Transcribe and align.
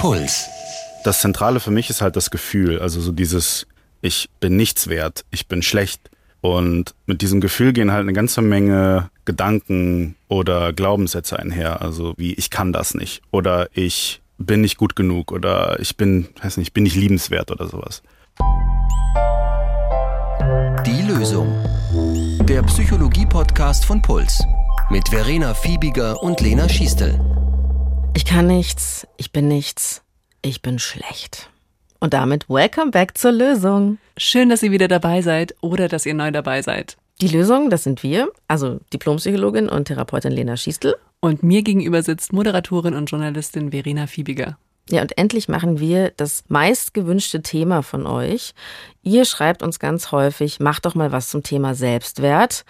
Puls. 0.00 0.48
Das 1.04 1.20
Zentrale 1.20 1.60
für 1.60 1.70
mich 1.70 1.90
ist 1.90 2.00
halt 2.00 2.16
das 2.16 2.30
Gefühl, 2.30 2.78
also 2.78 3.02
so 3.02 3.12
dieses, 3.12 3.66
ich 4.00 4.30
bin 4.40 4.56
nichts 4.56 4.88
wert, 4.88 5.26
ich 5.30 5.46
bin 5.46 5.60
schlecht. 5.60 6.08
Und 6.40 6.94
mit 7.04 7.20
diesem 7.20 7.42
Gefühl 7.42 7.74
gehen 7.74 7.92
halt 7.92 8.00
eine 8.00 8.14
ganze 8.14 8.40
Menge 8.40 9.10
Gedanken 9.26 10.16
oder 10.28 10.72
Glaubenssätze 10.72 11.38
einher. 11.38 11.82
Also 11.82 12.14
wie, 12.16 12.32
ich 12.32 12.48
kann 12.48 12.72
das 12.72 12.94
nicht. 12.94 13.20
Oder 13.30 13.68
ich 13.74 14.22
bin 14.38 14.62
nicht 14.62 14.78
gut 14.78 14.96
genug. 14.96 15.32
Oder 15.32 15.78
ich 15.80 15.98
bin, 15.98 16.28
weiß 16.42 16.56
nicht, 16.56 16.72
bin 16.72 16.84
nicht 16.84 16.96
liebenswert 16.96 17.50
oder 17.50 17.68
sowas. 17.68 18.02
Die 20.86 21.02
Lösung. 21.02 21.62
Der 22.48 22.62
Psychologie-Podcast 22.62 23.84
von 23.84 24.00
Puls. 24.00 24.42
Mit 24.88 25.10
Verena 25.10 25.52
Fiebiger 25.52 26.22
und 26.22 26.40
Lena 26.40 26.70
Schiestel. 26.70 27.20
Ich 28.12 28.24
kann 28.24 28.46
nichts, 28.46 29.06
ich 29.16 29.30
bin 29.30 29.46
nichts, 29.46 30.02
ich 30.42 30.62
bin 30.62 30.78
schlecht. 30.78 31.50
Und 32.00 32.12
damit 32.14 32.48
welcome 32.48 32.90
back 32.90 33.16
zur 33.16 33.32
Lösung. 33.32 33.98
Schön, 34.16 34.48
dass 34.48 34.62
ihr 34.62 34.72
wieder 34.72 34.88
dabei 34.88 35.22
seid 35.22 35.54
oder 35.60 35.88
dass 35.88 36.06
ihr 36.06 36.14
neu 36.14 36.30
dabei 36.30 36.62
seid. 36.62 36.96
Die 37.20 37.28
Lösung, 37.28 37.70
das 37.70 37.84
sind 37.84 38.02
wir, 38.02 38.30
also 38.48 38.80
Diplompsychologin 38.92 39.68
und 39.68 39.84
Therapeutin 39.84 40.32
Lena 40.32 40.56
Schiestel. 40.56 40.96
Und 41.20 41.42
mir 41.42 41.62
gegenüber 41.62 42.02
sitzt 42.02 42.32
Moderatorin 42.32 42.94
und 42.94 43.10
Journalistin 43.10 43.70
Verena 43.70 44.06
Fiebiger. 44.06 44.58
Ja, 44.88 45.02
und 45.02 45.16
endlich 45.16 45.48
machen 45.48 45.78
wir 45.78 46.10
das 46.16 46.44
meist 46.48 46.94
gewünschte 46.94 47.42
Thema 47.42 47.82
von 47.82 48.06
euch. 48.06 48.54
Ihr 49.02 49.24
schreibt 49.24 49.62
uns 49.62 49.78
ganz 49.78 50.10
häufig, 50.10 50.58
macht 50.58 50.84
doch 50.84 50.96
mal 50.96 51.12
was 51.12 51.28
zum 51.28 51.42
Thema 51.44 51.74
Selbstwert. 51.74 52.64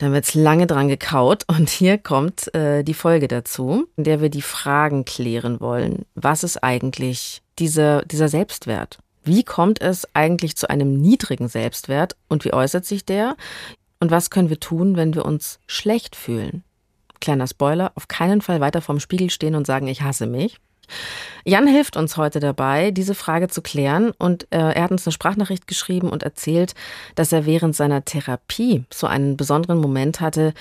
Dann 0.00 0.14
wird's 0.14 0.32
lange 0.32 0.66
dran 0.66 0.88
gekaut 0.88 1.44
und 1.46 1.68
hier 1.68 1.98
kommt 1.98 2.54
äh, 2.54 2.82
die 2.82 2.94
Folge 2.94 3.28
dazu, 3.28 3.86
in 3.96 4.04
der 4.04 4.22
wir 4.22 4.30
die 4.30 4.40
Fragen 4.40 5.04
klären 5.04 5.60
wollen. 5.60 6.06
Was 6.14 6.42
ist 6.42 6.64
eigentlich 6.64 7.42
dieser, 7.58 8.00
dieser 8.06 8.30
Selbstwert? 8.30 8.98
Wie 9.24 9.44
kommt 9.44 9.82
es 9.82 10.08
eigentlich 10.14 10.56
zu 10.56 10.70
einem 10.70 10.98
niedrigen 10.98 11.48
Selbstwert 11.48 12.16
und 12.28 12.46
wie 12.46 12.54
äußert 12.54 12.86
sich 12.86 13.04
der? 13.04 13.36
Und 14.00 14.10
was 14.10 14.30
können 14.30 14.48
wir 14.48 14.58
tun, 14.58 14.96
wenn 14.96 15.14
wir 15.14 15.26
uns 15.26 15.60
schlecht 15.66 16.16
fühlen? 16.16 16.64
Kleiner 17.20 17.46
Spoiler, 17.46 17.92
auf 17.94 18.08
keinen 18.08 18.40
Fall 18.40 18.62
weiter 18.62 18.80
vorm 18.80 19.00
Spiegel 19.00 19.28
stehen 19.28 19.54
und 19.54 19.66
sagen, 19.66 19.86
ich 19.86 20.00
hasse 20.00 20.26
mich. 20.26 20.56
Jan 21.44 21.66
hilft 21.66 21.96
uns 21.96 22.16
heute 22.16 22.40
dabei, 22.40 22.90
diese 22.90 23.14
Frage 23.14 23.48
zu 23.48 23.62
klären 23.62 24.12
und 24.18 24.44
äh, 24.50 24.58
er 24.58 24.84
hat 24.84 24.90
uns 24.90 25.06
eine 25.06 25.12
Sprachnachricht 25.12 25.66
geschrieben 25.66 26.10
und 26.10 26.22
erzählt, 26.22 26.74
dass 27.14 27.32
er 27.32 27.46
während 27.46 27.74
seiner 27.74 28.04
Therapie 28.04 28.84
so 28.92 29.06
einen 29.06 29.36
besonderen 29.36 29.78
Moment 29.78 30.20
hatte, 30.20 30.52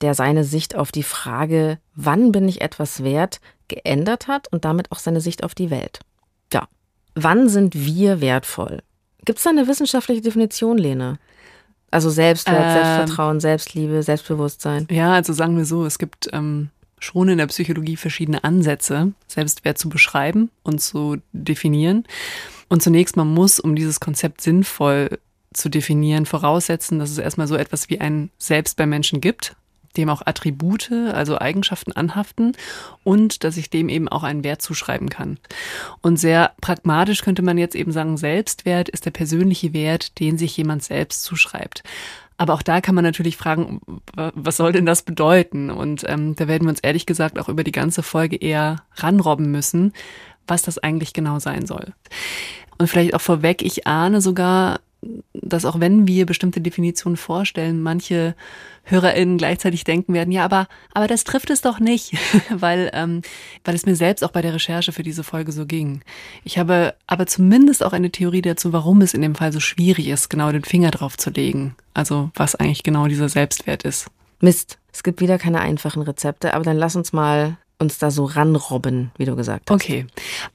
der 0.00 0.14
seine 0.14 0.44
Sicht 0.44 0.76
auf 0.76 0.92
die 0.92 1.02
Frage, 1.02 1.78
wann 1.94 2.32
bin 2.32 2.48
ich 2.48 2.60
etwas 2.60 3.02
wert, 3.02 3.40
geändert 3.66 4.28
hat 4.28 4.50
und 4.52 4.64
damit 4.64 4.92
auch 4.92 4.98
seine 4.98 5.20
Sicht 5.20 5.44
auf 5.44 5.54
die 5.54 5.70
Welt. 5.70 6.00
Ja, 6.52 6.68
wann 7.14 7.48
sind 7.48 7.74
wir 7.74 8.20
wertvoll? 8.20 8.82
Gibt 9.24 9.38
es 9.38 9.44
da 9.44 9.50
eine 9.50 9.66
wissenschaftliche 9.66 10.22
Definition, 10.22 10.78
Lene? 10.78 11.18
Also 11.90 12.10
Selbstwert, 12.10 12.64
ähm, 12.64 12.72
Selbstvertrauen, 12.72 13.40
Selbstliebe, 13.40 14.02
Selbstbewusstsein. 14.02 14.86
Ja, 14.90 15.14
also 15.14 15.32
sagen 15.32 15.56
wir 15.56 15.64
so, 15.64 15.84
es 15.84 15.98
gibt 15.98 16.28
ähm, 16.32 16.70
schon 17.00 17.28
in 17.28 17.38
der 17.38 17.46
Psychologie 17.46 17.96
verschiedene 17.96 18.44
Ansätze, 18.44 19.12
Selbstwert 19.26 19.78
zu 19.78 19.88
beschreiben 19.88 20.50
und 20.62 20.80
zu 20.80 21.16
definieren. 21.32 22.04
Und 22.68 22.82
zunächst, 22.82 23.16
man 23.16 23.32
muss, 23.32 23.60
um 23.60 23.74
dieses 23.74 24.00
Konzept 24.00 24.40
sinnvoll 24.40 25.18
zu 25.52 25.68
definieren, 25.68 26.26
voraussetzen, 26.26 26.98
dass 26.98 27.10
es 27.10 27.18
erstmal 27.18 27.46
so 27.46 27.56
etwas 27.56 27.88
wie 27.88 28.00
ein 28.00 28.30
Selbst 28.38 28.76
bei 28.76 28.86
Menschen 28.86 29.20
gibt, 29.20 29.56
dem 29.96 30.08
auch 30.08 30.22
Attribute, 30.24 30.92
also 30.92 31.38
Eigenschaften 31.38 31.92
anhaften 31.92 32.56
und 33.04 33.42
dass 33.44 33.56
ich 33.56 33.70
dem 33.70 33.88
eben 33.88 34.08
auch 34.08 34.22
einen 34.22 34.44
Wert 34.44 34.62
zuschreiben 34.62 35.08
kann. 35.08 35.38
Und 36.02 36.18
sehr 36.18 36.52
pragmatisch 36.60 37.22
könnte 37.22 37.42
man 37.42 37.58
jetzt 37.58 37.74
eben 37.74 37.92
sagen, 37.92 38.16
Selbstwert 38.16 38.88
ist 38.88 39.06
der 39.06 39.10
persönliche 39.10 39.72
Wert, 39.72 40.18
den 40.20 40.38
sich 40.38 40.56
jemand 40.56 40.84
selbst 40.84 41.22
zuschreibt. 41.24 41.82
Aber 42.38 42.54
auch 42.54 42.62
da 42.62 42.80
kann 42.80 42.94
man 42.94 43.04
natürlich 43.04 43.36
fragen, 43.36 43.80
was 44.14 44.56
soll 44.56 44.72
denn 44.72 44.86
das 44.86 45.02
bedeuten? 45.02 45.70
Und 45.70 46.04
ähm, 46.08 46.36
da 46.36 46.46
werden 46.46 46.64
wir 46.64 46.70
uns 46.70 46.80
ehrlich 46.80 47.04
gesagt 47.04 47.38
auch 47.38 47.48
über 47.48 47.64
die 47.64 47.72
ganze 47.72 48.04
Folge 48.04 48.36
eher 48.36 48.84
ranrobben 48.94 49.50
müssen, 49.50 49.92
was 50.46 50.62
das 50.62 50.78
eigentlich 50.78 51.12
genau 51.12 51.40
sein 51.40 51.66
soll. 51.66 51.92
Und 52.78 52.86
vielleicht 52.86 53.14
auch 53.14 53.20
vorweg, 53.20 53.62
ich 53.62 53.88
ahne 53.88 54.20
sogar, 54.20 54.80
dass 55.32 55.64
auch 55.64 55.80
wenn 55.80 56.08
wir 56.08 56.26
bestimmte 56.26 56.60
Definitionen 56.60 57.16
vorstellen, 57.16 57.82
manche 57.82 58.34
HörerInnen 58.84 59.38
gleichzeitig 59.38 59.84
denken 59.84 60.14
werden, 60.14 60.32
ja, 60.32 60.44
aber, 60.44 60.66
aber 60.92 61.06
das 61.06 61.24
trifft 61.24 61.50
es 61.50 61.60
doch 61.60 61.78
nicht, 61.78 62.16
weil, 62.50 62.90
ähm, 62.92 63.22
weil 63.64 63.74
es 63.74 63.86
mir 63.86 63.96
selbst 63.96 64.24
auch 64.24 64.30
bei 64.30 64.42
der 64.42 64.54
Recherche 64.54 64.92
für 64.92 65.02
diese 65.02 65.22
Folge 65.22 65.52
so 65.52 65.66
ging. 65.66 66.02
Ich 66.42 66.58
habe 66.58 66.94
aber 67.06 67.26
zumindest 67.26 67.84
auch 67.84 67.92
eine 67.92 68.10
Theorie 68.10 68.42
dazu, 68.42 68.72
warum 68.72 69.00
es 69.00 69.14
in 69.14 69.22
dem 69.22 69.34
Fall 69.34 69.52
so 69.52 69.60
schwierig 69.60 70.08
ist, 70.08 70.30
genau 70.30 70.50
den 70.50 70.64
Finger 70.64 70.90
drauf 70.90 71.16
zu 71.16 71.30
legen. 71.30 71.76
Also 71.94 72.30
was 72.34 72.54
eigentlich 72.54 72.82
genau 72.82 73.06
dieser 73.06 73.28
Selbstwert 73.28 73.84
ist. 73.84 74.08
Mist, 74.40 74.78
es 74.92 75.02
gibt 75.02 75.20
wieder 75.20 75.38
keine 75.38 75.60
einfachen 75.60 76.02
Rezepte, 76.02 76.54
aber 76.54 76.64
dann 76.64 76.76
lass 76.76 76.96
uns 76.96 77.12
mal 77.12 77.56
uns 77.78 77.98
da 77.98 78.10
so 78.10 78.24
ranrobben, 78.24 79.12
wie 79.16 79.24
du 79.24 79.36
gesagt 79.36 79.70
hast. 79.70 79.74
Okay. 79.74 80.06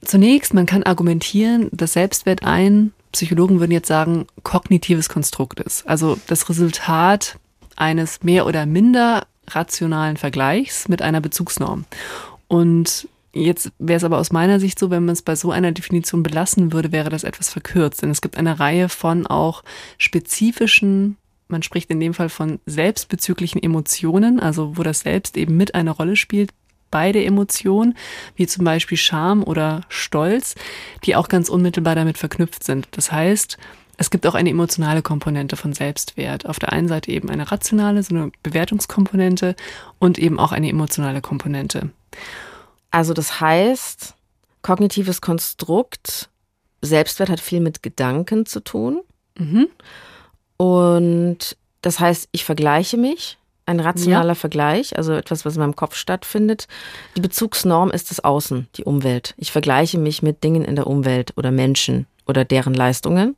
Zunächst, 0.04 0.52
man 0.52 0.66
kann 0.66 0.82
argumentieren, 0.82 1.68
dass 1.72 1.94
Selbstwert 1.94 2.44
ein 2.44 2.92
Psychologen 3.14 3.60
würden 3.60 3.72
jetzt 3.72 3.88
sagen, 3.88 4.26
kognitives 4.42 5.08
Konstrukt 5.08 5.60
ist. 5.60 5.86
Also 5.86 6.18
das 6.26 6.48
Resultat 6.48 7.38
eines 7.76 8.22
mehr 8.22 8.46
oder 8.46 8.66
minder 8.66 9.26
rationalen 9.48 10.16
Vergleichs 10.16 10.88
mit 10.88 11.00
einer 11.02 11.20
Bezugsnorm. 11.20 11.84
Und 12.48 13.08
Jetzt 13.36 13.72
wäre 13.80 13.96
es 13.96 14.04
aber 14.04 14.18
aus 14.18 14.30
meiner 14.30 14.60
Sicht 14.60 14.78
so, 14.78 14.90
wenn 14.90 15.04
man 15.04 15.12
es 15.12 15.22
bei 15.22 15.34
so 15.34 15.50
einer 15.50 15.72
Definition 15.72 16.22
belassen 16.22 16.72
würde, 16.72 16.92
wäre 16.92 17.10
das 17.10 17.24
etwas 17.24 17.50
verkürzt. 17.50 18.00
Denn 18.00 18.10
es 18.10 18.20
gibt 18.20 18.36
eine 18.36 18.60
Reihe 18.60 18.88
von 18.88 19.26
auch 19.26 19.64
spezifischen, 19.98 21.16
man 21.48 21.64
spricht 21.64 21.90
in 21.90 21.98
dem 21.98 22.14
Fall 22.14 22.28
von 22.28 22.60
selbstbezüglichen 22.64 23.60
Emotionen, 23.60 24.38
also 24.38 24.76
wo 24.76 24.84
das 24.84 25.00
Selbst 25.00 25.36
eben 25.36 25.56
mit 25.56 25.74
eine 25.74 25.90
Rolle 25.90 26.14
spielt, 26.14 26.52
beide 26.94 27.24
Emotionen, 27.24 27.96
wie 28.36 28.46
zum 28.46 28.64
Beispiel 28.64 28.96
Scham 28.96 29.42
oder 29.42 29.80
Stolz, 29.88 30.54
die 31.02 31.16
auch 31.16 31.26
ganz 31.26 31.48
unmittelbar 31.48 31.96
damit 31.96 32.18
verknüpft 32.18 32.62
sind. 32.62 32.86
Das 32.92 33.10
heißt, 33.10 33.58
es 33.96 34.10
gibt 34.10 34.24
auch 34.28 34.36
eine 34.36 34.50
emotionale 34.50 35.02
Komponente 35.02 35.56
von 35.56 35.72
Selbstwert. 35.72 36.46
Auf 36.46 36.60
der 36.60 36.72
einen 36.72 36.86
Seite 36.86 37.10
eben 37.10 37.30
eine 37.30 37.50
rationale, 37.50 38.00
so 38.04 38.14
eine 38.14 38.30
Bewertungskomponente 38.44 39.56
und 39.98 40.18
eben 40.18 40.38
auch 40.38 40.52
eine 40.52 40.68
emotionale 40.68 41.20
Komponente. 41.20 41.90
Also 42.92 43.12
das 43.12 43.40
heißt, 43.40 44.14
kognitives 44.62 45.20
Konstrukt, 45.20 46.30
Selbstwert 46.80 47.28
hat 47.28 47.40
viel 47.40 47.60
mit 47.60 47.82
Gedanken 47.82 48.46
zu 48.46 48.60
tun. 48.60 49.00
Mhm. 49.36 49.66
Und 50.58 51.56
das 51.82 51.98
heißt, 51.98 52.28
ich 52.30 52.44
vergleiche 52.44 52.96
mich 52.96 53.36
ein 53.66 53.80
rationaler 53.80 54.28
ja. 54.28 54.34
Vergleich, 54.34 54.96
also 54.96 55.12
etwas, 55.14 55.44
was 55.44 55.54
in 55.54 55.60
meinem 55.60 55.76
Kopf 55.76 55.96
stattfindet. 55.96 56.68
Die 57.16 57.20
Bezugsnorm 57.20 57.90
ist 57.90 58.10
das 58.10 58.22
Außen, 58.22 58.68
die 58.76 58.84
Umwelt. 58.84 59.34
Ich 59.38 59.52
vergleiche 59.52 59.98
mich 59.98 60.22
mit 60.22 60.44
Dingen 60.44 60.64
in 60.64 60.76
der 60.76 60.86
Umwelt 60.86 61.32
oder 61.36 61.50
Menschen 61.50 62.06
oder 62.26 62.44
deren 62.44 62.74
Leistungen. 62.74 63.36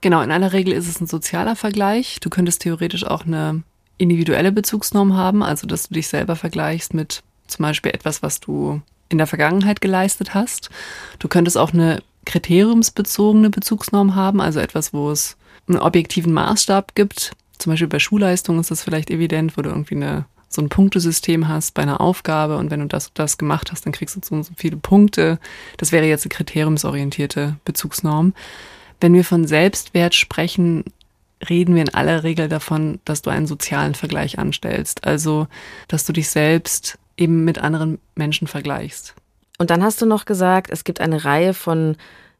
Genau, 0.00 0.22
in 0.22 0.30
aller 0.30 0.52
Regel 0.52 0.72
ist 0.72 0.88
es 0.88 1.00
ein 1.00 1.06
sozialer 1.06 1.56
Vergleich. 1.56 2.18
Du 2.20 2.30
könntest 2.30 2.62
theoretisch 2.62 3.04
auch 3.04 3.26
eine 3.26 3.62
individuelle 3.98 4.50
Bezugsnorm 4.52 5.16
haben, 5.16 5.42
also 5.42 5.66
dass 5.66 5.88
du 5.88 5.94
dich 5.94 6.08
selber 6.08 6.36
vergleichst 6.36 6.94
mit 6.94 7.22
zum 7.46 7.64
Beispiel 7.64 7.92
etwas, 7.92 8.22
was 8.22 8.40
du 8.40 8.80
in 9.10 9.18
der 9.18 9.26
Vergangenheit 9.26 9.80
geleistet 9.80 10.34
hast. 10.34 10.70
Du 11.18 11.28
könntest 11.28 11.58
auch 11.58 11.72
eine 11.74 12.02
kriteriumsbezogene 12.24 13.50
Bezugsnorm 13.50 14.14
haben, 14.14 14.40
also 14.40 14.60
etwas, 14.60 14.94
wo 14.94 15.10
es 15.10 15.36
einen 15.68 15.78
objektiven 15.78 16.32
Maßstab 16.32 16.94
gibt, 16.94 17.32
zum 17.60 17.72
Beispiel 17.72 17.88
bei 17.88 17.98
Schulleistungen 17.98 18.60
ist 18.60 18.70
das 18.70 18.82
vielleicht 18.82 19.10
evident, 19.10 19.56
wo 19.56 19.62
du 19.62 19.70
irgendwie 19.70 19.96
eine, 19.96 20.24
so 20.48 20.62
ein 20.62 20.68
Punktesystem 20.68 21.48
hast 21.48 21.74
bei 21.74 21.82
einer 21.82 22.00
Aufgabe 22.00 22.56
und 22.56 22.70
wenn 22.70 22.80
du 22.80 22.86
das 22.86 23.12
das 23.14 23.38
gemacht 23.38 23.70
hast, 23.70 23.86
dann 23.86 23.92
kriegst 23.92 24.16
du 24.16 24.20
so 24.22 24.42
so 24.42 24.52
viele 24.56 24.76
Punkte. 24.76 25.38
Das 25.76 25.92
wäre 25.92 26.06
jetzt 26.06 26.24
eine 26.24 26.30
kriteriumsorientierte 26.30 27.56
Bezugsnorm. 27.64 28.34
Wenn 29.00 29.14
wir 29.14 29.24
von 29.24 29.46
Selbstwert 29.46 30.14
sprechen, 30.14 30.84
reden 31.48 31.74
wir 31.74 31.82
in 31.82 31.94
aller 31.94 32.22
Regel 32.22 32.48
davon, 32.48 33.00
dass 33.04 33.22
du 33.22 33.30
einen 33.30 33.46
sozialen 33.46 33.94
Vergleich 33.94 34.38
anstellst. 34.38 35.04
Also, 35.04 35.46
dass 35.88 36.04
du 36.04 36.12
dich 36.12 36.28
selbst 36.28 36.98
eben 37.16 37.44
mit 37.44 37.58
anderen 37.58 37.98
Menschen 38.14 38.46
vergleichst. 38.46 39.14
Und 39.58 39.70
dann 39.70 39.82
hast 39.82 40.00
du 40.00 40.06
noch 40.06 40.24
gesagt, 40.24 40.70
es 40.70 40.84
gibt 40.84 41.00
eine 41.00 41.24
Reihe 41.24 41.54
von 41.54 41.96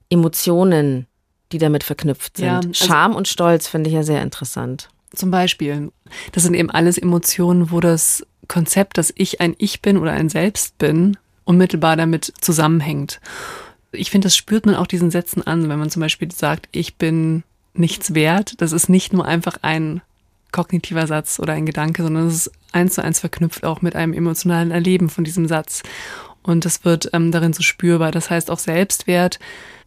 Emotionen, 0.08 1.06
die 1.52 1.58
damit 1.58 1.84
verknüpft 1.84 2.38
sind. 2.38 2.46
Ja, 2.46 2.56
also 2.56 2.72
Scham 2.72 3.14
und 3.14 3.28
Stolz 3.28 3.69
finde 3.69 3.88
ich 3.88 3.94
ja 3.94 4.02
sehr 4.02 4.22
interessant. 4.22 4.88
Zum 5.14 5.30
Beispiel. 5.30 5.90
Das 6.32 6.44
sind 6.44 6.54
eben 6.54 6.70
alles 6.70 6.98
Emotionen, 6.98 7.70
wo 7.70 7.80
das 7.80 8.24
Konzept, 8.48 8.98
dass 8.98 9.12
ich 9.16 9.40
ein 9.40 9.54
Ich 9.58 9.82
bin 9.82 9.96
oder 9.96 10.12
ein 10.12 10.28
Selbst 10.28 10.78
bin, 10.78 11.16
unmittelbar 11.44 11.96
damit 11.96 12.32
zusammenhängt. 12.40 13.20
Ich 13.92 14.10
finde, 14.10 14.26
das 14.26 14.36
spürt 14.36 14.66
man 14.66 14.76
auch 14.76 14.86
diesen 14.86 15.10
Sätzen 15.10 15.46
an, 15.46 15.68
wenn 15.68 15.78
man 15.78 15.90
zum 15.90 16.00
Beispiel 16.00 16.30
sagt, 16.30 16.68
ich 16.70 16.96
bin 16.96 17.42
nichts 17.74 18.14
wert. 18.14 18.60
Das 18.60 18.72
ist 18.72 18.88
nicht 18.88 19.12
nur 19.12 19.24
einfach 19.24 19.58
ein 19.62 20.00
kognitiver 20.52 21.06
Satz 21.06 21.38
oder 21.40 21.52
ein 21.52 21.66
Gedanke, 21.66 22.02
sondern 22.02 22.26
es 22.26 22.46
ist 22.46 22.52
eins 22.72 22.94
zu 22.94 23.02
eins 23.02 23.20
verknüpft 23.20 23.64
auch 23.64 23.82
mit 23.82 23.96
einem 23.96 24.12
emotionalen 24.12 24.70
Erleben 24.70 25.08
von 25.08 25.24
diesem 25.24 25.46
Satz. 25.46 25.82
Und 26.42 26.64
das 26.64 26.84
wird 26.84 27.10
ähm, 27.12 27.32
darin 27.32 27.52
so 27.52 27.62
spürbar. 27.62 28.10
Das 28.12 28.30
heißt, 28.30 28.50
auch 28.50 28.58
Selbstwert 28.58 29.38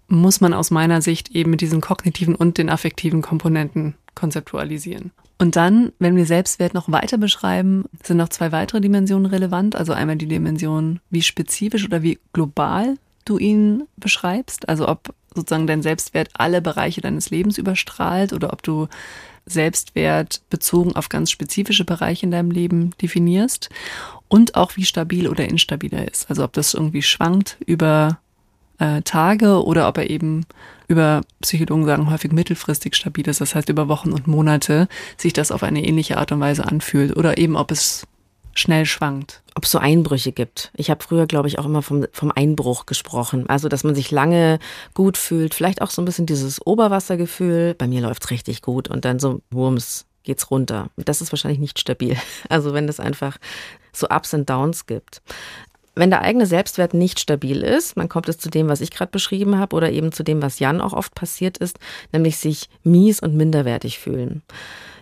muss 0.07 0.41
man 0.41 0.53
aus 0.53 0.71
meiner 0.71 1.01
Sicht 1.01 1.31
eben 1.31 1.51
mit 1.51 1.61
diesen 1.61 1.81
kognitiven 1.81 2.35
und 2.35 2.57
den 2.57 2.69
affektiven 2.69 3.21
Komponenten 3.21 3.95
konzeptualisieren. 4.15 5.11
Und 5.39 5.55
dann, 5.55 5.91
wenn 5.99 6.15
wir 6.15 6.25
Selbstwert 6.25 6.73
noch 6.73 6.91
weiter 6.91 7.17
beschreiben, 7.17 7.85
sind 8.03 8.17
noch 8.17 8.29
zwei 8.29 8.51
weitere 8.51 8.81
Dimensionen 8.81 9.25
relevant. 9.25 9.75
Also 9.75 9.93
einmal 9.93 10.15
die 10.15 10.27
Dimension, 10.27 10.99
wie 11.09 11.21
spezifisch 11.21 11.85
oder 11.85 12.01
wie 12.01 12.19
global 12.31 12.95
du 13.25 13.37
ihn 13.37 13.83
beschreibst. 13.97 14.69
Also 14.69 14.87
ob 14.87 15.13
sozusagen 15.33 15.67
dein 15.67 15.81
Selbstwert 15.81 16.29
alle 16.33 16.61
Bereiche 16.61 17.01
deines 17.01 17.29
Lebens 17.29 17.57
überstrahlt 17.57 18.33
oder 18.33 18.53
ob 18.53 18.61
du 18.63 18.87
Selbstwert 19.45 20.41
bezogen 20.49 20.95
auf 20.95 21.09
ganz 21.09 21.31
spezifische 21.31 21.83
Bereiche 21.83 22.25
in 22.25 22.31
deinem 22.31 22.51
Leben 22.51 22.91
definierst. 23.01 23.69
Und 24.27 24.55
auch 24.55 24.77
wie 24.77 24.85
stabil 24.85 25.27
oder 25.27 25.45
instabil 25.45 25.93
er 25.93 26.07
ist. 26.07 26.29
Also 26.29 26.43
ob 26.43 26.53
das 26.53 26.73
irgendwie 26.73 27.01
schwankt 27.01 27.57
über 27.65 28.19
äh, 28.79 29.01
Tage 29.01 29.63
oder 29.63 29.87
ob 29.87 29.97
er 29.97 30.09
eben 30.09 30.45
über 30.87 31.21
Psychologen 31.41 31.85
sagen 31.85 32.11
häufig 32.11 32.31
mittelfristig 32.31 32.95
stabil 32.95 33.27
ist, 33.27 33.41
das 33.41 33.55
heißt 33.55 33.69
über 33.69 33.87
Wochen 33.87 34.11
und 34.11 34.27
Monate 34.27 34.87
sich 35.17 35.33
das 35.33 35.51
auf 35.51 35.63
eine 35.63 35.83
ähnliche 35.83 36.17
Art 36.17 36.31
und 36.31 36.39
Weise 36.39 36.65
anfühlt 36.65 37.15
oder 37.15 37.37
eben 37.37 37.55
ob 37.55 37.71
es 37.71 38.05
schnell 38.53 38.85
schwankt. 38.85 39.41
Ob 39.55 39.65
es 39.65 39.71
so 39.71 39.79
Einbrüche 39.79 40.31
gibt. 40.31 40.71
Ich 40.75 40.89
habe 40.89 41.03
früher, 41.03 41.27
glaube 41.27 41.47
ich, 41.47 41.59
auch 41.59 41.65
immer 41.65 41.81
vom, 41.81 42.05
vom 42.11 42.31
Einbruch 42.31 42.85
gesprochen. 42.85 43.47
Also, 43.49 43.67
dass 43.67 43.83
man 43.83 43.95
sich 43.95 44.11
lange 44.11 44.59
gut 44.93 45.17
fühlt. 45.17 45.53
Vielleicht 45.53 45.81
auch 45.81 45.89
so 45.89 46.01
ein 46.01 46.05
bisschen 46.05 46.25
dieses 46.25 46.65
Oberwassergefühl. 46.65 47.73
Bei 47.75 47.87
mir 47.87 48.01
läuft's 48.01 48.29
richtig 48.29 48.61
gut. 48.61 48.89
Und 48.89 49.05
dann 49.05 49.19
so, 49.19 49.41
Wurms, 49.51 50.05
geht's 50.23 50.49
runter. 50.49 50.89
Das 50.97 51.21
ist 51.21 51.31
wahrscheinlich 51.31 51.59
nicht 51.59 51.79
stabil. 51.79 52.15
Also, 52.49 52.73
wenn 52.73 52.87
es 52.87 52.99
einfach 52.99 53.37
so 53.91 54.07
Ups 54.09 54.33
und 54.33 54.49
Downs 54.49 54.85
gibt. 54.85 55.21
Wenn 55.95 56.09
der 56.09 56.21
eigene 56.21 56.45
Selbstwert 56.45 56.93
nicht 56.93 57.19
stabil 57.19 57.61
ist, 57.61 57.97
dann 57.97 58.09
kommt 58.09 58.27
es 58.27 58.37
zu 58.37 58.49
dem, 58.49 58.67
was 58.67 58.81
ich 58.81 58.91
gerade 58.91 59.11
beschrieben 59.11 59.57
habe, 59.57 59.75
oder 59.75 59.91
eben 59.91 60.11
zu 60.11 60.23
dem, 60.23 60.41
was 60.41 60.59
Jan 60.59 60.81
auch 60.81 60.93
oft 60.93 61.13
passiert 61.13 61.57
ist, 61.57 61.77
nämlich 62.11 62.37
sich 62.37 62.69
mies 62.83 63.19
und 63.19 63.35
minderwertig 63.35 63.99
fühlen. 63.99 64.41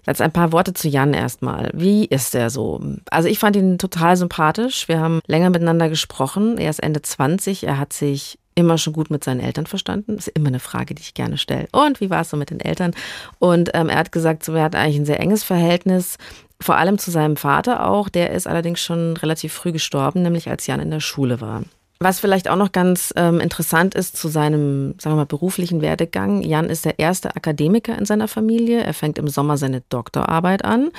Jetzt 0.05 0.21
ein 0.21 0.31
paar 0.31 0.51
Worte 0.51 0.73
zu 0.73 0.87
Jan 0.89 1.13
erstmal. 1.13 1.69
Wie 1.73 2.05
ist 2.05 2.33
er 2.33 2.49
so? 2.49 2.81
Also 3.11 3.29
ich 3.29 3.39
fand 3.39 3.55
ihn 3.55 3.77
total 3.77 4.17
sympathisch. 4.17 4.87
Wir 4.87 4.99
haben 4.99 5.21
länger 5.27 5.51
miteinander 5.51 5.89
gesprochen. 5.89 6.57
Er 6.57 6.71
ist 6.71 6.81
Ende 6.81 7.03
20. 7.03 7.65
Er 7.65 7.77
hat 7.77 7.93
sich 7.93 8.39
immer 8.55 8.77
schon 8.77 8.93
gut 8.93 9.11
mit 9.11 9.23
seinen 9.23 9.39
Eltern 9.39 9.67
verstanden. 9.67 10.15
Das 10.15 10.27
ist 10.27 10.35
immer 10.35 10.47
eine 10.47 10.59
Frage, 10.59 10.95
die 10.95 11.01
ich 11.01 11.13
gerne 11.13 11.37
stelle. 11.37 11.67
Und 11.71 12.01
wie 12.01 12.09
war 12.09 12.21
es 12.21 12.31
so 12.31 12.37
mit 12.37 12.49
den 12.49 12.59
Eltern? 12.59 12.93
Und 13.39 13.69
ähm, 13.73 13.89
er 13.89 13.97
hat 13.97 14.11
gesagt, 14.11 14.43
so, 14.43 14.53
er 14.53 14.63
hat 14.63 14.75
eigentlich 14.75 14.97
ein 14.97 15.05
sehr 15.05 15.19
enges 15.19 15.43
Verhältnis 15.43 16.17
vor 16.61 16.77
allem 16.77 16.97
zu 16.97 17.11
seinem 17.11 17.37
Vater 17.37 17.87
auch. 17.87 18.09
Der 18.09 18.31
ist 18.31 18.47
allerdings 18.47 18.79
schon 18.79 19.17
relativ 19.17 19.53
früh 19.53 19.71
gestorben, 19.71 20.21
nämlich 20.21 20.49
als 20.49 20.67
Jan 20.67 20.79
in 20.79 20.91
der 20.91 20.99
Schule 20.99 21.41
war. 21.41 21.63
Was 21.99 22.19
vielleicht 22.19 22.49
auch 22.49 22.55
noch 22.55 22.71
ganz 22.71 23.13
ähm, 23.15 23.39
interessant 23.39 23.93
ist 23.93 24.17
zu 24.17 24.27
seinem, 24.27 24.95
sagen 24.99 25.15
wir 25.15 25.21
mal, 25.21 25.25
beruflichen 25.25 25.81
Werdegang. 25.81 26.41
Jan 26.41 26.69
ist 26.69 26.85
der 26.85 26.97
erste 26.97 27.35
Akademiker 27.35 27.97
in 27.97 28.05
seiner 28.05 28.27
Familie. 28.27 28.81
Er 28.81 28.93
fängt 28.93 29.19
im 29.19 29.27
Sommer 29.27 29.57
seine 29.57 29.81
Doktorarbeit 29.89 30.65
an. 30.65 30.89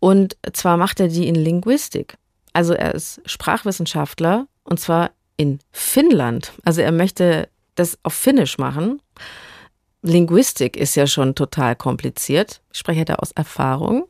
Und 0.00 0.36
zwar 0.52 0.76
macht 0.76 1.00
er 1.00 1.08
die 1.08 1.28
in 1.28 1.34
Linguistik. 1.34 2.16
Also 2.52 2.74
er 2.74 2.94
ist 2.94 3.22
Sprachwissenschaftler 3.24 4.46
und 4.64 4.78
zwar 4.78 5.12
in 5.38 5.60
Finnland. 5.72 6.52
Also 6.62 6.82
er 6.82 6.92
möchte 6.92 7.48
das 7.74 7.98
auf 8.02 8.12
Finnisch 8.12 8.58
machen. 8.58 9.00
Linguistik 10.02 10.76
ist 10.76 10.94
ja 10.94 11.06
schon 11.06 11.34
total 11.34 11.74
kompliziert. 11.74 12.60
Ich 12.70 12.78
spreche 12.78 13.06
da 13.06 13.14
aus 13.14 13.32
Erfahrung 13.32 14.04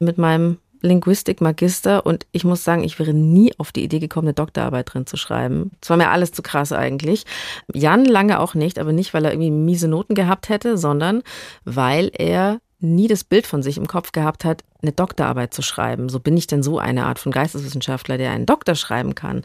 mit 0.00 0.18
meinem 0.18 0.58
Linguistik-Magister 0.82 2.06
und 2.06 2.26
ich 2.32 2.44
muss 2.44 2.64
sagen, 2.64 2.82
ich 2.82 2.98
wäre 2.98 3.12
nie 3.12 3.52
auf 3.58 3.70
die 3.70 3.84
Idee 3.84 3.98
gekommen, 3.98 4.28
eine 4.28 4.34
Doktorarbeit 4.34 4.92
drin 4.92 5.06
zu 5.06 5.18
schreiben. 5.18 5.72
Es 5.80 5.90
war 5.90 5.98
mir 5.98 6.08
alles 6.08 6.32
zu 6.32 6.42
krass 6.42 6.72
eigentlich. 6.72 7.24
Jan 7.72 8.06
lange 8.06 8.40
auch 8.40 8.54
nicht, 8.54 8.78
aber 8.78 8.92
nicht, 8.92 9.12
weil 9.12 9.26
er 9.26 9.32
irgendwie 9.32 9.50
miese 9.50 9.88
Noten 9.88 10.14
gehabt 10.14 10.48
hätte, 10.48 10.78
sondern 10.78 11.22
weil 11.64 12.10
er 12.14 12.60
nie 12.78 13.08
das 13.08 13.24
Bild 13.24 13.46
von 13.46 13.62
sich 13.62 13.76
im 13.76 13.86
Kopf 13.86 14.12
gehabt 14.12 14.46
hat, 14.46 14.64
eine 14.80 14.92
Doktorarbeit 14.92 15.52
zu 15.52 15.60
schreiben. 15.60 16.08
So 16.08 16.18
bin 16.18 16.34
ich 16.36 16.46
denn 16.46 16.62
so 16.62 16.78
eine 16.78 17.04
Art 17.04 17.18
von 17.18 17.30
Geisteswissenschaftler, 17.30 18.16
der 18.16 18.30
einen 18.30 18.46
Doktor 18.46 18.74
schreiben 18.74 19.14
kann. 19.14 19.44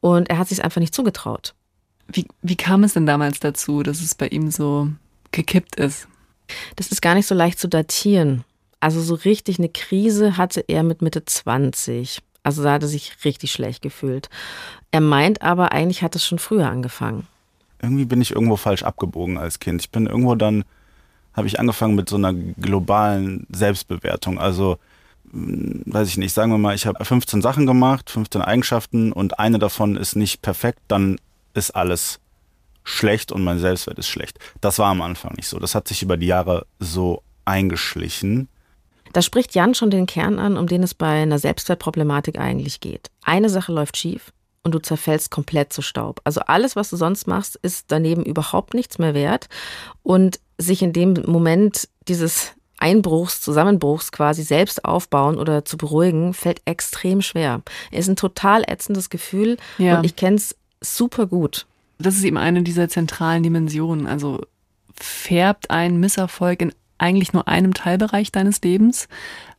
Und 0.00 0.30
er 0.30 0.38
hat 0.38 0.48
sich 0.48 0.64
einfach 0.64 0.80
nicht 0.80 0.94
zugetraut. 0.94 1.54
Wie, 2.08 2.26
wie 2.42 2.56
kam 2.56 2.82
es 2.82 2.94
denn 2.94 3.06
damals 3.06 3.38
dazu, 3.38 3.84
dass 3.84 4.00
es 4.00 4.16
bei 4.16 4.26
ihm 4.26 4.50
so 4.50 4.88
gekippt 5.30 5.76
ist? 5.76 6.08
Das 6.74 6.90
ist 6.90 7.00
gar 7.00 7.14
nicht 7.14 7.28
so 7.28 7.36
leicht 7.36 7.60
zu 7.60 7.68
datieren. 7.68 8.44
Also 8.82 9.00
so 9.00 9.14
richtig 9.14 9.60
eine 9.60 9.68
Krise 9.68 10.36
hatte 10.36 10.64
er 10.66 10.82
mit 10.82 11.02
Mitte 11.02 11.24
20. 11.24 12.18
Also 12.42 12.64
da 12.64 12.72
hat 12.72 12.82
er 12.82 12.88
sich 12.88 13.12
richtig 13.24 13.52
schlecht 13.52 13.80
gefühlt. 13.80 14.28
Er 14.90 15.00
meint 15.00 15.40
aber, 15.40 15.70
eigentlich 15.70 16.02
hat 16.02 16.16
es 16.16 16.26
schon 16.26 16.40
früher 16.40 16.68
angefangen. 16.68 17.28
Irgendwie 17.80 18.06
bin 18.06 18.20
ich 18.20 18.32
irgendwo 18.32 18.56
falsch 18.56 18.82
abgebogen 18.82 19.38
als 19.38 19.60
Kind. 19.60 19.82
Ich 19.82 19.90
bin 19.90 20.08
irgendwo 20.08 20.34
dann, 20.34 20.64
habe 21.32 21.46
ich 21.46 21.60
angefangen 21.60 21.94
mit 21.94 22.08
so 22.08 22.16
einer 22.16 22.34
globalen 22.34 23.46
Selbstbewertung. 23.52 24.40
Also, 24.40 24.78
hm, 25.30 25.82
weiß 25.86 26.08
ich 26.08 26.16
nicht, 26.16 26.32
sagen 26.32 26.50
wir 26.50 26.58
mal, 26.58 26.74
ich 26.74 26.84
habe 26.84 27.04
15 27.04 27.40
Sachen 27.40 27.66
gemacht, 27.66 28.10
15 28.10 28.42
Eigenschaften 28.42 29.12
und 29.12 29.38
eine 29.38 29.60
davon 29.60 29.94
ist 29.94 30.16
nicht 30.16 30.42
perfekt, 30.42 30.80
dann 30.88 31.20
ist 31.54 31.70
alles 31.70 32.18
schlecht 32.82 33.30
und 33.30 33.44
mein 33.44 33.60
Selbstwert 33.60 34.00
ist 34.00 34.08
schlecht. 34.08 34.40
Das 34.60 34.80
war 34.80 34.90
am 34.90 35.02
Anfang 35.02 35.34
nicht 35.36 35.46
so. 35.46 35.60
Das 35.60 35.76
hat 35.76 35.86
sich 35.86 36.02
über 36.02 36.16
die 36.16 36.26
Jahre 36.26 36.66
so 36.80 37.22
eingeschlichen. 37.44 38.48
Da 39.12 39.22
spricht 39.22 39.54
Jan 39.54 39.74
schon 39.74 39.90
den 39.90 40.06
Kern 40.06 40.38
an, 40.38 40.56
um 40.56 40.66
den 40.66 40.82
es 40.82 40.94
bei 40.94 41.22
einer 41.22 41.38
Selbstwertproblematik 41.38 42.38
eigentlich 42.38 42.80
geht. 42.80 43.10
Eine 43.22 43.48
Sache 43.48 43.72
läuft 43.72 43.96
schief 43.96 44.32
und 44.62 44.74
du 44.74 44.78
zerfällst 44.78 45.30
komplett 45.30 45.72
zu 45.72 45.82
Staub. 45.82 46.20
Also 46.24 46.40
alles, 46.40 46.76
was 46.76 46.90
du 46.90 46.96
sonst 46.96 47.26
machst, 47.26 47.56
ist 47.62 47.86
daneben 47.88 48.24
überhaupt 48.24 48.74
nichts 48.74 48.98
mehr 48.98 49.14
wert 49.14 49.48
und 50.02 50.40
sich 50.58 50.82
in 50.82 50.92
dem 50.92 51.14
Moment 51.26 51.88
dieses 52.08 52.52
Einbruchs, 52.78 53.40
Zusammenbruchs 53.40 54.10
quasi 54.10 54.42
selbst 54.42 54.84
aufbauen 54.84 55.38
oder 55.38 55.64
zu 55.64 55.76
beruhigen, 55.76 56.34
fällt 56.34 56.62
extrem 56.64 57.22
schwer. 57.22 57.62
Ist 57.90 58.08
ein 58.08 58.16
total 58.16 58.64
ätzendes 58.66 59.08
Gefühl 59.08 59.56
ja. 59.78 59.98
und 59.98 60.04
ich 60.04 60.16
kenne 60.16 60.36
es 60.36 60.56
super 60.80 61.26
gut. 61.26 61.66
Das 61.98 62.16
ist 62.16 62.24
eben 62.24 62.38
eine 62.38 62.62
dieser 62.62 62.88
zentralen 62.88 63.44
Dimensionen. 63.44 64.06
Also 64.06 64.40
färbt 64.94 65.70
ein 65.70 66.00
Misserfolg 66.00 66.60
in 66.62 66.72
eigentlich 67.02 67.32
nur 67.32 67.48
einem 67.48 67.74
Teilbereich 67.74 68.32
deines 68.32 68.62
Lebens 68.62 69.08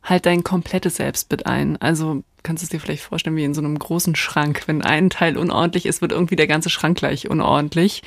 halt 0.02 0.26
dein 0.26 0.44
komplettes 0.44 0.96
Selbstbild 0.96 1.46
ein. 1.46 1.76
Also 1.80 2.22
kannst 2.42 2.62
du 2.62 2.66
es 2.66 2.70
dir 2.70 2.80
vielleicht 2.80 3.02
vorstellen 3.02 3.36
wie 3.36 3.44
in 3.44 3.54
so 3.54 3.60
einem 3.60 3.78
großen 3.78 4.16
Schrank. 4.16 4.62
Wenn 4.66 4.82
ein 4.82 5.10
Teil 5.10 5.36
unordentlich 5.36 5.86
ist, 5.86 6.02
wird 6.02 6.12
irgendwie 6.12 6.36
der 6.36 6.46
ganze 6.46 6.70
Schrank 6.70 6.98
gleich 6.98 7.28
unordentlich. 7.28 8.02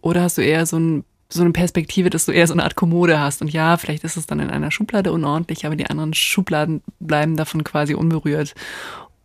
Oder 0.00 0.22
hast 0.22 0.38
du 0.38 0.42
eher 0.42 0.66
so, 0.66 0.78
ein, 0.78 1.04
so 1.28 1.42
eine 1.42 1.52
Perspektive, 1.52 2.10
dass 2.10 2.26
du 2.26 2.32
eher 2.32 2.46
so 2.46 2.54
eine 2.54 2.64
Art 2.64 2.74
Kommode 2.74 3.20
hast. 3.20 3.42
Und 3.42 3.52
ja, 3.52 3.76
vielleicht 3.76 4.04
ist 4.04 4.16
es 4.16 4.26
dann 4.26 4.40
in 4.40 4.50
einer 4.50 4.70
Schublade 4.70 5.12
unordentlich, 5.12 5.66
aber 5.66 5.76
die 5.76 5.86
anderen 5.86 6.14
Schubladen 6.14 6.82
bleiben 7.00 7.36
davon 7.36 7.64
quasi 7.64 7.94
unberührt. 7.94 8.54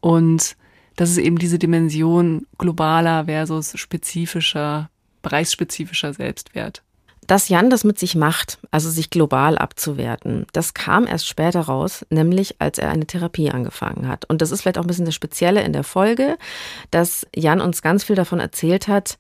Und 0.01 0.58
das 0.98 1.10
ist 1.12 1.17
eben 1.17 1.38
diese 1.38 1.60
Dimension 1.60 2.46
globaler 2.58 3.25
versus 3.25 3.79
spezifischer, 3.79 4.89
bereichsspezifischer 5.22 6.13
Selbstwert. 6.13 6.84
Dass 7.27 7.49
Jan 7.49 7.69
das 7.69 7.83
mit 7.83 7.99
sich 7.99 8.15
macht, 8.15 8.57
also 8.71 8.89
sich 8.89 9.09
global 9.09 9.57
abzuwerten, 9.57 10.47
das 10.53 10.73
kam 10.73 11.05
erst 11.07 11.27
später 11.27 11.61
raus, 11.61 12.05
nämlich 12.09 12.59
als 12.59 12.77
er 12.77 12.89
eine 12.89 13.05
Therapie 13.05 13.51
angefangen 13.51 14.07
hat. 14.07 14.25
Und 14.25 14.41
das 14.41 14.51
ist 14.51 14.61
vielleicht 14.61 14.77
auch 14.77 14.83
ein 14.83 14.87
bisschen 14.87 15.05
das 15.05 15.15
Spezielle 15.15 15.61
in 15.61 15.71
der 15.71 15.83
Folge, 15.83 16.37
dass 16.89 17.27
Jan 17.35 17.61
uns 17.61 17.81
ganz 17.81 18.03
viel 18.03 18.15
davon 18.15 18.39
erzählt 18.39 18.87
hat, 18.87 19.17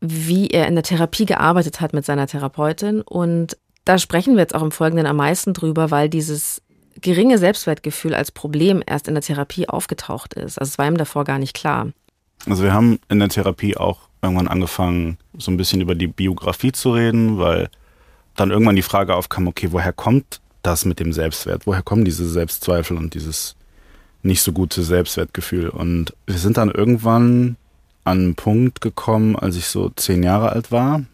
wie 0.00 0.48
er 0.48 0.68
in 0.68 0.74
der 0.74 0.84
Therapie 0.84 1.26
gearbeitet 1.26 1.80
hat 1.80 1.92
mit 1.92 2.04
seiner 2.04 2.26
Therapeutin. 2.26 3.00
Und 3.02 3.56
da 3.84 3.98
sprechen 3.98 4.34
wir 4.34 4.42
jetzt 4.42 4.54
auch 4.54 4.62
im 4.62 4.70
Folgenden 4.70 5.06
am 5.06 5.16
meisten 5.16 5.54
drüber, 5.54 5.90
weil 5.90 6.08
dieses 6.08 6.62
geringe 7.00 7.38
Selbstwertgefühl 7.38 8.14
als 8.14 8.30
Problem 8.30 8.82
erst 8.86 9.08
in 9.08 9.14
der 9.14 9.22
Therapie 9.22 9.68
aufgetaucht 9.68 10.34
ist. 10.34 10.58
Also 10.58 10.70
es 10.70 10.78
war 10.78 10.86
ihm 10.86 10.96
davor 10.96 11.24
gar 11.24 11.38
nicht 11.38 11.54
klar. 11.54 11.88
Also 12.46 12.62
wir 12.62 12.74
haben 12.74 12.98
in 13.08 13.20
der 13.20 13.28
Therapie 13.28 13.76
auch 13.76 14.00
irgendwann 14.22 14.48
angefangen, 14.48 15.18
so 15.38 15.50
ein 15.50 15.56
bisschen 15.56 15.80
über 15.80 15.94
die 15.94 16.06
Biografie 16.06 16.72
zu 16.72 16.92
reden, 16.92 17.38
weil 17.38 17.68
dann 18.36 18.50
irgendwann 18.50 18.76
die 18.76 18.82
Frage 18.82 19.14
aufkam, 19.14 19.46
okay, 19.46 19.68
woher 19.70 19.92
kommt 19.92 20.40
das 20.62 20.84
mit 20.84 20.98
dem 20.98 21.12
Selbstwert? 21.12 21.66
Woher 21.66 21.82
kommen 21.82 22.04
diese 22.04 22.28
Selbstzweifel 22.28 22.96
und 22.96 23.14
dieses 23.14 23.54
nicht 24.22 24.42
so 24.42 24.52
gute 24.52 24.82
Selbstwertgefühl? 24.82 25.68
Und 25.68 26.14
wir 26.26 26.38
sind 26.38 26.56
dann 26.56 26.70
irgendwann 26.70 27.56
an 28.04 28.18
einen 28.18 28.34
Punkt 28.34 28.80
gekommen, 28.80 29.36
als 29.36 29.56
ich 29.56 29.66
so 29.66 29.90
zehn 29.90 30.22
Jahre 30.22 30.50
alt 30.50 30.72
war. 30.72 31.04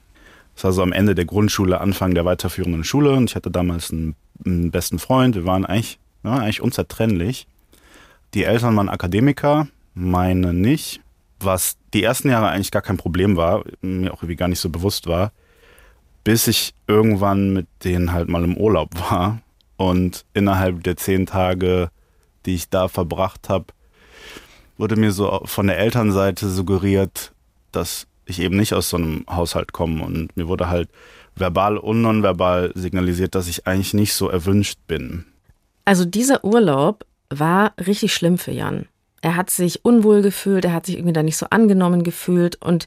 Das 0.55 0.65
war 0.65 0.73
so 0.73 0.83
am 0.83 0.93
Ende 0.93 1.15
der 1.15 1.25
Grundschule, 1.25 1.81
Anfang 1.81 2.15
der 2.15 2.25
weiterführenden 2.25 2.85
Schule. 2.85 3.13
Und 3.13 3.31
ich 3.31 3.37
hatte 3.37 3.51
damals 3.51 3.93
einen, 3.93 4.15
einen 4.45 4.71
besten 4.71 4.99
Freund. 4.99 5.35
Wir 5.35 5.47
waren 5.47 5.65
eigentlich, 5.65 5.99
ja, 6.25 6.35
eigentlich 6.35 6.61
unzertrennlich. 6.61 7.47
Die 8.35 8.45
Eltern 8.45 8.77
waren 8.77 8.89
Akademiker, 8.89 9.69
meine 9.95 10.53
nicht 10.53 11.01
was 11.41 11.77
die 11.95 12.03
ersten 12.03 12.31
Jahre 12.31 12.49
eigentlich 12.49 12.71
gar 12.71 12.83
kein 12.83 12.97
Problem 12.97 13.37
war, 13.37 13.65
mir 13.81 14.13
auch 14.13 14.23
irgendwie 14.23 14.37
gar 14.37 14.49
nicht 14.49 14.61
so 14.61 14.69
bewusst 14.71 15.07
war, 15.07 15.33
bis 16.25 16.47
ich 16.47 16.75
irgendwann 16.87 17.53
mit 17.53 17.67
denen 17.85 18.13
halt 18.13 18.29
mal 18.29 18.45
im 18.45 18.57
Urlaub 18.57 18.91
war 19.11 19.41
und 19.77 20.25
innerhalb 20.35 20.85
der 20.85 20.97
zehn 20.97 21.27
Tage, 21.27 21.91
die 22.47 22.55
ich 22.55 22.69
da 22.69 22.89
verbracht 22.89 23.49
habe, 23.49 23.67
wurde 24.77 24.97
mir 24.97 25.13
so 25.13 25.43
von 25.45 25.67
der 25.67 25.79
Elternseite 25.79 26.49
suggeriert, 26.49 27.33
dass 27.73 28.07
ich 28.27 28.41
eben 28.41 28.57
nicht 28.57 28.75
aus 28.75 28.91
so 28.91 28.97
einem 28.97 29.25
Haushalt 29.29 29.73
komme 29.73 30.05
und 30.05 30.37
mir 30.37 30.49
wurde 30.49 30.69
halt 30.69 30.89
verbal 31.37 31.77
und 31.77 32.03
nonverbal 32.03 32.73
signalisiert, 32.75 33.35
dass 33.35 33.49
ich 33.49 33.67
eigentlich 33.67 33.95
nicht 33.95 34.15
so 34.15 34.29
erwünscht 34.29 34.79
bin. 34.87 35.27
Also 35.85 36.05
dieser 36.05 36.45
Urlaub 36.45 37.05
war 37.31 37.75
richtig 37.79 38.15
schlimm 38.15 38.39
für 38.39 38.53
Jan. 38.53 38.87
Er 39.23 39.37
hat 39.37 39.51
sich 39.51 39.85
unwohl 39.85 40.23
gefühlt, 40.23 40.65
er 40.65 40.73
hat 40.73 40.87
sich 40.87 40.97
irgendwie 40.97 41.13
da 41.13 41.23
nicht 41.23 41.37
so 41.37 41.47
angenommen 41.51 42.05
gefühlt 42.05 42.57
und 42.63 42.87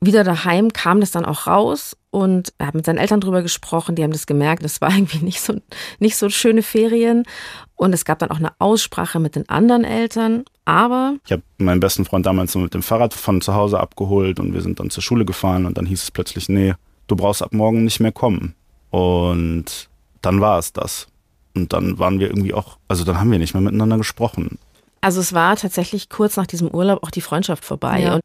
wieder 0.00 0.22
daheim 0.22 0.72
kam 0.72 1.00
das 1.00 1.10
dann 1.10 1.24
auch 1.24 1.46
raus 1.46 1.96
und 2.10 2.52
er 2.58 2.68
hat 2.68 2.74
mit 2.74 2.86
seinen 2.86 2.98
Eltern 2.98 3.20
drüber 3.20 3.42
gesprochen, 3.42 3.96
die 3.96 4.02
haben 4.02 4.12
das 4.12 4.26
gemerkt, 4.26 4.62
das 4.62 4.80
war 4.80 4.90
irgendwie 4.94 5.24
nicht 5.24 5.40
so, 5.40 5.54
nicht 5.98 6.16
so 6.16 6.28
schöne 6.28 6.62
Ferien 6.62 7.24
und 7.74 7.92
es 7.92 8.04
gab 8.04 8.18
dann 8.18 8.30
auch 8.30 8.38
eine 8.38 8.52
Aussprache 8.58 9.18
mit 9.18 9.34
den 9.34 9.48
anderen 9.48 9.84
Eltern, 9.84 10.44
aber... 10.64 11.16
Ich 11.24 11.32
habe 11.32 11.42
meinen 11.58 11.80
besten 11.80 12.04
Freund 12.04 12.26
damals 12.26 12.54
mit 12.54 12.74
dem 12.74 12.82
Fahrrad 12.82 13.14
von 13.14 13.40
zu 13.40 13.54
Hause 13.54 13.80
abgeholt 13.80 14.38
und 14.38 14.54
wir 14.54 14.60
sind 14.60 14.78
dann 14.78 14.90
zur 14.90 15.02
Schule 15.02 15.24
gefahren 15.24 15.66
und 15.66 15.78
dann 15.78 15.86
hieß 15.86 16.02
es 16.02 16.10
plötzlich, 16.10 16.48
nee, 16.48 16.74
du 17.06 17.16
brauchst 17.16 17.42
ab 17.42 17.52
morgen 17.52 17.84
nicht 17.84 18.00
mehr 18.00 18.12
kommen. 18.12 18.54
Und 18.90 19.88
dann 20.22 20.40
war 20.40 20.58
es 20.58 20.72
das. 20.72 21.08
Und 21.56 21.72
dann 21.72 21.98
waren 21.98 22.20
wir 22.20 22.28
irgendwie 22.28 22.54
auch, 22.54 22.78
also 22.88 23.04
dann 23.04 23.18
haben 23.18 23.30
wir 23.30 23.38
nicht 23.38 23.54
mehr 23.54 23.60
miteinander 23.60 23.98
gesprochen. 23.98 24.58
Also 25.04 25.20
es 25.20 25.34
war 25.34 25.54
tatsächlich 25.56 26.08
kurz 26.08 26.38
nach 26.38 26.46
diesem 26.46 26.70
Urlaub 26.70 27.02
auch 27.02 27.10
die 27.10 27.20
Freundschaft 27.20 27.62
vorbei. 27.62 28.00
Ja. 28.00 28.14
Und 28.14 28.22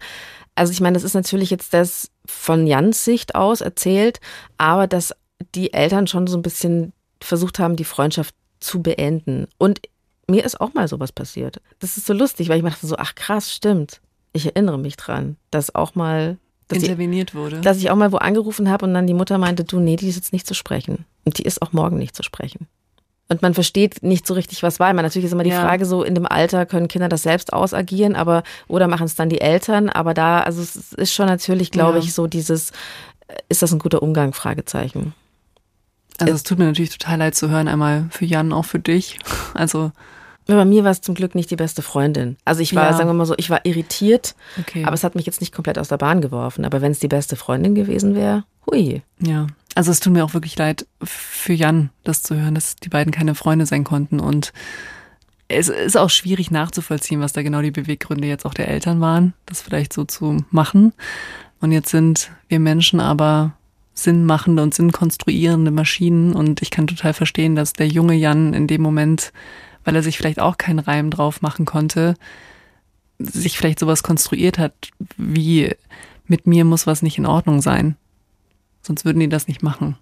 also 0.56 0.72
ich 0.72 0.80
meine, 0.80 0.94
das 0.94 1.04
ist 1.04 1.14
natürlich 1.14 1.50
jetzt 1.50 1.74
das 1.74 2.10
von 2.26 2.66
Jans 2.68 3.04
Sicht 3.04 3.36
aus 3.36 3.60
erzählt, 3.60 4.22
aber 4.58 4.88
dass 4.88 5.14
die 5.56 5.74
Eltern 5.74 6.08
schon 6.08 6.26
so 6.26 6.38
ein 6.38 6.42
bisschen 6.42 6.94
versucht 7.20 7.60
haben, 7.60 7.76
die 7.76 7.84
Freundschaft 7.84 8.34
zu 8.62 8.82
beenden. 8.82 9.48
Und 9.58 9.82
mir 10.28 10.46
ist 10.46 10.62
auch 10.62 10.74
mal 10.74 10.88
sowas 10.88 11.12
passiert. 11.12 11.60
Das 11.80 11.98
ist 11.98 12.06
so 12.06 12.14
lustig, 12.14 12.48
weil 12.48 12.60
ich 12.60 12.64
dachte 12.64 12.88
so, 12.88 12.96
ach 12.96 13.14
krass, 13.14 13.54
stimmt. 13.54 14.00
Ich 14.32 14.46
erinnere 14.46 14.80
mich 14.80 14.96
dran, 14.96 15.36
dass 15.52 15.76
auch 15.76 15.96
mal 15.96 16.38
dass 16.70 16.82
interveniert 16.82 17.32
ich, 17.32 17.36
wurde. 17.36 17.60
Dass 17.60 17.80
ich 17.80 17.90
auch 17.90 17.98
mal 17.98 18.14
wo 18.14 18.18
angerufen 18.18 18.70
habe 18.70 18.86
und 18.86 18.94
dann 18.94 19.06
die 19.06 19.14
Mutter 19.14 19.38
meinte, 19.38 19.66
du, 19.66 19.82
nee, 19.82 19.98
die 19.98 20.08
ist 20.08 20.16
jetzt 20.16 20.32
nicht 20.32 20.48
zu 20.48 20.54
sprechen. 20.54 21.04
Und 21.26 21.40
die 21.40 21.44
ist 21.44 21.62
auch 21.62 21.74
morgen 21.74 21.98
nicht 21.98 22.16
zu 22.16 22.24
sprechen 22.24 22.70
und 23.30 23.44
man 23.44 23.54
versteht 23.54 24.02
nicht 24.02 24.26
so 24.26 24.34
richtig, 24.34 24.64
was 24.64 24.80
war. 24.80 24.92
Man 24.94 25.06
natürlich 25.06 25.28
ist 25.28 25.32
immer 25.32 25.44
die 25.44 25.52
ja. 25.52 25.62
Frage 25.62 25.86
so, 25.86 26.04
in 26.04 26.16
dem 26.16 26.26
Alter 26.26 26.66
können 26.66 26.88
Kinder 26.88 27.10
das 27.10 27.24
selbst 27.24 27.54
ausagieren, 27.54 28.16
aber 28.16 28.44
oder 28.68 28.88
machen 28.88 29.06
es 29.06 29.16
dann 29.16 29.30
die 29.30 29.40
Eltern, 29.40 29.90
aber 29.90 30.16
da, 30.16 30.42
also 30.42 30.62
es 30.62 30.94
ist 30.94 31.14
schon 31.14 31.28
natürlich, 31.28 31.72
glaube 31.72 32.00
ja. 32.00 32.04
ich, 32.04 32.14
so 32.14 32.26
dieses, 32.28 32.72
äh, 33.28 33.36
ist 33.48 33.62
das 33.62 33.72
ein 33.72 33.80
guter 33.80 34.02
Umgang? 34.02 34.34
Fragezeichen. 34.34 35.14
Also 36.20 36.34
es 36.34 36.44
tut 36.44 36.60
mir 36.60 36.66
natürlich 36.66 36.98
total 36.98 37.20
leid 37.20 37.36
zu 37.36 37.50
hören, 37.50 37.68
einmal 37.68 38.08
für 38.10 38.26
Jan, 38.26 38.52
auch 38.52 38.66
für 38.66 38.80
dich. 38.80 39.20
Also 39.54 39.92
bei 40.46 40.66
mir 40.66 40.84
war 40.84 40.92
es 40.92 41.02
zum 41.02 41.14
Glück 41.14 41.36
nicht 41.36 41.52
die 41.52 41.56
beste 41.56 41.84
Freundin. 41.84 42.38
Also 42.44 42.62
ich 42.62 42.74
war, 42.74 42.86
ja. 42.86 42.94
sagen 42.94 43.08
wir 43.08 43.14
mal 43.14 43.26
so, 43.26 43.36
ich 43.38 43.52
war 43.52 43.66
irritiert, 43.66 44.36
okay. 44.60 44.84
aber 44.84 44.96
es 44.96 45.04
hat 45.04 45.14
mich 45.14 45.28
jetzt 45.28 45.42
nicht 45.42 45.54
komplett 45.54 45.78
aus 45.78 45.90
der 45.90 45.98
Bahn 45.98 46.22
geworfen. 46.22 46.66
Aber 46.66 46.82
wenn 46.82 46.92
es 46.92 47.00
die 47.00 47.08
beste 47.08 47.36
Freundin 47.36 47.76
gewesen 47.76 48.16
wäre, 48.16 48.46
hui. 48.66 49.04
Ja, 49.20 49.48
also 49.80 49.92
es 49.92 50.02
tut 50.02 50.12
mir 50.12 50.26
auch 50.26 50.34
wirklich 50.34 50.58
leid 50.58 50.86
für 51.02 51.54
Jan, 51.54 51.90
das 52.04 52.22
zu 52.22 52.36
hören, 52.36 52.54
dass 52.54 52.76
die 52.76 52.90
beiden 52.90 53.14
keine 53.14 53.34
Freunde 53.34 53.66
sein 53.66 53.86
konnten. 53.86 54.20
Und 54.20 54.52
es 55.48 55.70
ist 55.70 55.96
auch 55.96 56.10
schwierig 56.10 56.52
nachzuvollziehen, 56.52 57.22
was 57.22 57.32
da 57.32 57.44
genau 57.44 57.62
die 57.62 57.72
Beweggründe 57.72 58.28
jetzt 58.28 58.46
auch 58.46 58.54
der 58.54 58.68
Eltern 58.68 59.00
waren, 59.00 59.34
das 59.46 59.62
vielleicht 59.62 59.94
so 59.94 60.04
zu 60.04 60.44
machen. 60.52 60.92
Und 61.62 61.72
jetzt 61.72 61.92
sind 61.92 62.30
wir 62.50 62.60
Menschen 62.60 63.00
aber 63.00 63.54
sinnmachende 63.94 64.64
und 64.64 64.74
sinnkonstruierende 64.74 65.72
Maschinen. 65.72 66.34
Und 66.34 66.62
ich 66.62 66.72
kann 66.72 66.88
total 66.88 67.14
verstehen, 67.14 67.56
dass 67.56 67.72
der 67.72 67.88
junge 67.88 68.16
Jan 68.16 68.54
in 68.54 68.68
dem 68.68 68.82
Moment, 68.82 69.32
weil 69.86 69.96
er 69.96 70.04
sich 70.04 70.18
vielleicht 70.18 70.42
auch 70.42 70.58
keinen 70.58 70.80
Reim 70.80 71.10
drauf 71.10 71.42
machen 71.42 71.64
konnte, 71.64 72.16
sich 73.18 73.58
vielleicht 73.58 73.80
sowas 73.80 74.04
konstruiert 74.04 74.58
hat, 74.60 74.74
wie 75.16 75.74
mit 76.28 76.48
mir 76.48 76.66
muss 76.66 76.86
was 76.86 77.02
nicht 77.02 77.18
in 77.18 77.26
Ordnung 77.26 77.62
sein. 77.62 77.96
Sonst 78.82 79.06
würden 79.06 79.20
die 79.20 79.30
das 79.30 79.48
nicht 79.48 79.64
machen. 79.64 79.98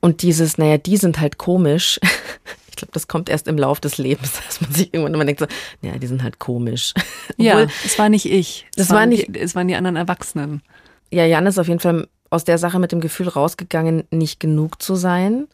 Und 0.00 0.22
dieses, 0.22 0.58
naja, 0.58 0.78
die 0.78 0.96
sind 0.96 1.20
halt 1.20 1.38
komisch. 1.38 1.98
Ich 2.72 2.76
glaube, 2.76 2.92
das 2.92 3.06
kommt 3.06 3.28
erst 3.28 3.48
im 3.48 3.58
Lauf 3.58 3.80
des 3.80 3.98
Lebens, 3.98 4.40
dass 4.46 4.62
man 4.62 4.72
sich 4.72 4.94
irgendwann 4.94 5.12
immer 5.12 5.26
denkt 5.26 5.40
so, 5.40 5.46
naja, 5.82 5.98
die 5.98 6.06
sind 6.06 6.22
halt 6.22 6.38
komisch. 6.38 6.94
ja, 7.36 7.66
es 7.84 7.98
war 7.98 8.08
nicht 8.08 8.24
ich. 8.24 8.66
Es, 8.70 8.88
das 8.88 8.96
war 8.96 9.04
nicht, 9.04 9.36
es 9.36 9.54
waren 9.54 9.68
die 9.68 9.74
anderen 9.74 9.96
Erwachsenen. 9.96 10.62
Ja, 11.10 11.26
Jan 11.26 11.46
ist 11.46 11.58
auf 11.58 11.68
jeden 11.68 11.80
Fall 11.80 12.08
aus 12.30 12.44
der 12.44 12.56
Sache 12.56 12.78
mit 12.78 12.90
dem 12.90 13.02
Gefühl 13.02 13.28
rausgegangen, 13.28 14.04
nicht 14.10 14.40
genug 14.40 14.80
zu 14.80 14.94
sein. 14.94 15.48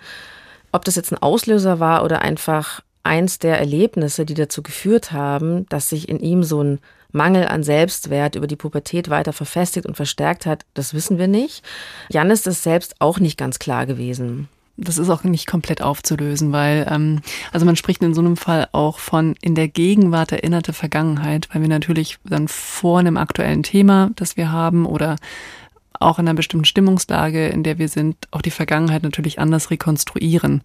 Ob 0.71 0.85
das 0.85 0.95
jetzt 0.95 1.13
ein 1.13 1.21
Auslöser 1.21 1.81
war 1.81 2.05
oder 2.05 2.23
einfach 2.23 2.83
eins 3.03 3.41
der 3.41 3.59
Erlebnisse, 3.59 4.25
die 4.25 4.35
dazu 4.35 4.63
geführt 4.63 5.11
haben, 5.11 5.67
dass 5.69 5.89
sich 5.89 6.09
in 6.09 6.21
ihm 6.21 6.45
so 6.45 6.63
ein 6.63 6.79
Mangel 7.13 7.47
an 7.47 7.63
Selbstwert 7.63 8.35
über 8.35 8.47
die 8.47 8.57
Pubertät 8.57 9.09
weiter 9.09 9.33
verfestigt 9.33 9.87
und 9.87 9.97
verstärkt 9.97 10.47
hat, 10.47 10.65
das 10.75 10.93
wissen 10.95 11.19
wir 11.19 11.29
nicht. 11.29 11.63
Jan 12.11 12.31
ist 12.31 12.47
es 12.47 12.63
selbst 12.63 12.97
auch 13.01 13.19
nicht 13.19 13.39
ganz 13.39 13.59
klar 13.59 13.87
gewesen. 13.87 14.49
Das 14.81 14.97
ist 14.97 15.11
auch 15.11 15.25
nicht 15.25 15.49
komplett 15.49 15.83
aufzulösen, 15.83 16.53
weil 16.53 16.87
ähm, 16.89 17.21
also 17.51 17.67
man 17.67 17.75
spricht 17.75 18.01
in 18.03 18.15
so 18.15 18.21
einem 18.21 18.37
Fall 18.37 18.69
auch 18.71 19.01
von 19.01 19.35
in 19.41 19.57
der 19.57 19.67
Gegenwart 19.67 20.31
erinnerte 20.31 20.73
Vergangenheit, 20.73 21.49
weil 21.53 21.63
wir 21.63 21.69
natürlich 21.69 22.19
dann 22.25 22.47
vor 22.47 23.01
einem 23.01 23.17
aktuellen 23.17 23.65
Thema, 23.65 24.11
das 24.15 24.37
wir 24.37 24.53
haben 24.53 24.87
oder 24.87 25.17
auch 25.99 26.21
in 26.21 26.29
einer 26.29 26.37
bestimmten 26.37 26.65
Stimmungslage, 26.65 27.49
in 27.49 27.65
der 27.65 27.79
wir 27.79 27.89
sind, 27.89 28.17
auch 28.31 28.43
die 28.43 28.53
Vergangenheit 28.53 29.03
natürlich 29.03 29.41
anders 29.41 29.71
rekonstruieren. 29.71 30.63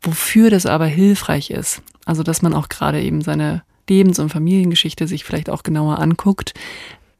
Wofür 0.00 0.48
das 0.48 0.64
aber 0.64 0.86
hilfreich 0.86 1.50
ist, 1.50 1.82
also 2.06 2.22
dass 2.22 2.40
man 2.40 2.54
auch 2.54 2.70
gerade 2.70 3.02
eben 3.02 3.20
seine 3.20 3.62
Lebens- 3.88 4.18
und 4.18 4.30
Familiengeschichte 4.30 5.06
sich 5.06 5.24
vielleicht 5.24 5.50
auch 5.50 5.62
genauer 5.62 5.98
anguckt, 5.98 6.54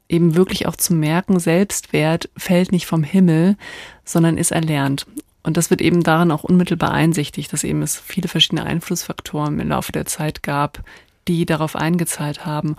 eben 0.08 0.34
wirklich 0.34 0.66
auch 0.66 0.76
zu 0.76 0.94
merken, 0.94 1.38
Selbstwert 1.38 2.28
fällt 2.36 2.72
nicht 2.72 2.86
vom 2.86 3.02
Himmel, 3.02 3.56
sondern 4.04 4.38
ist 4.38 4.52
erlernt. 4.52 5.06
Und 5.42 5.56
das 5.56 5.70
wird 5.70 5.82
eben 5.82 6.02
daran 6.02 6.30
auch 6.30 6.44
unmittelbar 6.44 6.92
einsichtig, 6.92 7.48
dass 7.48 7.64
eben 7.64 7.82
es 7.82 7.98
viele 7.98 8.28
verschiedene 8.28 8.64
Einflussfaktoren 8.64 9.60
im 9.60 9.68
Laufe 9.68 9.92
der 9.92 10.06
Zeit 10.06 10.42
gab, 10.42 10.82
die 11.28 11.44
darauf 11.46 11.76
eingezahlt 11.76 12.46
haben. 12.46 12.76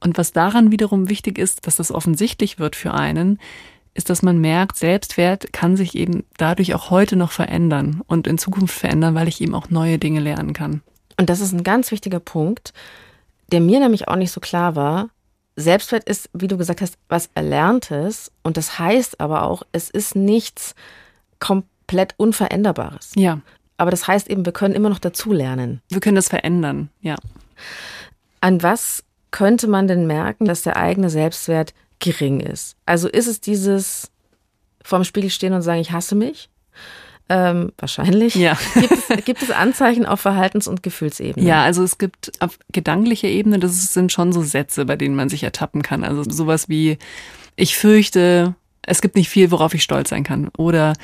Und 0.00 0.18
was 0.18 0.32
daran 0.32 0.70
wiederum 0.70 1.08
wichtig 1.08 1.38
ist, 1.38 1.66
dass 1.66 1.76
das 1.76 1.90
offensichtlich 1.90 2.58
wird 2.58 2.76
für 2.76 2.94
einen, 2.94 3.38
ist, 3.94 4.10
dass 4.10 4.22
man 4.22 4.38
merkt, 4.38 4.76
Selbstwert 4.76 5.52
kann 5.52 5.76
sich 5.76 5.96
eben 5.96 6.24
dadurch 6.36 6.74
auch 6.74 6.90
heute 6.90 7.16
noch 7.16 7.32
verändern 7.32 8.02
und 8.06 8.26
in 8.26 8.38
Zukunft 8.38 8.78
verändern, 8.78 9.14
weil 9.14 9.26
ich 9.26 9.40
eben 9.40 9.54
auch 9.54 9.70
neue 9.70 9.98
Dinge 9.98 10.20
lernen 10.20 10.52
kann. 10.52 10.82
Und 11.18 11.28
das 11.28 11.40
ist 11.40 11.52
ein 11.52 11.64
ganz 11.64 11.90
wichtiger 11.90 12.20
Punkt, 12.20 12.72
der 13.52 13.60
mir 13.60 13.80
nämlich 13.80 14.08
auch 14.08 14.16
nicht 14.16 14.32
so 14.32 14.40
klar 14.40 14.76
war. 14.76 15.10
Selbstwert 15.56 16.04
ist, 16.04 16.30
wie 16.32 16.46
du 16.46 16.56
gesagt 16.56 16.80
hast, 16.80 16.96
was 17.08 17.30
Erlerntes. 17.34 18.30
Und 18.42 18.56
das 18.56 18.78
heißt 18.78 19.20
aber 19.20 19.42
auch, 19.42 19.62
es 19.72 19.90
ist 19.90 20.14
nichts 20.14 20.74
komplett 21.40 22.14
Unveränderbares. 22.16 23.12
Ja. 23.16 23.40
Aber 23.76 23.90
das 23.90 24.06
heißt 24.06 24.28
eben, 24.28 24.44
wir 24.44 24.52
können 24.52 24.74
immer 24.74 24.88
noch 24.88 24.98
dazulernen. 24.98 25.82
Wir 25.88 26.00
können 26.00 26.16
das 26.16 26.28
verändern, 26.28 26.90
ja. 27.00 27.16
An 28.40 28.62
was 28.62 29.04
könnte 29.30 29.66
man 29.66 29.88
denn 29.88 30.06
merken, 30.06 30.44
dass 30.46 30.62
der 30.62 30.76
eigene 30.76 31.10
Selbstwert 31.10 31.74
gering 31.98 32.40
ist? 32.40 32.76
Also 32.86 33.08
ist 33.08 33.26
es 33.26 33.40
dieses 33.40 34.10
vorm 34.82 35.04
Spiegel 35.04 35.30
stehen 35.30 35.52
und 35.52 35.62
sagen, 35.62 35.80
ich 35.80 35.92
hasse 35.92 36.14
mich? 36.14 36.48
Ähm, 37.28 37.72
wahrscheinlich. 37.76 38.34
Ja. 38.34 38.56
Gibt 38.74 38.92
es, 38.92 39.24
gibt 39.24 39.42
es 39.42 39.50
Anzeichen 39.50 40.06
auf 40.06 40.20
Verhaltens- 40.20 40.66
und 40.66 40.82
Gefühlsebene? 40.82 41.46
Ja, 41.46 41.62
also 41.62 41.82
es 41.82 41.98
gibt 41.98 42.32
auf 42.40 42.58
gedanklicher 42.72 43.28
Ebene, 43.28 43.58
das 43.58 43.92
sind 43.92 44.12
schon 44.12 44.32
so 44.32 44.42
Sätze, 44.42 44.86
bei 44.86 44.96
denen 44.96 45.14
man 45.14 45.28
sich 45.28 45.42
ertappen 45.42 45.82
kann. 45.82 46.04
Also 46.04 46.22
sowas 46.24 46.68
wie, 46.68 46.98
ich 47.56 47.76
fürchte, 47.76 48.54
es 48.82 49.02
gibt 49.02 49.16
nicht 49.16 49.28
viel, 49.28 49.50
worauf 49.50 49.74
ich 49.74 49.82
stolz 49.82 50.08
sein 50.08 50.24
kann. 50.24 50.48
Oder 50.56 50.94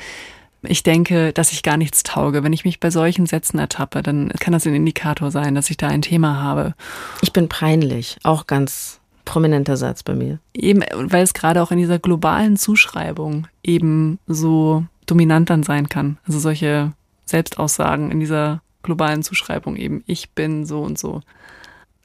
ich 0.63 0.81
denke, 0.81 1.31
dass 1.31 1.51
ich 1.51 1.61
gar 1.61 1.77
nichts 1.77 2.01
tauge. 2.01 2.43
Wenn 2.43 2.53
ich 2.53 2.65
mich 2.65 2.79
bei 2.79 2.89
solchen 2.89 3.27
Sätzen 3.27 3.59
ertappe, 3.59 4.01
dann 4.01 4.29
kann 4.39 4.53
das 4.53 4.65
ein 4.65 4.73
Indikator 4.73 5.29
sein, 5.29 5.53
dass 5.53 5.69
ich 5.69 5.77
da 5.77 5.87
ein 5.87 6.01
Thema 6.01 6.41
habe. 6.41 6.73
Ich 7.21 7.33
bin 7.33 7.49
peinlich, 7.49 8.17
auch 8.23 8.47
ganz 8.47 8.99
prominenter 9.25 9.77
Satz 9.77 10.03
bei 10.03 10.15
mir. 10.15 10.39
Eben, 10.53 10.83
weil 10.93 11.23
es 11.23 11.33
gerade 11.33 11.61
auch 11.61 11.71
in 11.71 11.77
dieser 11.77 11.99
globalen 11.99 12.57
Zuschreibung 12.57 13.47
eben 13.63 14.19
so 14.27 14.85
dominant 15.05 15.49
dann 15.49 15.63
sein 15.63 15.89
kann. 15.89 16.17
Also 16.25 16.39
solche 16.39 16.93
Selbstaussagen 17.25 18.11
in 18.11 18.19
dieser 18.19 18.61
globalen 18.83 19.23
Zuschreibung 19.23 19.75
eben, 19.75 20.03
ich 20.05 20.31
bin 20.31 20.65
so 20.65 20.81
und 20.81 20.97
so. 20.97 21.21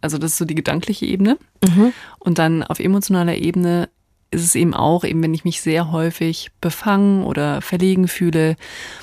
Also 0.01 0.19
das 0.19 0.33
ist 0.33 0.39
so 0.39 0.45
die 0.45 0.55
gedankliche 0.55 1.07
Ebene. 1.07 1.39
Mhm. 1.63 1.93
Und 2.19 2.39
dann 2.39 2.63
auf 2.63 2.81
emotionaler 2.81 3.37
Ebene 3.37 3.89
ist 4.31 4.45
es 4.45 4.55
eben 4.55 4.75
auch, 4.75 5.05
eben 5.05 5.23
wenn 5.23 5.35
ich 5.35 5.45
mich 5.45 5.61
sehr 5.61 5.91
häufig 5.91 6.51
befangen 6.61 7.25
oder 7.25 7.61
verlegen 7.61 8.09
fühle 8.09 8.57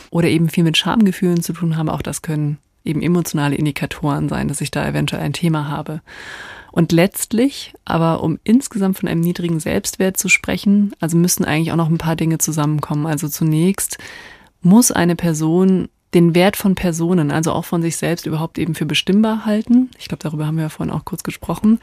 oder 0.10 0.28
eben 0.28 0.50
viel 0.50 0.64
mit 0.64 0.78
Schamgefühlen 0.78 1.42
zu 1.42 1.54
tun 1.54 1.78
habe, 1.78 1.94
auch 1.94 2.02
das 2.02 2.22
können 2.22 2.58
eben 2.84 3.02
emotionale 3.02 3.56
Indikatoren 3.56 4.30
sein, 4.30 4.48
dass 4.48 4.62
ich 4.62 4.72
da 4.72 4.88
eventuell 4.88 5.22
ein 5.22 5.34
Thema 5.34 5.68
habe. 5.68 6.02
Und 6.78 6.92
letztlich, 6.92 7.74
aber 7.86 8.22
um 8.22 8.38
insgesamt 8.44 9.00
von 9.00 9.10
einem 9.10 9.22
niedrigen 9.22 9.60
Selbstwert 9.60 10.16
zu 10.16 10.30
sprechen, 10.30 10.94
also 11.00 11.18
müssen 11.18 11.44
eigentlich 11.44 11.72
auch 11.72 11.76
noch 11.76 11.90
ein 11.90 11.98
paar 11.98 12.16
Dinge 12.16 12.38
zusammenkommen. 12.38 13.08
Also 13.08 13.28
zunächst 13.30 13.98
muss 14.62 14.92
eine 14.92 15.16
Person 15.16 15.90
den 16.14 16.36
Wert 16.36 16.56
von 16.56 16.76
Personen, 16.76 17.32
also 17.32 17.52
auch 17.52 17.66
von 17.66 17.82
sich 17.82 17.98
selbst 17.98 18.28
überhaupt 18.28 18.60
eben 18.60 18.76
für 18.76 18.86
bestimmbar 18.86 19.44
halten. 19.44 19.90
Ich 19.98 20.08
glaube, 20.08 20.22
darüber 20.22 20.46
haben 20.46 20.58
wir 20.58 20.66
ja 20.66 20.70
vorhin 20.70 20.94
auch 20.94 21.04
kurz 21.04 21.24
gesprochen. 21.24 21.80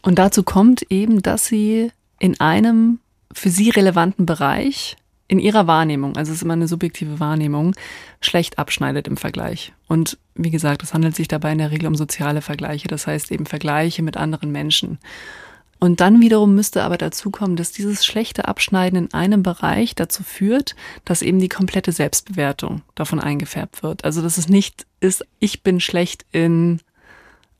Und 0.00 0.20
dazu 0.20 0.44
kommt 0.44 0.82
eben, 0.90 1.20
dass 1.20 1.46
sie 1.46 1.90
in 2.20 2.38
einem 2.38 3.00
für 3.32 3.50
sie 3.50 3.70
relevanten 3.70 4.26
Bereich 4.26 4.96
in 5.26 5.38
ihrer 5.38 5.66
Wahrnehmung, 5.66 6.16
also 6.16 6.30
es 6.30 6.38
ist 6.38 6.42
immer 6.42 6.52
eine 6.52 6.68
subjektive 6.68 7.18
Wahrnehmung, 7.18 7.74
schlecht 8.20 8.58
abschneidet 8.58 9.08
im 9.08 9.16
Vergleich. 9.16 9.72
Und 9.88 10.18
wie 10.34 10.50
gesagt, 10.50 10.82
es 10.82 10.92
handelt 10.92 11.16
sich 11.16 11.28
dabei 11.28 11.52
in 11.52 11.58
der 11.58 11.70
Regel 11.70 11.86
um 11.86 11.94
soziale 11.94 12.42
Vergleiche, 12.42 12.88
das 12.88 13.06
heißt 13.06 13.32
eben 13.32 13.46
Vergleiche 13.46 14.02
mit 14.02 14.16
anderen 14.16 14.52
Menschen. 14.52 14.98
Und 15.80 16.00
dann 16.00 16.20
wiederum 16.20 16.54
müsste 16.54 16.82
aber 16.82 16.96
dazu 16.96 17.30
kommen, 17.30 17.56
dass 17.56 17.72
dieses 17.72 18.06
schlechte 18.06 18.48
Abschneiden 18.48 18.98
in 18.98 19.14
einem 19.14 19.42
Bereich 19.42 19.94
dazu 19.94 20.22
führt, 20.22 20.76
dass 21.04 21.20
eben 21.20 21.40
die 21.40 21.48
komplette 21.48 21.92
Selbstbewertung 21.92 22.82
davon 22.94 23.20
eingefärbt 23.20 23.82
wird. 23.82 24.04
Also 24.04 24.22
dass 24.22 24.38
es 24.38 24.48
nicht 24.48 24.86
ist, 25.00 25.26
ich 25.40 25.62
bin 25.62 25.80
schlecht 25.80 26.24
in 26.32 26.80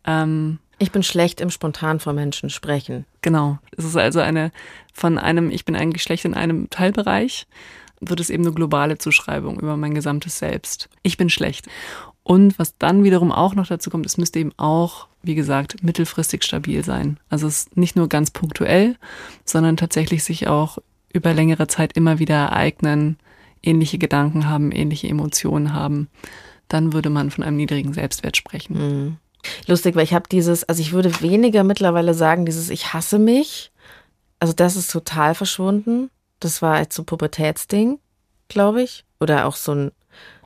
ähm, 0.06 0.58
ich 0.78 0.92
bin 0.92 1.02
schlecht 1.02 1.40
im 1.40 1.50
spontan 1.50 2.00
vor 2.00 2.12
Menschen 2.12 2.50
sprechen. 2.50 3.04
Genau. 3.22 3.58
Es 3.76 3.84
ist 3.84 3.96
also 3.96 4.20
eine 4.20 4.50
von 4.92 5.18
einem, 5.18 5.50
ich 5.50 5.64
bin 5.64 5.76
eigentlich 5.76 6.02
schlecht 6.02 6.24
in 6.24 6.34
einem 6.34 6.70
Teilbereich, 6.70 7.46
wird 8.00 8.20
es 8.20 8.30
eben 8.30 8.44
eine 8.44 8.54
globale 8.54 8.98
Zuschreibung 8.98 9.58
über 9.60 9.76
mein 9.76 9.94
gesamtes 9.94 10.38
Selbst. 10.38 10.88
Ich 11.02 11.16
bin 11.16 11.30
schlecht. 11.30 11.66
Und 12.22 12.58
was 12.58 12.76
dann 12.78 13.04
wiederum 13.04 13.32
auch 13.32 13.54
noch 13.54 13.66
dazu 13.66 13.90
kommt, 13.90 14.06
es 14.06 14.16
müsste 14.16 14.38
eben 14.38 14.52
auch, 14.56 15.08
wie 15.22 15.34
gesagt, 15.34 15.82
mittelfristig 15.82 16.42
stabil 16.42 16.82
sein. 16.82 17.18
Also 17.28 17.46
es 17.46 17.58
ist 17.58 17.76
nicht 17.76 17.96
nur 17.96 18.08
ganz 18.08 18.30
punktuell, 18.30 18.96
sondern 19.44 19.76
tatsächlich 19.76 20.24
sich 20.24 20.48
auch 20.48 20.78
über 21.12 21.34
längere 21.34 21.66
Zeit 21.66 21.96
immer 21.96 22.18
wieder 22.18 22.34
ereignen, 22.34 23.18
ähnliche 23.62 23.98
Gedanken 23.98 24.48
haben, 24.48 24.72
ähnliche 24.72 25.08
Emotionen 25.08 25.74
haben. 25.74 26.08
Dann 26.68 26.92
würde 26.92 27.10
man 27.10 27.30
von 27.30 27.44
einem 27.44 27.56
niedrigen 27.56 27.92
Selbstwert 27.92 28.36
sprechen. 28.36 28.76
Mhm. 28.76 29.16
Lustig, 29.66 29.94
weil 29.94 30.04
ich 30.04 30.14
habe 30.14 30.28
dieses, 30.28 30.64
also 30.64 30.80
ich 30.80 30.92
würde 30.92 31.20
weniger 31.20 31.64
mittlerweile 31.64 32.14
sagen, 32.14 32.46
dieses 32.46 32.70
Ich 32.70 32.92
hasse 32.92 33.18
mich. 33.18 33.72
Also 34.40 34.52
das 34.52 34.76
ist 34.76 34.90
total 34.90 35.34
verschwunden. 35.34 36.10
Das 36.40 36.62
war 36.62 36.78
jetzt 36.78 36.94
so 36.94 37.04
Pubertätsding, 37.04 37.98
glaube 38.48 38.82
ich. 38.82 39.04
Oder 39.20 39.46
auch 39.46 39.56
so 39.56 39.72
ein, 39.74 39.92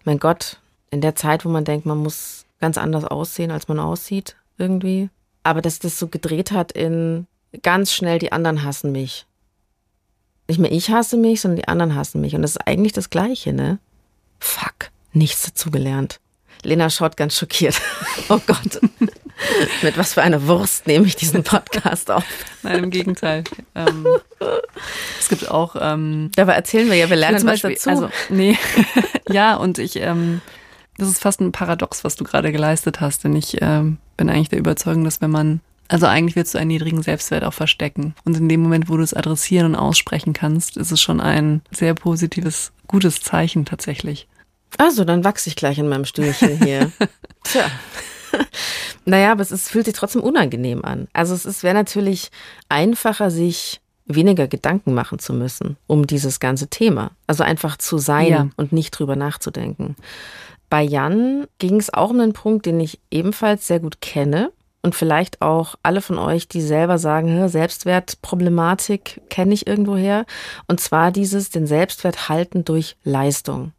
mein 0.04 0.18
Gott, 0.18 0.58
in 0.90 1.00
der 1.00 1.14
Zeit, 1.14 1.44
wo 1.44 1.48
man 1.48 1.64
denkt, 1.64 1.86
man 1.86 1.98
muss 1.98 2.44
ganz 2.60 2.78
anders 2.78 3.04
aussehen, 3.04 3.50
als 3.50 3.68
man 3.68 3.78
aussieht, 3.80 4.36
irgendwie. 4.56 5.10
Aber 5.42 5.62
dass 5.62 5.78
das 5.78 5.98
so 5.98 6.08
gedreht 6.08 6.50
hat 6.52 6.72
in 6.72 7.26
ganz 7.62 7.92
schnell, 7.92 8.18
die 8.18 8.32
anderen 8.32 8.62
hassen 8.62 8.92
mich. 8.92 9.26
Nicht 10.48 10.60
mehr 10.60 10.72
ich 10.72 10.90
hasse 10.90 11.16
mich, 11.16 11.40
sondern 11.40 11.56
die 11.56 11.68
anderen 11.68 11.94
hassen 11.94 12.20
mich. 12.20 12.34
Und 12.34 12.42
das 12.42 12.52
ist 12.52 12.66
eigentlich 12.66 12.92
das 12.92 13.10
Gleiche, 13.10 13.52
ne? 13.52 13.78
Fuck, 14.40 14.90
nichts 15.12 15.42
dazugelernt. 15.42 16.20
Lena 16.62 16.90
schaut 16.90 17.16
ganz 17.16 17.36
schockiert. 17.36 17.80
Oh 18.30 18.40
Gott. 18.46 18.80
Mit 19.82 19.96
was 19.96 20.12
für 20.12 20.22
einer 20.22 20.46
Wurst 20.46 20.86
nehme 20.86 21.06
ich 21.06 21.16
diesen 21.16 21.44
Podcast 21.44 22.10
auf? 22.10 22.24
Nein, 22.62 22.84
im 22.84 22.90
Gegenteil. 22.90 23.44
Ähm, 23.74 24.06
es 25.18 25.28
gibt 25.28 25.50
auch. 25.50 25.76
Ähm, 25.80 26.30
Dabei 26.34 26.54
erzählen 26.54 26.90
wir 26.90 26.96
ja, 26.96 27.08
wir 27.08 27.16
lernen 27.16 27.36
was 27.36 27.44
Beispiel, 27.44 27.74
dazu. 27.74 27.88
Also, 27.88 28.10
nee. 28.28 28.58
ja, 29.30 29.54
und 29.54 29.78
ich. 29.78 29.96
Ähm, 29.96 30.42
das 30.98 31.08
ist 31.08 31.22
fast 31.22 31.40
ein 31.40 31.52
Paradox, 31.52 32.04
was 32.04 32.16
du 32.16 32.24
gerade 32.24 32.52
geleistet 32.52 33.00
hast, 33.00 33.24
denn 33.24 33.36
ich 33.36 33.62
ähm, 33.62 33.98
bin 34.16 34.28
eigentlich 34.28 34.48
der 34.48 34.58
Überzeugung, 34.58 35.04
dass 35.04 35.20
wenn 35.20 35.30
man 35.30 35.60
also 35.88 36.06
eigentlich 36.06 36.36
willst 36.36 36.54
du 36.54 36.58
einen 36.58 36.68
niedrigen 36.68 37.02
Selbstwert 37.02 37.44
auch 37.44 37.54
verstecken. 37.54 38.14
Und 38.24 38.36
in 38.36 38.48
dem 38.48 38.60
Moment, 38.60 38.90
wo 38.90 38.96
du 38.98 39.02
es 39.02 39.14
adressieren 39.14 39.66
und 39.66 39.74
aussprechen 39.74 40.34
kannst, 40.34 40.76
ist 40.76 40.92
es 40.92 41.00
schon 41.00 41.20
ein 41.20 41.62
sehr 41.70 41.94
positives, 41.94 42.72
gutes 42.86 43.22
Zeichen 43.22 43.64
tatsächlich. 43.64 44.28
Also, 44.76 45.04
dann 45.04 45.24
wachse 45.24 45.48
ich 45.48 45.56
gleich 45.56 45.78
in 45.78 45.88
meinem 45.88 46.04
Stühlchen 46.04 46.62
hier. 46.62 46.92
Tja. 47.44 47.70
naja, 49.04 49.32
aber 49.32 49.42
es 49.42 49.50
ist, 49.50 49.68
fühlt 49.68 49.86
sich 49.86 49.94
trotzdem 49.94 50.22
unangenehm 50.22 50.84
an. 50.84 51.08
Also 51.12 51.34
es 51.34 51.62
wäre 51.62 51.74
natürlich 51.74 52.30
einfacher, 52.68 53.30
sich 53.30 53.80
weniger 54.08 54.48
Gedanken 54.48 54.94
machen 54.94 55.18
zu 55.18 55.32
müssen 55.32 55.76
um 55.86 56.06
dieses 56.06 56.40
ganze 56.40 56.68
Thema. 56.68 57.12
Also 57.26 57.44
einfach 57.44 57.76
zu 57.76 57.98
sein 57.98 58.26
ja. 58.26 58.48
und 58.56 58.72
nicht 58.72 58.90
drüber 58.92 59.16
nachzudenken. 59.16 59.96
Bei 60.70 60.82
Jan 60.82 61.46
ging 61.58 61.76
es 61.76 61.92
auch 61.92 62.10
um 62.10 62.20
einen 62.20 62.32
Punkt, 62.32 62.66
den 62.66 62.80
ich 62.80 63.00
ebenfalls 63.10 63.66
sehr 63.66 63.80
gut 63.80 64.00
kenne 64.00 64.52
und 64.82 64.94
vielleicht 64.94 65.42
auch 65.42 65.76
alle 65.82 66.00
von 66.00 66.18
euch, 66.18 66.48
die 66.48 66.60
selber 66.60 66.98
sagen, 66.98 67.48
Selbstwertproblematik 67.48 69.22
kenne 69.28 69.54
ich 69.54 69.66
irgendwoher. 69.66 70.24
Und 70.66 70.80
zwar 70.80 71.10
dieses, 71.10 71.50
den 71.50 71.66
Selbstwert 71.66 72.28
halten 72.28 72.64
durch 72.64 72.96
Leistung. 73.02 73.72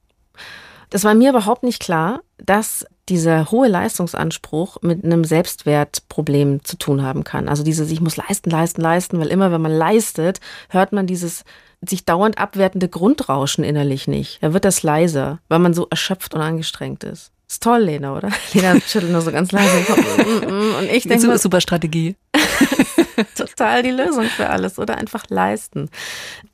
Das 0.90 1.04
war 1.04 1.14
mir 1.14 1.30
überhaupt 1.30 1.64
nicht 1.64 1.82
klar, 1.82 2.22
dass 2.38 2.86
dieser 3.10 3.52
hohe 3.52 3.68
Leistungsanspruch 3.68 4.78
mit 4.82 5.04
einem 5.04 5.24
Selbstwertproblem 5.24 6.64
zu 6.64 6.78
tun 6.78 7.02
haben 7.02 7.24
kann. 7.24 7.50
Also 7.50 7.64
dieses, 7.64 7.92
ich 7.92 8.02
muss 8.02 8.18
leisten, 8.18 8.50
leisten, 8.50 8.82
leisten, 8.82 9.20
weil 9.20 9.28
immer 9.28 9.52
wenn 9.52 9.62
man 9.62 9.72
leistet, 9.72 10.40
hört 10.70 10.94
man 10.94 11.08
dieses 11.08 11.44
sich 11.82 12.06
dauernd 12.06 12.38
abwertende 12.38 12.90
Grundrauschen 12.90 13.64
innerlich 13.64 14.08
nicht. 14.08 14.44
Da 14.44 14.54
wird 14.54 14.66
das 14.66 14.84
leiser, 14.84 15.40
weil 15.48 15.60
man 15.60 15.74
so 15.74 15.88
erschöpft 15.90 16.34
und 16.34 16.42
angestrengt 16.42 17.04
ist. 17.04 17.32
Ist 17.48 17.64
toll, 17.64 17.82
Lena, 17.82 18.16
oder? 18.16 18.30
Lena 18.54 18.80
schüttelt 18.80 19.12
nur 19.12 19.22
so 19.22 19.32
ganz 19.32 19.52
leise 19.52 19.78
den 19.78 19.86
Kopf. 19.86 20.18
Mm, 20.18 20.46
mm, 20.46 20.76
und 20.76 20.92
ich 20.92 21.04
denke. 21.04 21.38
Super 21.38 21.62
Strategie. 21.62 22.16
total 23.36 23.82
die 23.82 23.92
Lösung 23.92 24.26
für 24.26 24.50
alles 24.50 24.78
oder 24.78 24.98
einfach 24.98 25.26
leisten. 25.30 25.90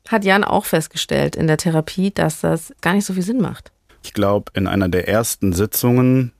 Hat 0.08 0.24
Jan 0.24 0.44
auch 0.44 0.64
festgestellt 0.64 1.36
in 1.36 1.48
der 1.48 1.58
Therapie, 1.58 2.12
dass 2.12 2.40
das 2.40 2.72
gar 2.80 2.94
nicht 2.94 3.04
so 3.04 3.12
viel 3.12 3.22
Sinn 3.22 3.40
macht. 3.40 3.72
Ich 4.06 4.12
glaube, 4.12 4.52
in 4.54 4.68
einer 4.68 4.88
der 4.88 5.08
ersten 5.08 5.52
Sitzungen 5.52 6.30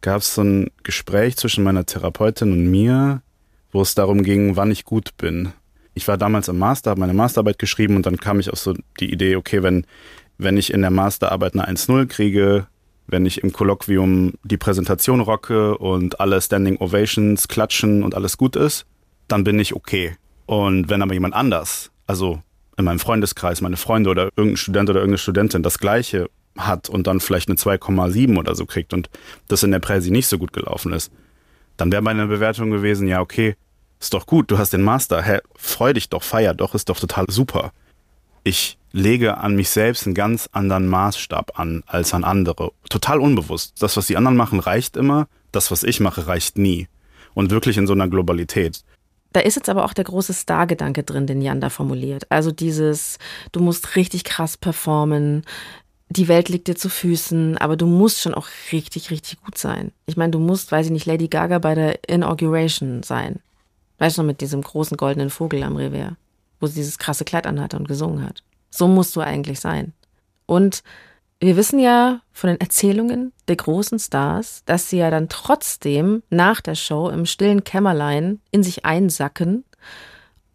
gab 0.00 0.18
es 0.18 0.36
so 0.36 0.42
ein 0.42 0.70
Gespräch 0.84 1.36
zwischen 1.36 1.64
meiner 1.64 1.84
Therapeutin 1.84 2.52
und 2.52 2.70
mir, 2.70 3.20
wo 3.72 3.82
es 3.82 3.96
darum 3.96 4.22
ging, 4.22 4.54
wann 4.54 4.70
ich 4.70 4.84
gut 4.84 5.16
bin. 5.16 5.50
Ich 5.94 6.06
war 6.06 6.18
damals 6.18 6.46
im 6.46 6.56
Master, 6.56 6.90
habe 6.90 7.00
meine 7.00 7.14
Masterarbeit 7.14 7.58
geschrieben 7.58 7.96
und 7.96 8.06
dann 8.06 8.18
kam 8.18 8.38
ich 8.38 8.52
auf 8.52 8.60
so 8.60 8.74
die 9.00 9.12
Idee, 9.12 9.34
okay, 9.34 9.64
wenn, 9.64 9.86
wenn 10.38 10.56
ich 10.56 10.72
in 10.72 10.82
der 10.82 10.92
Masterarbeit 10.92 11.54
eine 11.54 11.68
1-0 11.68 12.06
kriege, 12.06 12.68
wenn 13.08 13.26
ich 13.26 13.42
im 13.42 13.52
Kolloquium 13.52 14.34
die 14.44 14.56
Präsentation 14.56 15.18
rocke 15.18 15.78
und 15.78 16.20
alle 16.20 16.40
Standing 16.40 16.76
Ovations 16.76 17.48
klatschen 17.48 18.04
und 18.04 18.14
alles 18.14 18.38
gut 18.38 18.54
ist, 18.54 18.86
dann 19.26 19.42
bin 19.42 19.58
ich 19.58 19.74
okay. 19.74 20.16
Und 20.46 20.90
wenn 20.90 21.02
aber 21.02 21.14
jemand 21.14 21.34
anders, 21.34 21.90
also 22.06 22.40
in 22.78 22.84
meinem 22.84 23.00
Freundeskreis, 23.00 23.62
meine 23.62 23.76
Freunde 23.76 24.10
oder 24.10 24.28
irgendein 24.36 24.58
Student 24.58 24.90
oder 24.90 25.00
irgendeine 25.00 25.18
Studentin 25.18 25.64
das 25.64 25.80
Gleiche 25.80 26.28
hat 26.58 26.88
und 26.88 27.06
dann 27.06 27.20
vielleicht 27.20 27.48
eine 27.48 27.56
2,7 27.56 28.38
oder 28.38 28.54
so 28.54 28.66
kriegt 28.66 28.92
und 28.92 29.10
das 29.48 29.62
in 29.62 29.70
der 29.70 29.78
Präsi 29.78 30.10
nicht 30.10 30.26
so 30.26 30.38
gut 30.38 30.52
gelaufen 30.52 30.92
ist, 30.92 31.12
dann 31.76 31.92
wäre 31.92 32.02
meine 32.02 32.26
Bewertung 32.26 32.70
gewesen, 32.70 33.08
ja, 33.08 33.20
okay, 33.20 33.56
ist 34.00 34.14
doch 34.14 34.26
gut, 34.26 34.50
du 34.50 34.58
hast 34.58 34.72
den 34.72 34.82
Master, 34.82 35.22
hä, 35.22 35.38
freu 35.54 35.92
dich 35.92 36.08
doch, 36.08 36.22
feier 36.22 36.54
doch, 36.54 36.74
ist 36.74 36.88
doch 36.88 36.98
total 36.98 37.26
super. 37.28 37.72
Ich 38.44 38.78
lege 38.92 39.38
an 39.38 39.56
mich 39.56 39.70
selbst 39.70 40.06
einen 40.06 40.14
ganz 40.14 40.48
anderen 40.52 40.88
Maßstab 40.88 41.58
an 41.58 41.82
als 41.86 42.14
an 42.14 42.24
andere. 42.24 42.72
Total 42.88 43.20
unbewusst. 43.20 43.82
Das, 43.82 43.96
was 43.96 44.06
die 44.06 44.16
anderen 44.16 44.36
machen, 44.36 44.60
reicht 44.60 44.96
immer. 44.96 45.28
Das, 45.52 45.70
was 45.70 45.82
ich 45.82 46.00
mache, 46.00 46.26
reicht 46.26 46.56
nie. 46.56 46.88
Und 47.34 47.50
wirklich 47.50 47.76
in 47.76 47.86
so 47.86 47.92
einer 47.92 48.08
Globalität. 48.08 48.82
Da 49.32 49.40
ist 49.40 49.56
jetzt 49.56 49.68
aber 49.68 49.84
auch 49.84 49.92
der 49.92 50.04
große 50.04 50.32
Star-Gedanke 50.32 51.02
drin, 51.02 51.26
den 51.26 51.42
Jan 51.42 51.60
da 51.60 51.68
formuliert. 51.68 52.30
Also 52.30 52.52
dieses, 52.52 53.18
du 53.52 53.60
musst 53.60 53.96
richtig 53.96 54.24
krass 54.24 54.56
performen, 54.56 55.44
die 56.08 56.28
Welt 56.28 56.48
liegt 56.48 56.68
dir 56.68 56.76
zu 56.76 56.88
Füßen, 56.88 57.58
aber 57.58 57.76
du 57.76 57.86
musst 57.86 58.20
schon 58.20 58.34
auch 58.34 58.46
richtig, 58.72 59.10
richtig 59.10 59.40
gut 59.42 59.58
sein. 59.58 59.92
Ich 60.06 60.16
meine, 60.16 60.30
du 60.30 60.38
musst, 60.38 60.70
weiß 60.70 60.86
ich 60.86 60.92
nicht, 60.92 61.06
Lady 61.06 61.28
Gaga 61.28 61.58
bei 61.58 61.74
der 61.74 62.08
Inauguration 62.08 63.02
sein. 63.02 63.40
Weißt 63.98 64.16
du 64.16 64.22
noch, 64.22 64.26
mit 64.26 64.40
diesem 64.40 64.62
großen 64.62 64.96
goldenen 64.96 65.30
Vogel 65.30 65.62
am 65.62 65.76
Revier, 65.76 66.16
wo 66.60 66.66
sie 66.66 66.74
dieses 66.74 66.98
krasse 66.98 67.24
Kleid 67.24 67.46
anhatte 67.46 67.76
und 67.76 67.88
gesungen 67.88 68.22
hat. 68.24 68.42
So 68.70 68.86
musst 68.86 69.16
du 69.16 69.20
eigentlich 69.20 69.58
sein. 69.58 69.92
Und 70.46 70.82
wir 71.40 71.56
wissen 71.56 71.78
ja 71.78 72.20
von 72.32 72.48
den 72.48 72.60
Erzählungen 72.60 73.32
der 73.48 73.56
großen 73.56 73.98
Stars, 73.98 74.62
dass 74.64 74.88
sie 74.88 74.98
ja 74.98 75.10
dann 75.10 75.28
trotzdem 75.28 76.22
nach 76.30 76.60
der 76.60 76.74
Show 76.74 77.08
im 77.08 77.26
stillen 77.26 77.64
Kämmerlein 77.64 78.40
in 78.52 78.62
sich 78.62 78.84
einsacken 78.84 79.64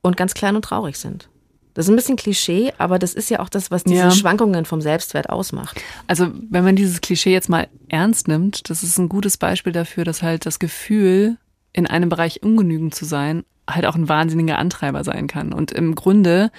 und 0.01 0.17
ganz 0.17 0.33
klein 0.33 0.55
und 0.55 0.63
traurig 0.63 0.97
sind. 0.97 1.29
Das 1.73 1.85
ist 1.85 1.89
ein 1.89 1.95
bisschen 1.95 2.15
Klischee, 2.15 2.73
aber 2.77 2.99
das 2.99 3.13
ist 3.13 3.29
ja 3.29 3.39
auch 3.39 3.49
das, 3.49 3.71
was 3.71 3.83
diese 3.83 3.95
ja. 3.95 4.11
Schwankungen 4.11 4.65
vom 4.65 4.81
Selbstwert 4.81 5.29
ausmacht. 5.29 5.79
Also, 6.07 6.27
wenn 6.49 6.63
man 6.63 6.75
dieses 6.75 7.01
Klischee 7.01 7.31
jetzt 7.31 7.49
mal 7.49 7.67
ernst 7.89 8.27
nimmt, 8.27 8.69
das 8.69 8.83
ist 8.83 8.97
ein 8.97 9.09
gutes 9.09 9.37
Beispiel 9.37 9.73
dafür, 9.73 10.03
dass 10.03 10.21
halt 10.21 10.45
das 10.45 10.59
Gefühl, 10.59 11.37
in 11.73 11.87
einem 11.87 12.09
Bereich 12.09 12.43
ungenügend 12.43 12.93
zu 12.93 13.05
sein, 13.05 13.43
halt 13.69 13.85
auch 13.85 13.95
ein 13.95 14.09
wahnsinniger 14.09 14.57
Antreiber 14.57 15.03
sein 15.03 15.27
kann. 15.27 15.53
Und 15.53 15.71
im 15.71 15.95
Grunde 15.95 16.51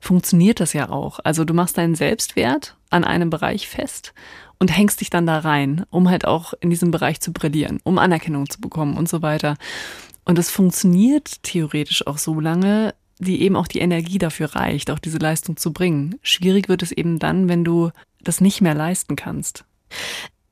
funktioniert 0.00 0.60
das 0.60 0.74
ja 0.74 0.90
auch. 0.90 1.20
Also, 1.24 1.44
du 1.44 1.54
machst 1.54 1.78
deinen 1.78 1.94
Selbstwert 1.94 2.76
an 2.90 3.04
einem 3.04 3.30
Bereich 3.30 3.68
fest 3.68 4.12
und 4.58 4.76
hängst 4.76 5.00
dich 5.00 5.10
dann 5.10 5.26
da 5.26 5.38
rein, 5.38 5.84
um 5.90 6.10
halt 6.10 6.26
auch 6.26 6.52
in 6.60 6.70
diesem 6.70 6.90
Bereich 6.90 7.20
zu 7.20 7.32
brillieren, 7.32 7.80
um 7.84 7.98
Anerkennung 7.98 8.50
zu 8.50 8.60
bekommen 8.60 8.96
und 8.96 9.08
so 9.08 9.22
weiter. 9.22 9.56
Und 10.24 10.38
es 10.38 10.50
funktioniert 10.50 11.42
theoretisch 11.42 12.06
auch 12.06 12.18
so 12.18 12.38
lange, 12.38 12.94
die 13.18 13.42
eben 13.42 13.56
auch 13.56 13.66
die 13.66 13.80
Energie 13.80 14.18
dafür 14.18 14.54
reicht, 14.54 14.90
auch 14.90 14.98
diese 14.98 15.18
Leistung 15.18 15.56
zu 15.56 15.72
bringen. 15.72 16.16
Schwierig 16.22 16.68
wird 16.68 16.82
es 16.82 16.92
eben 16.92 17.18
dann, 17.18 17.48
wenn 17.48 17.64
du 17.64 17.90
das 18.22 18.40
nicht 18.40 18.60
mehr 18.60 18.74
leisten 18.74 19.16
kannst. 19.16 19.64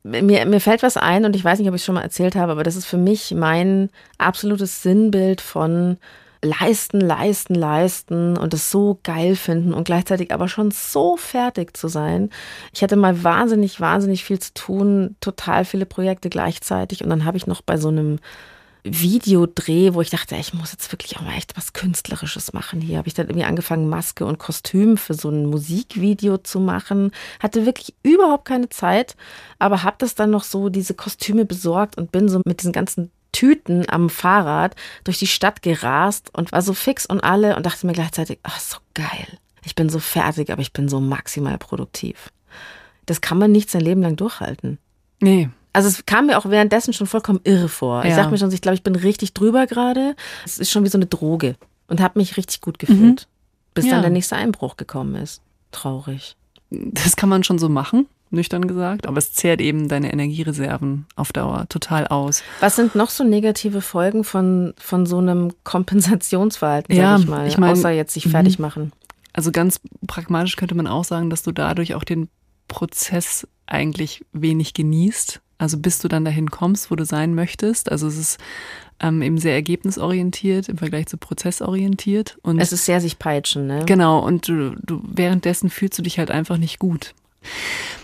Mir, 0.03 0.47
mir 0.47 0.61
fällt 0.61 0.83
was 0.83 0.97
ein 0.97 1.25
und 1.25 1.35
ich 1.35 1.45
weiß 1.45 1.59
nicht, 1.59 1.69
ob 1.69 1.75
ich 1.75 1.81
es 1.81 1.85
schon 1.85 1.97
mal 1.97 2.03
erzählt 2.03 2.37
habe, 2.37 2.53
aber 2.53 2.63
das 2.63 2.77
ist 2.77 2.87
für 2.87 2.97
mich 2.99 3.33
mein 3.35 3.91
absolutes 4.19 4.83
Sinnbild 4.83 5.41
von 5.41 5.99
leisten, 6.43 7.01
leisten, 7.01 7.55
leisten 7.55 8.37
und 8.37 8.55
es 8.55 8.71
so 8.71 9.01
geil 9.03 9.37
finden 9.37 9.75
und 9.75 9.85
gleichzeitig 9.85 10.33
aber 10.33 10.49
schon 10.49 10.71
so 10.71 11.17
fertig 11.17 11.77
zu 11.77 11.89
sein. 11.89 12.31
Ich 12.73 12.83
hatte 12.83 12.97
mal 12.97 13.25
wahnsinnig, 13.25 13.81
wahnsinnig 13.81 14.25
viel 14.25 14.39
zu 14.39 14.55
tun, 14.55 15.17
total 15.21 15.65
viele 15.65 15.87
Projekte 15.87 16.31
gleichzeitig 16.31 17.03
und 17.03 17.11
dann 17.11 17.25
habe 17.25 17.37
ich 17.37 17.47
noch 17.47 17.63
bei 17.63 17.77
so 17.77 17.89
einem 17.89 18.19
Videodreh, 18.87 19.95
wo 19.95 20.01
ich 20.01 20.11
dachte, 20.11 20.37
ich 20.37 20.55
muss 20.55 20.73
jetzt 20.73 20.93
wirklich 20.93 21.17
auch 21.17 21.23
mal 21.23 21.37
echt 21.37 21.57
was 21.57 21.73
Künstlerisches 21.73 22.53
machen 22.53 22.81
hier. 22.81 22.99
Habe 22.99 23.09
ich 23.09 23.15
dann 23.15 23.27
irgendwie 23.27 23.45
angefangen, 23.45 23.89
Maske 23.89 24.25
und 24.25 24.39
Kostüm 24.39 24.97
für 24.97 25.15
so 25.15 25.29
ein 25.29 25.47
Musikvideo 25.47 26.39
zu 26.39 26.61
machen. 26.61 27.11
Hatte 27.41 27.67
wirklich 27.67 27.95
überhaupt 28.03 28.47
keine 28.47 28.69
Zeit, 28.69 29.17
aber 29.59 29.83
habe 29.83 29.97
das 29.99 30.15
dann 30.15 30.31
noch 30.31 30.45
so 30.45 30.69
diese 30.69 30.95
Kostüme 30.95 31.45
besorgt 31.45 31.99
und 31.99 32.13
bin 32.13 32.29
so 32.29 32.41
mit 32.45 32.61
diesen 32.61 32.73
ganzen 32.73 33.11
Tüten 33.33 33.85
am 33.89 34.09
Fahrrad 34.09 34.77
durch 35.05 35.19
die 35.19 35.27
Stadt 35.27 35.63
gerast 35.63 36.31
und 36.33 36.53
war 36.53 36.63
so 36.63 36.73
fix 36.73 37.05
und 37.05 37.23
alle 37.23 37.57
und 37.57 37.67
dachte 37.67 37.87
mir 37.87 37.93
gleichzeitig, 37.93 38.39
ach, 38.43 38.59
so 38.61 38.79
geil. 38.95 39.27
Ich 39.65 39.75
bin 39.75 39.91
so 39.91 39.99
fertig, 39.99 40.51
aber 40.51 40.63
ich 40.63 40.73
bin 40.73 40.89
so 40.89 41.01
maximal 41.01 41.59
produktiv. 41.59 42.31
Das 43.05 43.21
kann 43.21 43.39
man 43.39 43.53
nicht 43.53 43.71
sein 43.71 43.83
Leben 43.83 44.01
lang 44.01 44.17
durchhalten. 44.17 44.79
Nee. 45.21 45.51
Also 45.77 45.89
es 45.89 46.07
kam 46.07 46.27
mir 46.27 46.39
auch 46.39 46.47
währenddessen 46.47 46.95
schon 46.95 47.07
vollkommen 47.07 47.41
irre 47.45 47.69
vor. 47.69 48.03
Ja. 48.03 48.11
Ich 48.11 48.17
dachte 48.17 48.31
mir 48.31 48.39
schon, 48.39 48.51
ich 48.51 48.63
glaube, 48.63 48.77
ich 48.77 48.83
bin 48.83 48.97
richtig 48.97 49.35
drüber 49.35 49.67
gerade. 49.67 50.17
Es 50.45 50.59
ist 50.59 50.71
schon 50.71 50.85
wie 50.85 50.89
so 50.89 50.97
eine 50.97 51.07
Droge 51.07 51.57
und 51.89 52.01
habe 52.01 52.19
mich 52.19 52.37
richtig 52.37 52.63
gut 52.63 52.79
gefühlt, 52.79 53.29
mhm. 53.29 53.75
bis 53.75 53.85
ja. 53.85 53.93
dann 53.93 54.01
der 54.01 54.11
nächste 54.11 54.37
Einbruch 54.37 54.77
gekommen 54.77 55.15
ist. 55.17 55.43
Traurig. 55.73 56.37
Das 56.71 57.17
kann 57.17 57.29
man 57.29 57.45
schon 57.45 57.59
so 57.59 57.69
machen 57.69 58.07
nüchtern 58.31 58.67
gesagt, 58.67 59.07
aber 59.07 59.19
es 59.19 59.33
zehrt 59.33 59.61
eben 59.61 59.89
deine 59.89 60.13
Energiereserven 60.13 61.07
auf 61.15 61.33
Dauer 61.33 61.67
total 61.69 62.09
aus. 62.09 62.43
Was 62.61 62.77
sind 62.77 62.95
noch 62.95 63.11
so 63.11 63.23
negative 63.23 63.81
Folgen 63.81 64.25
von, 64.25 64.75
von 64.79 65.07
so 65.07 65.19
einem 65.19 65.53
Kompensationsverhalten, 65.63 66.95
ja, 66.95 67.13
sag 67.13 67.21
ich 67.21 67.29
mal, 67.29 67.47
ich 67.47 67.59
mein, 67.59 67.71
außer 67.71 67.91
jetzt 67.91 68.15
sich 68.15 68.29
fertig 68.29 68.59
mhm. 68.59 68.63
machen? 68.63 68.93
Also 69.33 69.53
ganz 69.53 69.81
pragmatisch 70.07 70.57
könnte 70.57 70.75
man 70.75 70.87
auch 70.87 71.05
sagen, 71.05 71.31
dass 71.31 71.43
du 71.43 71.53
dadurch 71.53 71.95
auch 71.95 72.05
den 72.05 72.29
Prozess 72.69 73.47
eigentlich 73.67 74.25
wenig 74.33 74.75
genießt. 74.75 75.41
Also 75.59 75.79
bis 75.79 75.99
du 75.99 76.09
dann 76.09 76.25
dahin 76.25 76.51
kommst, 76.51 76.91
wo 76.91 76.97
du 76.97 77.05
sein 77.05 77.35
möchtest. 77.35 77.91
Also 77.91 78.07
es 78.09 78.19
ist 78.19 78.39
ähm, 79.01 79.23
eben 79.23 79.39
sehr 79.39 79.55
ergebnisorientiert 79.55 80.69
im 80.69 80.79
Vergleich 80.79 81.07
zu 81.07 81.17
prozessorientiert. 81.17 82.39
Und 82.43 82.59
es 82.59 82.73
ist 82.73 82.85
sehr 82.85 83.01
sich 83.01 83.19
peitschen, 83.19 83.67
ne? 83.67 83.85
Genau, 83.87 84.19
und 84.19 84.49
du, 84.49 84.77
du 84.83 85.03
währenddessen 85.07 85.71
fühlst 85.71 85.99
du 85.99 86.03
dich 86.03 86.19
halt 86.19 86.31
einfach 86.31 86.59
nicht 86.59 86.79
gut 86.79 87.15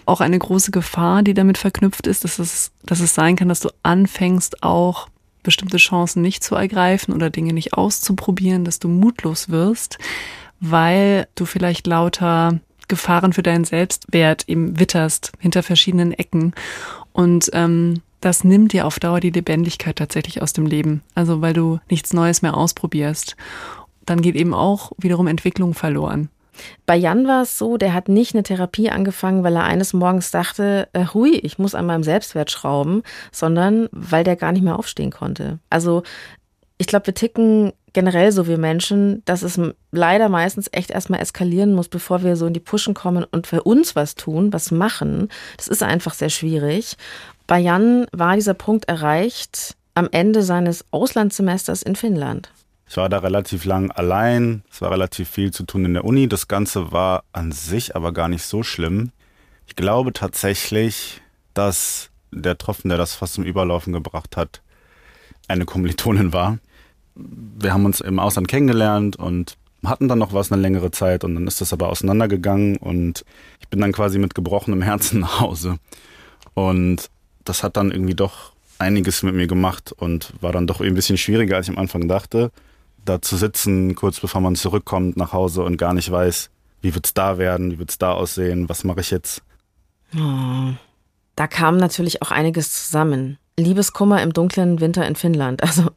auch 0.06 0.20
eine 0.20 0.38
große 0.38 0.70
Gefahr, 0.70 1.22
die 1.22 1.34
damit 1.34 1.58
verknüpft 1.58 2.06
ist, 2.06 2.24
dass 2.24 2.38
es, 2.38 2.72
dass 2.84 3.00
es 3.00 3.14
sein 3.14 3.36
kann, 3.36 3.48
dass 3.48 3.60
du 3.60 3.70
anfängst 3.82 4.62
auch 4.62 5.08
bestimmte 5.42 5.76
Chancen 5.76 6.22
nicht 6.22 6.44
zu 6.44 6.54
ergreifen 6.54 7.14
oder 7.14 7.30
Dinge 7.30 7.52
nicht 7.52 7.74
auszuprobieren, 7.74 8.64
dass 8.64 8.78
du 8.78 8.88
mutlos 8.88 9.48
wirst, 9.48 9.98
weil 10.60 11.26
du 11.34 11.44
vielleicht 11.44 11.86
lauter 11.86 12.60
Gefahren 12.88 13.32
für 13.32 13.42
deinen 13.42 13.64
Selbstwert 13.64 14.48
eben 14.48 14.78
witterst 14.78 15.32
hinter 15.38 15.62
verschiedenen 15.62 16.12
Ecken. 16.12 16.52
Und 17.12 17.50
ähm, 17.52 18.02
das 18.20 18.44
nimmt 18.44 18.72
dir 18.72 18.86
auf 18.86 18.98
Dauer 18.98 19.20
die 19.20 19.30
Lebendigkeit 19.30 19.96
tatsächlich 19.96 20.42
aus 20.42 20.52
dem 20.52 20.66
Leben. 20.66 21.02
Also 21.14 21.40
weil 21.40 21.54
du 21.54 21.80
nichts 21.90 22.12
Neues 22.12 22.42
mehr 22.42 22.56
ausprobierst. 22.56 23.36
Dann 24.06 24.22
geht 24.22 24.36
eben 24.36 24.54
auch 24.54 24.92
wiederum 24.98 25.26
Entwicklung 25.26 25.74
verloren. 25.74 26.28
Bei 26.86 26.96
Jan 26.96 27.26
war 27.26 27.42
es 27.42 27.56
so, 27.58 27.76
der 27.76 27.94
hat 27.94 28.08
nicht 28.08 28.34
eine 28.34 28.42
Therapie 28.42 28.90
angefangen, 28.90 29.42
weil 29.42 29.56
er 29.56 29.64
eines 29.64 29.92
Morgens 29.92 30.30
dachte, 30.30 30.88
äh, 30.92 31.06
hui, 31.06 31.36
ich 31.36 31.58
muss 31.58 31.74
an 31.74 31.86
meinem 31.86 32.02
Selbstwert 32.02 32.50
schrauben, 32.50 33.02
sondern 33.30 33.88
weil 33.90 34.22
der 34.22 34.36
gar 34.36 34.52
nicht 34.52 34.62
mehr 34.62 34.78
aufstehen 34.78 35.10
konnte. 35.10 35.58
Also 35.70 36.02
ich 36.78 36.86
glaube, 36.86 37.06
wir 37.06 37.14
ticken 37.14 37.72
generell 37.92 38.32
so 38.32 38.46
wie 38.46 38.56
Menschen, 38.56 39.22
dass 39.24 39.42
es 39.42 39.60
leider 39.90 40.28
meistens 40.28 40.68
echt 40.72 40.90
erstmal 40.90 41.20
eskalieren 41.20 41.74
muss, 41.74 41.88
bevor 41.88 42.22
wir 42.22 42.36
so 42.36 42.46
in 42.46 42.54
die 42.54 42.60
Puschen 42.60 42.94
kommen 42.94 43.24
und 43.24 43.46
für 43.46 43.62
uns 43.62 43.94
was 43.94 44.14
tun, 44.14 44.52
was 44.52 44.70
machen. 44.70 45.28
Das 45.56 45.68
ist 45.68 45.82
einfach 45.82 46.14
sehr 46.14 46.30
schwierig. 46.30 46.96
Bei 47.46 47.58
Jan 47.58 48.06
war 48.12 48.34
dieser 48.34 48.54
Punkt 48.54 48.88
erreicht 48.88 49.76
am 49.94 50.08
Ende 50.10 50.42
seines 50.42 50.84
Auslandssemesters 50.90 51.82
in 51.82 51.96
Finnland. 51.96 52.50
Ich 52.88 52.96
war 52.96 53.08
da 53.08 53.18
relativ 53.18 53.64
lang 53.64 53.90
allein. 53.90 54.62
Es 54.70 54.82
war 54.82 54.90
relativ 54.90 55.28
viel 55.28 55.50
zu 55.50 55.64
tun 55.64 55.84
in 55.84 55.94
der 55.94 56.04
Uni. 56.04 56.28
Das 56.28 56.48
Ganze 56.48 56.92
war 56.92 57.24
an 57.32 57.52
sich 57.52 57.96
aber 57.96 58.12
gar 58.12 58.28
nicht 58.28 58.42
so 58.42 58.62
schlimm. 58.62 59.12
Ich 59.66 59.76
glaube 59.76 60.12
tatsächlich, 60.12 61.22
dass 61.54 62.10
der 62.30 62.58
Tropfen, 62.58 62.88
der 62.88 62.98
das 62.98 63.14
fast 63.14 63.34
zum 63.34 63.44
Überlaufen 63.44 63.92
gebracht 63.92 64.36
hat, 64.36 64.62
eine 65.48 65.64
Kommilitonin 65.64 66.32
war. 66.32 66.58
Wir 67.14 67.72
haben 67.72 67.84
uns 67.84 68.00
im 68.00 68.18
Ausland 68.18 68.48
kennengelernt 68.48 69.16
und 69.16 69.56
hatten 69.84 70.08
dann 70.08 70.18
noch 70.18 70.32
was 70.32 70.52
eine 70.52 70.62
längere 70.62 70.90
Zeit 70.90 71.24
und 71.24 71.34
dann 71.34 71.46
ist 71.46 71.60
das 71.60 71.72
aber 71.72 71.88
auseinandergegangen 71.88 72.76
und 72.76 73.24
ich 73.60 73.68
bin 73.68 73.80
dann 73.80 73.92
quasi 73.92 74.18
mit 74.18 74.34
gebrochenem 74.34 74.82
Herzen 74.82 75.20
nach 75.22 75.40
Hause. 75.40 75.78
Und 76.54 77.10
das 77.44 77.62
hat 77.62 77.76
dann 77.76 77.90
irgendwie 77.90 78.14
doch 78.14 78.52
einiges 78.78 79.22
mit 79.22 79.34
mir 79.34 79.46
gemacht 79.46 79.92
und 79.92 80.32
war 80.40 80.52
dann 80.52 80.66
doch 80.66 80.80
ein 80.80 80.94
bisschen 80.94 81.18
schwieriger, 81.18 81.56
als 81.56 81.68
ich 81.68 81.74
am 81.74 81.80
Anfang 81.80 82.08
dachte 82.08 82.50
da 83.04 83.20
zu 83.20 83.36
sitzen, 83.36 83.94
kurz 83.94 84.20
bevor 84.20 84.40
man 84.40 84.56
zurückkommt 84.56 85.16
nach 85.16 85.32
Hause 85.32 85.62
und 85.62 85.76
gar 85.76 85.94
nicht 85.94 86.10
weiß, 86.10 86.50
wie 86.80 86.94
wird's 86.94 87.14
da 87.14 87.38
werden, 87.38 87.72
wie 87.72 87.78
wird's 87.78 87.98
da 87.98 88.12
aussehen, 88.12 88.68
was 88.68 88.84
mache 88.84 89.00
ich 89.00 89.10
jetzt? 89.10 89.42
Oh, 90.14 90.72
da 91.36 91.46
kam 91.46 91.76
natürlich 91.76 92.22
auch 92.22 92.30
einiges 92.30 92.86
zusammen. 92.86 93.38
Liebeskummer 93.58 94.22
im 94.22 94.32
dunklen 94.32 94.80
Winter 94.80 95.06
in 95.06 95.16
Finnland. 95.16 95.62
Also 95.66 95.90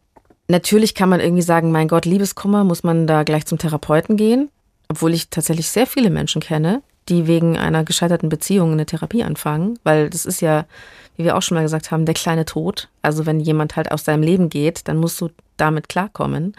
natürlich 0.48 0.96
kann 0.96 1.10
man 1.10 1.20
irgendwie 1.20 1.42
sagen, 1.42 1.72
mein 1.72 1.88
Gott, 1.88 2.06
Liebeskummer, 2.06 2.64
muss 2.64 2.84
man 2.84 3.08
da 3.08 3.24
gleich 3.24 3.46
zum 3.46 3.58
Therapeuten 3.58 4.18
gehen, 4.18 4.50
obwohl 4.88 5.14
ich 5.14 5.30
tatsächlich 5.30 5.70
sehr 5.70 5.88
viele 5.88 6.10
Menschen 6.10 6.42
kenne, 6.42 6.82
die 7.10 7.28
wegen 7.28 7.58
einer 7.58 7.84
gescheiterten 7.84 8.30
Beziehung 8.30 8.72
eine 8.72 8.86
Therapie 8.86 9.24
anfangen, 9.24 9.80
weil 9.84 10.10
das 10.10 10.26
ist 10.26 10.42
ja, 10.42 10.66
wie 11.18 11.24
wir 11.24 11.38
auch 11.38 11.42
schon 11.42 11.56
mal 11.56 11.64
gesagt 11.64 11.92
haben, 11.92 12.06
der 12.06 12.16
kleine 12.16 12.46
Tod. 12.46 12.90
Also 13.02 13.26
wenn 13.26 13.40
jemand 13.40 13.76
halt 13.76 13.92
aus 13.92 14.04
deinem 14.04 14.24
Leben 14.24 14.50
geht, 14.50 14.88
dann 14.88 14.98
musst 14.98 15.22
du 15.22 15.30
damit 15.58 15.90
klarkommen. 15.90 16.56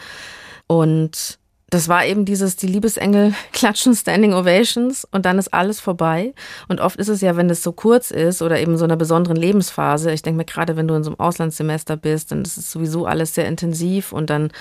Und 0.67 1.39
das 1.71 1.89
war 1.89 2.07
eben 2.07 2.25
dieses, 2.25 2.57
die 2.57 2.69
Liebesengel 2.69 3.35
klatschen 3.53 3.95
Standing 3.95 4.35
Ovations 4.35 5.07
und 5.11 5.27
dann 5.27 5.39
ist 5.39 5.53
alles 5.53 5.81
vorbei. 5.81 6.33
Und 6.69 6.81
oft 6.81 6.99
ist 6.99 7.09
es 7.09 7.21
ja, 7.21 7.37
wenn 7.37 7.49
das 7.49 7.63
so 7.63 7.73
kurz 7.73 8.11
ist 8.11 8.41
oder 8.43 8.61
eben 8.61 8.77
so 8.77 8.85
einer 8.85 8.97
besonderen 8.97 9.37
Lebensphase, 9.37 10.13
ich 10.13 10.23
denke 10.23 10.39
mir 10.39 10.45
gerade, 10.45 10.77
wenn 10.77 10.87
du 10.87 10.95
in 10.95 11.03
so 11.03 11.11
einem 11.11 11.21
Auslandssemester 11.21 11.97
bist, 11.97 12.31
dann 12.31 12.43
ist 12.43 12.57
es 12.57 12.71
sowieso 12.71 13.07
alles 13.07 13.35
sehr 13.35 13.49
intensiv 13.49 14.13
und 14.13 14.31
dann 14.31 14.53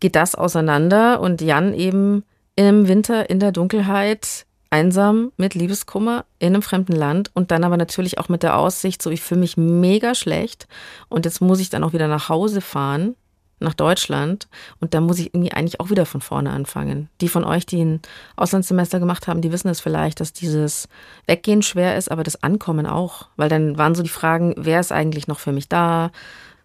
geht 0.00 0.16
das 0.16 0.34
auseinander. 0.34 1.20
Und 1.20 1.40
Jan 1.40 1.72
eben 1.72 2.24
im 2.56 2.88
Winter 2.88 3.30
in 3.30 3.38
der 3.38 3.52
Dunkelheit 3.52 4.46
einsam 4.70 5.32
mit 5.36 5.54
Liebeskummer 5.54 6.24
in 6.38 6.54
einem 6.54 6.62
fremden 6.62 6.94
Land 6.94 7.30
und 7.34 7.50
dann 7.50 7.64
aber 7.64 7.76
natürlich 7.76 8.18
auch 8.18 8.28
mit 8.28 8.42
der 8.42 8.56
Aussicht, 8.56 9.02
so 9.02 9.10
ich 9.10 9.20
fühle 9.20 9.40
mich 9.40 9.56
mega 9.56 10.14
schlecht 10.14 10.68
und 11.08 11.24
jetzt 11.24 11.40
muss 11.40 11.60
ich 11.60 11.70
dann 11.70 11.82
auch 11.82 11.92
wieder 11.92 12.06
nach 12.06 12.28
Hause 12.28 12.60
fahren 12.60 13.16
nach 13.60 13.74
Deutschland 13.74 14.48
und 14.80 14.94
da 14.94 15.00
muss 15.00 15.18
ich 15.18 15.34
irgendwie 15.34 15.52
eigentlich 15.52 15.80
auch 15.80 15.90
wieder 15.90 16.06
von 16.06 16.20
vorne 16.20 16.50
anfangen. 16.50 17.08
Die 17.20 17.28
von 17.28 17.44
euch, 17.44 17.66
die 17.66 17.82
ein 17.84 18.00
Auslandssemester 18.36 18.98
gemacht 18.98 19.28
haben, 19.28 19.40
die 19.40 19.52
wissen 19.52 19.68
es 19.68 19.80
vielleicht, 19.80 20.20
dass 20.20 20.32
dieses 20.32 20.88
Weggehen 21.26 21.62
schwer 21.62 21.96
ist, 21.96 22.10
aber 22.10 22.22
das 22.22 22.42
Ankommen 22.42 22.86
auch, 22.86 23.28
weil 23.36 23.48
dann 23.48 23.78
waren 23.78 23.94
so 23.94 24.02
die 24.02 24.08
Fragen, 24.08 24.54
wer 24.56 24.80
ist 24.80 24.92
eigentlich 24.92 25.28
noch 25.28 25.38
für 25.38 25.52
mich 25.52 25.68
da? 25.68 26.10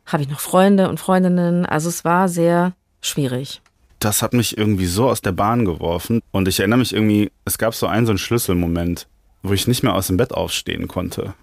Habe 0.05 0.23
ich 0.23 0.29
noch 0.29 0.39
Freunde 0.39 0.89
und 0.89 0.99
Freundinnen? 0.99 1.65
Also 1.65 1.89
es 1.89 2.05
war 2.05 2.29
sehr 2.29 2.73
schwierig. 3.01 3.62
Das 3.99 4.21
hat 4.21 4.34
mich 4.34 4.58
irgendwie 4.58 4.86
so 4.86 5.10
aus 5.10 5.21
der 5.21 5.31
Bahn 5.31 5.65
geworfen 5.65 6.21
und 6.31 6.47
ich 6.47 6.60
erinnere 6.60 6.79
mich 6.79 6.93
irgendwie, 6.93 7.31
es 7.45 7.58
gab 7.58 7.73
so 7.73 7.88
einen 7.88 8.05
so 8.05 8.12
einen 8.12 8.19
Schlüsselmoment, 8.19 9.08
wo 9.43 9.53
ich 9.53 9.67
nicht 9.67 9.84
mehr 9.84 9.95
aus 9.95 10.08
dem 10.08 10.17
Bett 10.17 10.34
aufstehen 10.34 10.88
konnte. 10.88 11.34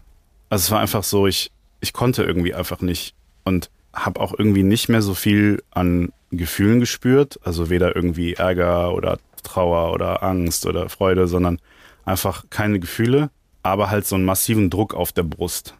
Also 0.48 0.64
es 0.64 0.70
war 0.70 0.80
einfach 0.80 1.02
so, 1.02 1.26
ich 1.26 1.50
ich 1.82 1.92
konnte 1.92 2.22
irgendwie 2.22 2.54
einfach 2.54 2.80
nicht 2.80 3.14
und 3.44 3.68
habe 3.92 4.20
auch 4.20 4.34
irgendwie 4.36 4.62
nicht 4.62 4.88
mehr 4.88 5.02
so 5.02 5.14
viel 5.14 5.62
an 5.70 6.12
Gefühlen 6.30 6.80
gespürt, 6.80 7.38
also 7.44 7.68
weder 7.68 7.94
irgendwie 7.94 8.34
Ärger 8.34 8.94
oder 8.94 9.18
Trauer 9.42 9.92
oder 9.92 10.22
Angst 10.22 10.66
oder 10.66 10.88
Freude, 10.88 11.28
sondern 11.28 11.58
einfach 12.04 12.44
keine 12.50 12.80
Gefühle, 12.80 13.30
aber 13.62 13.90
halt 13.90 14.06
so 14.06 14.14
einen 14.14 14.24
massiven 14.24 14.70
Druck 14.70 14.94
auf 14.94 15.12
der 15.12 15.24
Brust. 15.24 15.74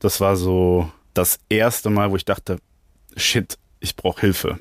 Das 0.00 0.20
war 0.20 0.36
so 0.36 0.90
das 1.14 1.38
erste 1.48 1.90
Mal, 1.90 2.10
wo 2.10 2.16
ich 2.16 2.24
dachte, 2.24 2.58
shit, 3.16 3.58
ich 3.80 3.96
brauche 3.96 4.20
Hilfe. 4.20 4.58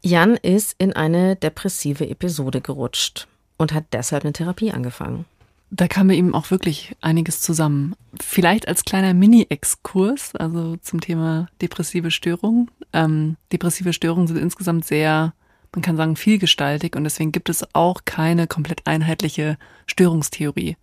Jan 0.00 0.36
ist 0.36 0.76
in 0.78 0.92
eine 0.92 1.34
depressive 1.34 2.08
Episode 2.08 2.60
gerutscht 2.60 3.26
und 3.56 3.72
hat 3.72 3.86
deshalb 3.92 4.24
eine 4.24 4.32
Therapie 4.32 4.70
angefangen. 4.70 5.24
Da 5.70 5.86
kam 5.86 6.08
bei 6.08 6.14
ihm 6.14 6.34
auch 6.34 6.50
wirklich 6.50 6.96
einiges 7.00 7.42
zusammen. 7.42 7.94
Vielleicht 8.20 8.68
als 8.68 8.84
kleiner 8.84 9.12
Mini-Exkurs, 9.12 10.34
also 10.34 10.76
zum 10.76 11.00
Thema 11.00 11.48
depressive 11.60 12.10
Störungen. 12.10 12.70
Ähm, 12.92 13.36
depressive 13.52 13.92
Störungen 13.92 14.26
sind 14.26 14.38
insgesamt 14.38 14.86
sehr, 14.86 15.34
man 15.74 15.82
kann 15.82 15.96
sagen, 15.96 16.16
vielgestaltig 16.16 16.96
und 16.96 17.04
deswegen 17.04 17.32
gibt 17.32 17.50
es 17.50 17.66
auch 17.74 18.02
keine 18.06 18.46
komplett 18.46 18.86
einheitliche 18.86 19.58
Störungstheorie. 19.86 20.76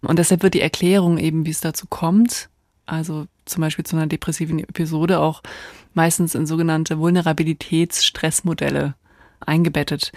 Und 0.00 0.18
deshalb 0.18 0.42
wird 0.42 0.54
die 0.54 0.60
Erklärung 0.60 1.18
eben, 1.18 1.46
wie 1.46 1.50
es 1.50 1.60
dazu 1.60 1.86
kommt, 1.88 2.48
also 2.86 3.26
zum 3.44 3.60
Beispiel 3.60 3.84
zu 3.84 3.96
einer 3.96 4.06
depressiven 4.06 4.58
Episode 4.58 5.20
auch 5.20 5.42
meistens 5.94 6.34
in 6.34 6.46
sogenannte 6.46 6.98
Vulnerabilitätsstressmodelle 6.98 8.94
eingebettet. 9.40 10.12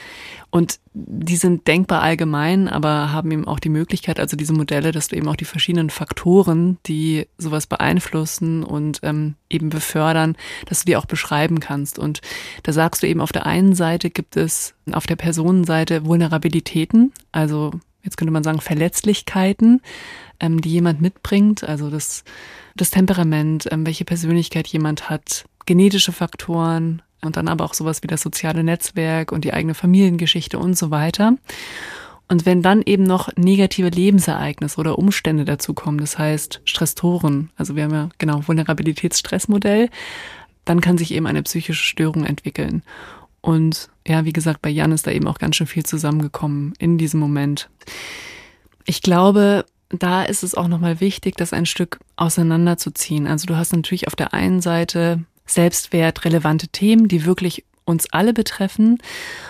Und 0.49 0.79
die 0.93 1.35
sind 1.35 1.67
denkbar 1.67 2.01
allgemein, 2.01 2.67
aber 2.67 3.11
haben 3.11 3.31
eben 3.31 3.47
auch 3.47 3.59
die 3.59 3.69
Möglichkeit, 3.69 4.19
also 4.19 4.35
diese 4.35 4.53
Modelle, 4.53 4.91
dass 4.91 5.07
du 5.07 5.15
eben 5.15 5.27
auch 5.27 5.35
die 5.35 5.45
verschiedenen 5.45 5.89
Faktoren, 5.89 6.77
die 6.85 7.27
sowas 7.37 7.67
beeinflussen 7.67 8.63
und 8.63 8.99
ähm, 9.03 9.35
eben 9.49 9.69
befördern, 9.69 10.35
dass 10.65 10.79
du 10.79 10.85
die 10.85 10.97
auch 10.97 11.05
beschreiben 11.05 11.59
kannst. 11.59 11.97
Und 11.99 12.21
da 12.63 12.73
sagst 12.73 13.03
du 13.03 13.07
eben, 13.07 13.21
auf 13.21 13.31
der 13.31 13.45
einen 13.45 13.75
Seite 13.75 14.09
gibt 14.09 14.37
es 14.37 14.73
auf 14.91 15.07
der 15.07 15.15
Personenseite 15.15 16.05
Vulnerabilitäten, 16.05 17.13
also 17.31 17.71
jetzt 18.03 18.17
könnte 18.17 18.31
man 18.31 18.43
sagen 18.43 18.61
Verletzlichkeiten, 18.61 19.81
ähm, 20.39 20.61
die 20.61 20.71
jemand 20.71 21.01
mitbringt, 21.01 21.63
also 21.63 21.89
das, 21.89 22.23
das 22.75 22.91
Temperament, 22.91 23.67
ähm, 23.71 23.85
welche 23.85 24.05
Persönlichkeit 24.05 24.67
jemand 24.67 25.09
hat, 25.09 25.45
genetische 25.65 26.11
Faktoren, 26.11 27.01
und 27.23 27.37
dann 27.37 27.47
aber 27.47 27.65
auch 27.65 27.73
sowas 27.73 28.03
wie 28.03 28.07
das 28.07 28.21
soziale 28.21 28.63
Netzwerk 28.63 29.31
und 29.31 29.45
die 29.45 29.53
eigene 29.53 29.73
Familiengeschichte 29.73 30.57
und 30.59 30.77
so 30.77 30.91
weiter. 30.91 31.35
Und 32.27 32.45
wenn 32.45 32.61
dann 32.61 32.81
eben 32.85 33.03
noch 33.03 33.29
negative 33.35 33.89
Lebensereignisse 33.89 34.79
oder 34.79 34.97
Umstände 34.97 35.43
dazukommen, 35.43 35.99
das 35.99 36.17
heißt 36.17 36.61
Stressoren, 36.63 37.49
also 37.57 37.75
wir 37.75 37.83
haben 37.83 37.93
ja 37.93 38.09
genau 38.19 38.47
Vulnerabilitätsstressmodell, 38.47 39.89
dann 40.63 40.79
kann 40.79 40.97
sich 40.97 41.13
eben 41.13 41.27
eine 41.27 41.43
psychische 41.43 41.83
Störung 41.83 42.23
entwickeln. 42.23 42.83
Und 43.41 43.89
ja, 44.07 44.23
wie 44.23 44.33
gesagt, 44.33 44.61
bei 44.61 44.69
Jan 44.69 44.91
ist 44.91 45.07
da 45.07 45.11
eben 45.11 45.27
auch 45.27 45.39
ganz 45.39 45.57
schön 45.57 45.67
viel 45.67 45.83
zusammengekommen 45.83 46.73
in 46.79 46.97
diesem 46.97 47.19
Moment. 47.19 47.69
Ich 48.85 49.01
glaube, 49.01 49.65
da 49.89 50.23
ist 50.23 50.43
es 50.43 50.55
auch 50.55 50.67
nochmal 50.67 50.99
wichtig, 51.01 51.35
das 51.35 51.53
ein 51.53 51.65
Stück 51.65 51.99
auseinanderzuziehen. 52.15 53.27
Also 53.27 53.45
du 53.45 53.57
hast 53.57 53.73
natürlich 53.73 54.07
auf 54.07 54.15
der 54.15 54.33
einen 54.33 54.61
Seite 54.61 55.25
Selbstwert 55.45 56.25
relevante 56.25 56.67
Themen, 56.67 57.07
die 57.07 57.25
wirklich 57.25 57.65
uns 57.85 58.11
alle 58.11 58.33
betreffen. 58.33 58.99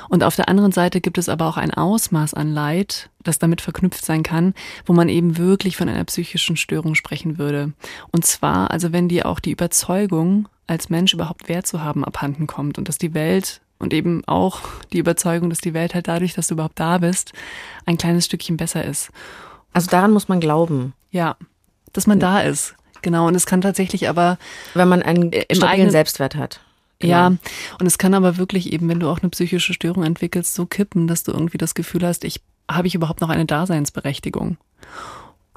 Und 0.10 0.24
auf 0.24 0.36
der 0.36 0.50
anderen 0.50 0.72
Seite 0.72 1.02
gibt 1.02 1.18
es 1.18 1.30
aber 1.30 1.48
auch 1.48 1.58
ein 1.58 1.74
Ausmaß 1.74 2.34
an 2.34 2.52
Leid, 2.52 3.10
das 3.24 3.40
damit 3.40 3.62
verknüpft 3.62 4.04
sein 4.04 4.24
kann, 4.24 4.54
wo 4.86 4.94
man 4.94 5.10
eben 5.10 5.38
wirklich 5.38 5.78
von 5.78 5.90
einer 5.90 6.04
psychischen 6.06 6.58
Störung 6.58 6.96
sprechen 6.96 7.38
würde. 7.38 7.74
Und 8.12 8.26
zwar, 8.26 8.72
also 8.72 8.92
wenn 8.92 9.08
dir 9.08 9.26
auch 9.26 9.40
die 9.40 9.52
Überzeugung, 9.52 10.48
als 10.68 10.90
Mensch 10.90 11.14
überhaupt 11.14 11.50
Wert 11.50 11.68
zu 11.68 11.82
haben, 11.82 12.06
abhanden 12.06 12.48
kommt 12.48 12.78
und 12.78 12.88
dass 12.88 12.98
die 12.98 13.14
Welt 13.14 13.62
und 13.78 13.94
eben 13.94 14.24
auch 14.26 14.62
die 14.94 15.00
Überzeugung, 15.00 15.50
dass 15.50 15.60
die 15.60 15.74
Welt 15.74 15.94
halt 15.94 16.08
dadurch, 16.08 16.34
dass 16.34 16.48
du 16.48 16.54
überhaupt 16.54 16.80
da 16.80 17.00
bist, 17.00 17.34
ein 17.86 17.98
kleines 17.98 18.26
Stückchen 18.26 18.58
besser 18.58 18.86
ist. 18.86 19.12
Also 19.74 19.90
daran 19.90 20.12
muss 20.12 20.30
man 20.30 20.40
glauben. 20.40 20.94
Ja, 21.12 21.36
dass 21.92 22.08
man 22.08 22.20
da 22.20 22.40
ist. 22.40 22.76
Genau, 23.02 23.28
und 23.28 23.36
es 23.36 23.46
kann 23.46 23.62
tatsächlich 23.62 24.10
aber. 24.10 24.38
Wenn 24.74 24.88
man 24.88 25.02
einen 25.02 25.32
stabilen 25.32 25.64
eigenen, 25.64 25.92
Selbstwert 25.92 26.36
hat. 26.36 26.62
Genau. 27.00 27.12
Ja, 27.12 27.28
und 27.28 27.86
es 27.86 27.98
kann 27.98 28.14
aber 28.14 28.38
wirklich 28.38 28.72
eben, 28.72 28.88
wenn 28.88 29.00
du 29.00 29.10
auch 29.10 29.20
eine 29.22 29.30
psychische 29.30 29.74
Störung 29.74 30.04
entwickelst, 30.04 30.54
so 30.54 30.66
kippen, 30.66 31.08
dass 31.08 31.24
du 31.24 31.32
irgendwie 31.32 31.58
das 31.58 31.74
Gefühl 31.74 32.06
hast, 32.06 32.24
ich 32.24 32.42
habe 32.70 32.88
ich 32.88 32.96
überhaupt 32.96 33.22
noch 33.22 33.30
eine 33.30 33.46
Daseinsberechtigung. 33.46 34.58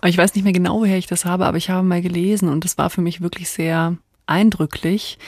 Ich 0.02 0.18
weiß 0.18 0.34
nicht 0.34 0.44
mehr 0.44 0.52
genau, 0.52 0.80
woher 0.80 0.98
ich 0.98 1.06
das 1.06 1.24
habe, 1.24 1.46
aber 1.46 1.56
ich 1.56 1.70
habe 1.70 1.86
mal 1.86 2.02
gelesen 2.02 2.48
und 2.48 2.64
es 2.64 2.76
war 2.76 2.90
für 2.90 3.00
mich 3.00 3.20
wirklich 3.20 3.48
sehr 3.48 3.96
eindrücklich, 4.26 5.18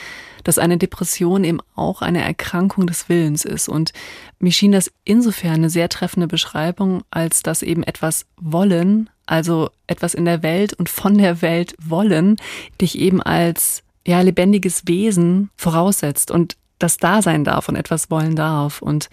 dass 0.45 0.59
eine 0.59 0.79
Depression 0.79 1.45
eben 1.45 1.61
auch 1.75 2.03
eine 2.03 2.23
Erkrankung 2.23 2.87
des 2.87 3.09
Willens 3.09 3.45
ist. 3.45 3.69
Und 3.69 3.93
mir 4.39 4.53
schien 4.53 4.73
das 4.73 4.93
insofern 5.05 5.55
eine 5.55 5.71
sehr 5.71 5.89
treffende 5.89 6.29
Beschreibung, 6.29 7.03
als 7.11 7.43
dass 7.43 7.63
eben 7.63 7.83
etwas 7.83 8.27
wollen, 8.37 9.11
also 9.27 9.71
etwas 9.87 10.15
in 10.15 10.25
der 10.25 10.43
Welt 10.43 10.73
und 10.73 10.89
von 10.89 11.19
der 11.19 11.43
Welt 11.43 11.75
wollen, 11.83 12.37
dich 12.81 12.99
eben 12.99 13.23
als 13.23 13.83
ja 14.07 14.21
lebendiges 14.21 14.87
Wesen 14.87 15.51
voraussetzt 15.57 16.31
und 16.31 16.57
das 16.79 16.97
da 16.99 17.23
sein 17.23 17.45
darf 17.45 17.69
und 17.69 17.77
etwas 17.77 18.11
wollen 18.11 18.37
darf. 18.37 18.83
Und 18.83 19.09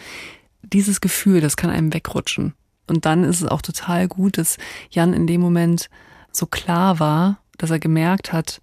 dieses 0.61 1.01
Gefühl, 1.01 1.41
das 1.41 1.57
kann 1.57 1.69
einem 1.69 1.93
wegrutschen. 1.93 2.53
Und 2.87 3.05
dann 3.05 3.23
ist 3.23 3.41
es 3.41 3.47
auch 3.47 3.61
total 3.61 4.07
gut, 4.07 4.37
dass 4.37 4.57
Jan 4.89 5.13
in 5.13 5.27
dem 5.27 5.41
Moment 5.41 5.89
so 6.31 6.45
klar 6.45 6.99
war, 6.99 7.39
dass 7.57 7.71
er 7.71 7.79
gemerkt 7.79 8.33
hat, 8.33 8.61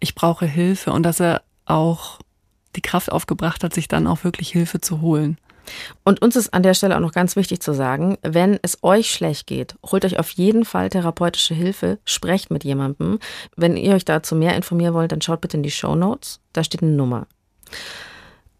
ich 0.00 0.14
brauche 0.14 0.46
Hilfe 0.46 0.92
und 0.92 1.02
dass 1.02 1.20
er 1.20 1.42
auch 1.64 2.20
die 2.76 2.82
Kraft 2.82 3.10
aufgebracht 3.10 3.64
hat, 3.64 3.74
sich 3.74 3.88
dann 3.88 4.06
auch 4.06 4.24
wirklich 4.24 4.50
Hilfe 4.50 4.80
zu 4.80 5.00
holen. 5.00 5.38
Und 6.04 6.22
uns 6.22 6.36
ist 6.36 6.54
an 6.54 6.62
der 6.62 6.74
Stelle 6.74 6.96
auch 6.96 7.00
noch 7.00 7.12
ganz 7.12 7.36
wichtig 7.36 7.60
zu 7.60 7.72
sagen, 7.72 8.18
wenn 8.22 8.58
es 8.62 8.82
euch 8.82 9.10
schlecht 9.10 9.46
geht, 9.46 9.76
holt 9.90 10.04
euch 10.04 10.18
auf 10.18 10.30
jeden 10.30 10.64
Fall 10.64 10.88
therapeutische 10.88 11.54
Hilfe, 11.54 11.98
sprecht 12.04 12.50
mit 12.50 12.64
jemandem. 12.64 13.18
Wenn 13.56 13.76
ihr 13.76 13.94
euch 13.94 14.04
dazu 14.04 14.34
mehr 14.34 14.56
informieren 14.56 14.94
wollt, 14.94 15.12
dann 15.12 15.22
schaut 15.22 15.40
bitte 15.40 15.56
in 15.56 15.62
die 15.62 15.70
Show 15.70 15.94
Notes, 15.94 16.40
da 16.52 16.64
steht 16.64 16.82
eine 16.82 16.92
Nummer. 16.92 17.26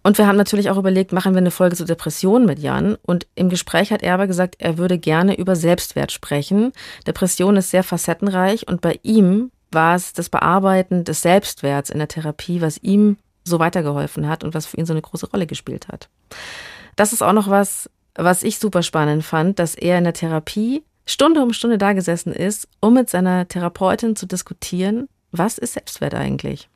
Und 0.02 0.16
wir 0.16 0.26
haben 0.26 0.36
natürlich 0.36 0.70
auch 0.70 0.78
überlegt, 0.78 1.12
machen 1.12 1.34
wir 1.34 1.38
eine 1.38 1.50
Folge 1.50 1.76
zur 1.76 1.86
Depression 1.86 2.46
mit 2.46 2.58
Jan. 2.58 2.96
Und 3.02 3.26
im 3.34 3.50
Gespräch 3.50 3.92
hat 3.92 4.02
er 4.02 4.14
aber 4.14 4.26
gesagt, 4.26 4.56
er 4.58 4.78
würde 4.78 4.96
gerne 4.96 5.36
über 5.36 5.56
Selbstwert 5.56 6.12
sprechen. 6.12 6.72
Depression 7.06 7.56
ist 7.56 7.70
sehr 7.70 7.82
facettenreich 7.82 8.66
und 8.68 8.80
bei 8.80 8.98
ihm 9.02 9.50
war 9.70 9.96
es 9.96 10.12
das 10.12 10.30
Bearbeiten 10.30 11.04
des 11.04 11.20
Selbstwerts 11.20 11.90
in 11.90 11.98
der 11.98 12.08
Therapie, 12.08 12.60
was 12.62 12.78
ihm 12.78 13.18
so 13.44 13.58
weitergeholfen 13.58 14.28
hat 14.28 14.44
und 14.44 14.54
was 14.54 14.66
für 14.66 14.76
ihn 14.76 14.86
so 14.86 14.92
eine 14.92 15.02
große 15.02 15.30
Rolle 15.30 15.46
gespielt 15.46 15.88
hat. 15.88 16.08
Das 16.98 17.12
ist 17.12 17.22
auch 17.22 17.32
noch 17.32 17.48
was, 17.48 17.88
was 18.16 18.42
ich 18.42 18.58
super 18.58 18.82
spannend 18.82 19.24
fand, 19.24 19.60
dass 19.60 19.76
er 19.76 19.98
in 19.98 20.04
der 20.04 20.14
Therapie 20.14 20.82
Stunde 21.06 21.40
um 21.44 21.52
Stunde 21.52 21.78
da 21.78 21.92
gesessen 21.92 22.32
ist, 22.32 22.66
um 22.80 22.94
mit 22.94 23.08
seiner 23.08 23.46
Therapeutin 23.46 24.16
zu 24.16 24.26
diskutieren, 24.26 25.08
was 25.30 25.58
ist 25.58 25.74
Selbstwert 25.74 26.14
eigentlich? 26.14 26.68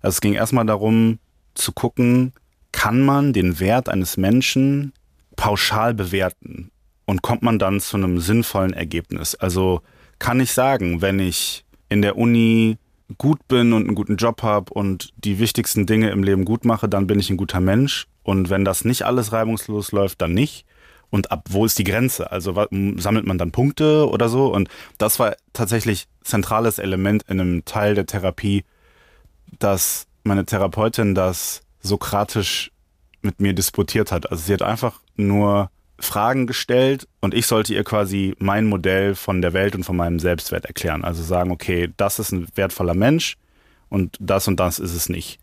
Also 0.00 0.16
es 0.16 0.20
ging 0.22 0.32
erstmal 0.32 0.64
darum 0.64 1.18
zu 1.52 1.72
gucken, 1.72 2.32
kann 2.72 3.02
man 3.02 3.34
den 3.34 3.60
Wert 3.60 3.90
eines 3.90 4.16
Menschen 4.16 4.94
pauschal 5.36 5.92
bewerten 5.92 6.70
und 7.04 7.20
kommt 7.20 7.42
man 7.42 7.58
dann 7.58 7.78
zu 7.78 7.98
einem 7.98 8.20
sinnvollen 8.20 8.72
Ergebnis? 8.72 9.34
Also 9.34 9.82
kann 10.18 10.40
ich 10.40 10.52
sagen, 10.52 11.02
wenn 11.02 11.18
ich 11.18 11.66
in 11.90 12.00
der 12.00 12.16
Uni 12.16 12.78
gut 13.18 13.46
bin 13.48 13.72
und 13.72 13.86
einen 13.86 13.94
guten 13.94 14.16
Job 14.16 14.42
habe 14.42 14.72
und 14.72 15.12
die 15.16 15.38
wichtigsten 15.38 15.86
Dinge 15.86 16.10
im 16.10 16.22
Leben 16.22 16.44
gut 16.44 16.64
mache, 16.64 16.88
dann 16.88 17.06
bin 17.06 17.18
ich 17.18 17.30
ein 17.30 17.36
guter 17.36 17.60
Mensch. 17.60 18.06
Und 18.22 18.50
wenn 18.50 18.64
das 18.64 18.84
nicht 18.84 19.02
alles 19.04 19.32
reibungslos 19.32 19.92
läuft, 19.92 20.22
dann 20.22 20.32
nicht. 20.32 20.64
Und 21.10 21.30
ab 21.30 21.44
wo 21.50 21.66
ist 21.66 21.78
die 21.78 21.84
Grenze? 21.84 22.32
Also 22.32 22.54
sammelt 22.96 23.26
man 23.26 23.36
dann 23.36 23.52
Punkte 23.52 24.08
oder 24.08 24.28
so? 24.28 24.46
Und 24.52 24.68
das 24.96 25.18
war 25.18 25.36
tatsächlich 25.52 26.06
zentrales 26.22 26.78
Element 26.78 27.24
in 27.28 27.40
einem 27.40 27.64
Teil 27.64 27.94
der 27.94 28.06
Therapie, 28.06 28.64
dass 29.58 30.06
meine 30.24 30.46
Therapeutin 30.46 31.14
das 31.14 31.62
sokratisch 31.80 32.70
mit 33.20 33.40
mir 33.40 33.52
disputiert 33.52 34.10
hat. 34.10 34.30
Also 34.30 34.44
sie 34.44 34.54
hat 34.54 34.62
einfach 34.62 35.00
nur 35.16 35.70
Fragen 36.04 36.46
gestellt 36.46 37.06
und 37.20 37.34
ich 37.34 37.46
sollte 37.46 37.74
ihr 37.74 37.84
quasi 37.84 38.34
mein 38.38 38.66
Modell 38.66 39.14
von 39.14 39.40
der 39.40 39.52
Welt 39.52 39.74
und 39.74 39.84
von 39.84 39.96
meinem 39.96 40.18
Selbstwert 40.18 40.64
erklären. 40.64 41.04
Also 41.04 41.22
sagen, 41.22 41.50
okay, 41.50 41.92
das 41.96 42.18
ist 42.18 42.32
ein 42.32 42.48
wertvoller 42.54 42.94
Mensch 42.94 43.36
und 43.88 44.16
das 44.20 44.48
und 44.48 44.58
das 44.58 44.78
ist 44.78 44.94
es 44.94 45.08
nicht. 45.08 45.38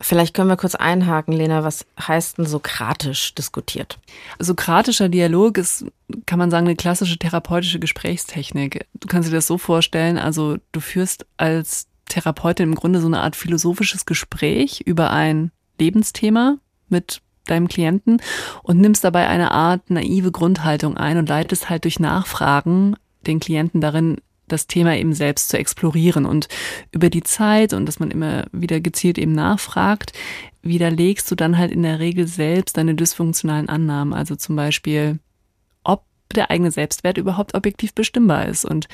Vielleicht 0.00 0.32
können 0.34 0.48
wir 0.48 0.56
kurz 0.56 0.76
einhaken, 0.76 1.32
Lena, 1.32 1.64
was 1.64 1.84
heißt 2.00 2.38
denn 2.38 2.46
sokratisch 2.46 3.34
diskutiert? 3.34 3.98
Sokratischer 4.38 5.08
Dialog 5.08 5.58
ist, 5.58 5.86
kann 6.24 6.38
man 6.38 6.50
sagen, 6.50 6.66
eine 6.66 6.76
klassische 6.76 7.18
therapeutische 7.18 7.80
Gesprächstechnik. 7.80 8.86
Du 8.94 9.08
kannst 9.08 9.28
dir 9.28 9.34
das 9.34 9.48
so 9.48 9.58
vorstellen, 9.58 10.16
also 10.16 10.58
du 10.70 10.80
führst 10.80 11.26
als 11.36 11.88
Therapeutin 12.08 12.68
im 12.68 12.74
Grunde 12.76 13.00
so 13.00 13.06
eine 13.06 13.20
Art 13.20 13.34
philosophisches 13.34 14.06
Gespräch 14.06 14.82
über 14.86 15.10
ein 15.10 15.50
Lebensthema 15.80 16.58
mit 16.88 17.20
deinem 17.50 17.68
Klienten 17.68 18.20
und 18.62 18.78
nimmst 18.78 19.04
dabei 19.04 19.28
eine 19.28 19.50
Art 19.50 19.90
naive 19.90 20.32
Grundhaltung 20.32 20.96
ein 20.96 21.18
und 21.18 21.28
leitest 21.28 21.68
halt 21.70 21.84
durch 21.84 22.00
Nachfragen 22.00 22.96
den 23.26 23.40
Klienten 23.40 23.80
darin, 23.80 24.18
das 24.48 24.66
Thema 24.66 24.96
eben 24.96 25.12
selbst 25.12 25.50
zu 25.50 25.58
explorieren. 25.58 26.24
Und 26.24 26.48
über 26.90 27.10
die 27.10 27.22
Zeit 27.22 27.72
und 27.72 27.86
dass 27.86 28.00
man 28.00 28.10
immer 28.10 28.46
wieder 28.52 28.80
gezielt 28.80 29.18
eben 29.18 29.32
nachfragt, 29.32 30.12
widerlegst 30.62 31.30
du 31.30 31.34
dann 31.34 31.58
halt 31.58 31.70
in 31.70 31.82
der 31.82 31.98
Regel 32.00 32.26
selbst 32.26 32.76
deine 32.76 32.94
dysfunktionalen 32.94 33.68
Annahmen, 33.68 34.12
also 34.12 34.36
zum 34.36 34.56
Beispiel, 34.56 35.18
ob 35.84 36.04
der 36.34 36.50
eigene 36.50 36.70
Selbstwert 36.70 37.18
überhaupt 37.18 37.54
objektiv 37.54 37.94
bestimmbar 37.94 38.46
ist. 38.46 38.64
Und 38.64 38.88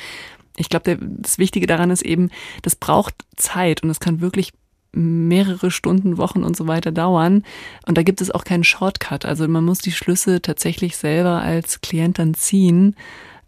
ich 0.57 0.69
glaube, 0.69 0.99
das 1.01 1.39
Wichtige 1.39 1.67
daran 1.67 1.91
ist 1.91 2.03
eben, 2.03 2.31
das 2.63 2.77
braucht 2.77 3.15
Zeit 3.37 3.83
und 3.83 3.91
es 3.91 4.01
kann 4.01 4.21
wirklich 4.21 4.53
mehrere 4.95 5.71
Stunden, 5.71 6.19
Wochen 6.19 6.45
und 6.45 6.57
so 6.57 6.67
weiter 6.67 6.93
dauern. 6.93 7.45
Und 7.87 7.99
da 7.99 8.03
gibt 8.03 8.21
es 8.21 8.31
auch 8.31 8.45
keinen 8.45 8.65
Shortcut. 8.65 9.25
Also 9.25 9.47
man 9.49 9.65
muss 9.65 9.79
die 9.79 9.93
Schlüsse 9.93 10.41
tatsächlich 10.41 10.97
selber 10.97 11.41
als 11.41 11.81
Klient 11.81 12.19
dann 12.19 12.35
ziehen. 12.35 12.97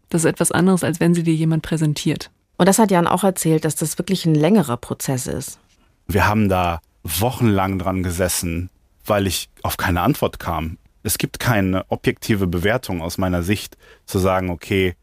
Das 0.09 0.23
ist 0.23 0.31
etwas 0.31 0.53
anderes, 0.53 0.85
als 0.85 1.01
wenn 1.01 1.15
sie 1.15 1.23
dir 1.23 1.35
jemand 1.35 1.63
präsentiert. 1.63 2.31
Und 2.59 2.69
das 2.69 2.79
hat 2.79 2.91
Jan 2.91 3.07
auch 3.07 3.25
erzählt, 3.25 3.65
dass 3.65 3.77
das 3.77 3.99
wirklich 3.99 4.25
ein 4.25 4.35
längerer 4.35 4.77
Prozess 4.77 5.27
ist. 5.27 5.59
Wir 6.07 6.27
haben 6.27 6.49
da 6.49 6.81
wochenlang 7.03 7.79
dran 7.79 8.03
gesessen, 8.03 8.71
weil 9.05 9.27
ich 9.27 9.49
auf 9.63 9.77
keine 9.77 10.01
Antwort 10.01 10.39
kam. 10.39 10.79
Es 11.03 11.19
gibt 11.19 11.39
keine 11.39 11.85
objektive 11.91 12.47
Bewertung 12.47 13.03
aus 13.03 13.19
meiner 13.19 13.43
Sicht, 13.43 13.77
zu 14.07 14.19
sagen, 14.19 14.51
okay, 14.51 14.95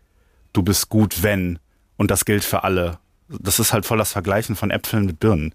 du 0.51 0.63
bist 0.63 0.89
gut, 0.89 1.23
wenn, 1.23 1.59
und 1.97 2.11
das 2.11 2.25
gilt 2.25 2.43
für 2.43 2.63
alle 2.63 2.99
das 3.41 3.59
ist 3.59 3.73
halt 3.73 3.85
voll 3.85 3.97
das 3.97 4.11
Vergleichen 4.11 4.55
von 4.55 4.71
Äpfeln 4.71 5.05
mit 5.05 5.19
Birnen. 5.19 5.53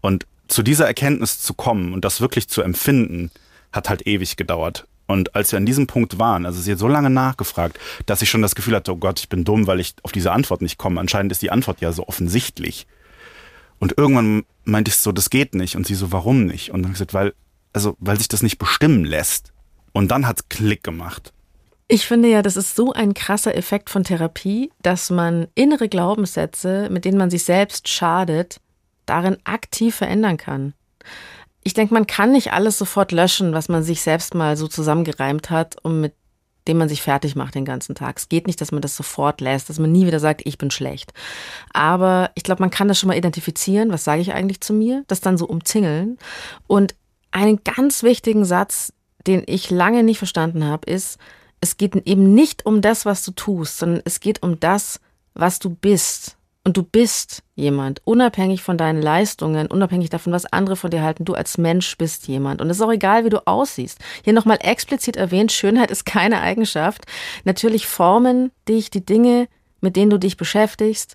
Und 0.00 0.26
zu 0.48 0.62
dieser 0.62 0.86
Erkenntnis 0.86 1.40
zu 1.40 1.54
kommen 1.54 1.92
und 1.92 2.04
das 2.04 2.20
wirklich 2.20 2.48
zu 2.48 2.62
empfinden, 2.62 3.30
hat 3.72 3.88
halt 3.88 4.06
ewig 4.06 4.36
gedauert. 4.36 4.86
Und 5.06 5.34
als 5.36 5.52
wir 5.52 5.58
an 5.58 5.66
diesem 5.66 5.86
Punkt 5.86 6.18
waren, 6.18 6.46
also 6.46 6.60
sie 6.60 6.72
hat 6.72 6.78
so 6.78 6.88
lange 6.88 7.10
nachgefragt, 7.10 7.78
dass 8.06 8.22
ich 8.22 8.30
schon 8.30 8.42
das 8.42 8.54
Gefühl 8.54 8.74
hatte, 8.74 8.92
oh 8.92 8.96
Gott, 8.96 9.20
ich 9.20 9.28
bin 9.28 9.44
dumm, 9.44 9.66
weil 9.66 9.80
ich 9.80 9.94
auf 10.02 10.12
diese 10.12 10.32
Antwort 10.32 10.62
nicht 10.62 10.78
komme. 10.78 11.00
Anscheinend 11.00 11.30
ist 11.32 11.42
die 11.42 11.50
Antwort 11.50 11.80
ja 11.80 11.92
so 11.92 12.06
offensichtlich. 12.08 12.86
Und 13.78 13.96
irgendwann 13.96 14.44
meinte 14.64 14.88
ich 14.90 14.96
so, 14.96 15.12
das 15.12 15.30
geht 15.30 15.54
nicht. 15.54 15.76
Und 15.76 15.86
sie 15.86 15.94
so, 15.94 16.10
warum 16.10 16.46
nicht? 16.46 16.70
Und 16.70 16.82
dann 16.82 16.86
habe 16.86 16.92
ich 16.94 16.98
gesagt, 16.98 17.14
weil, 17.14 17.34
also, 17.72 17.96
weil 18.00 18.18
sich 18.18 18.28
das 18.28 18.42
nicht 18.42 18.58
bestimmen 18.58 19.04
lässt. 19.04 19.52
Und 19.92 20.10
dann 20.10 20.26
hat's 20.26 20.48
Klick 20.48 20.82
gemacht. 20.82 21.32
Ich 21.88 22.06
finde 22.06 22.28
ja, 22.28 22.42
das 22.42 22.56
ist 22.56 22.74
so 22.74 22.92
ein 22.92 23.14
krasser 23.14 23.54
Effekt 23.54 23.90
von 23.90 24.02
Therapie, 24.02 24.72
dass 24.82 25.08
man 25.08 25.46
innere 25.54 25.88
Glaubenssätze, 25.88 26.88
mit 26.90 27.04
denen 27.04 27.16
man 27.16 27.30
sich 27.30 27.44
selbst 27.44 27.88
schadet, 27.88 28.60
darin 29.06 29.38
aktiv 29.44 29.94
verändern 29.94 30.36
kann. 30.36 30.74
Ich 31.62 31.74
denke, 31.74 31.94
man 31.94 32.06
kann 32.06 32.32
nicht 32.32 32.52
alles 32.52 32.78
sofort 32.78 33.10
löschen, 33.12 33.52
was 33.52 33.68
man 33.68 33.82
sich 33.82 34.00
selbst 34.00 34.34
mal 34.34 34.56
so 34.56 34.68
zusammengereimt 34.68 35.50
hat 35.50 35.76
und 35.82 36.00
mit 36.00 36.14
dem 36.68 36.78
man 36.78 36.88
sich 36.88 37.02
fertig 37.02 37.36
macht 37.36 37.54
den 37.54 37.64
ganzen 37.64 37.94
Tag. 37.94 38.18
Es 38.18 38.28
geht 38.28 38.46
nicht, 38.46 38.60
dass 38.60 38.72
man 38.72 38.82
das 38.82 38.96
sofort 38.96 39.40
lässt, 39.40 39.68
dass 39.68 39.78
man 39.78 39.92
nie 39.92 40.06
wieder 40.06 40.20
sagt, 40.20 40.42
ich 40.44 40.58
bin 40.58 40.70
schlecht. 40.70 41.12
Aber 41.72 42.30
ich 42.34 42.42
glaube, 42.42 42.62
man 42.62 42.70
kann 42.70 42.88
das 42.88 42.98
schon 42.98 43.08
mal 43.08 43.16
identifizieren, 43.16 43.92
was 43.92 44.04
sage 44.04 44.20
ich 44.20 44.32
eigentlich 44.32 44.60
zu 44.60 44.72
mir, 44.72 45.04
das 45.06 45.20
dann 45.20 45.38
so 45.38 45.46
umzingeln. 45.46 46.18
Und 46.66 46.94
einen 47.30 47.62
ganz 47.64 48.02
wichtigen 48.02 48.44
Satz, 48.44 48.92
den 49.26 49.42
ich 49.46 49.70
lange 49.70 50.02
nicht 50.02 50.18
verstanden 50.18 50.64
habe, 50.64 50.90
ist, 50.90 51.18
es 51.60 51.76
geht 51.76 51.94
eben 52.06 52.34
nicht 52.34 52.66
um 52.66 52.80
das, 52.80 53.06
was 53.06 53.24
du 53.24 53.32
tust, 53.32 53.78
sondern 53.78 54.02
es 54.04 54.20
geht 54.20 54.42
um 54.42 54.60
das, 54.60 55.00
was 55.34 55.58
du 55.58 55.70
bist. 55.70 56.36
Und 56.66 56.76
du 56.76 56.82
bist 56.82 57.44
jemand, 57.54 58.02
unabhängig 58.04 58.60
von 58.60 58.76
deinen 58.76 59.00
Leistungen, 59.00 59.68
unabhängig 59.68 60.10
davon, 60.10 60.32
was 60.32 60.52
andere 60.52 60.74
von 60.74 60.90
dir 60.90 61.00
halten. 61.00 61.24
Du 61.24 61.34
als 61.34 61.58
Mensch 61.58 61.96
bist 61.96 62.26
jemand. 62.26 62.60
Und 62.60 62.68
es 62.68 62.78
ist 62.78 62.82
auch 62.82 62.90
egal, 62.90 63.24
wie 63.24 63.28
du 63.28 63.46
aussiehst. 63.46 64.00
Hier 64.24 64.32
nochmal 64.32 64.58
explizit 64.60 65.16
erwähnt, 65.16 65.52
Schönheit 65.52 65.92
ist 65.92 66.04
keine 66.04 66.40
Eigenschaft. 66.40 67.04
Natürlich 67.44 67.86
formen 67.86 68.50
dich 68.68 68.90
die 68.90 69.06
Dinge, 69.06 69.46
mit 69.80 69.94
denen 69.94 70.10
du 70.10 70.18
dich 70.18 70.36
beschäftigst. 70.36 71.14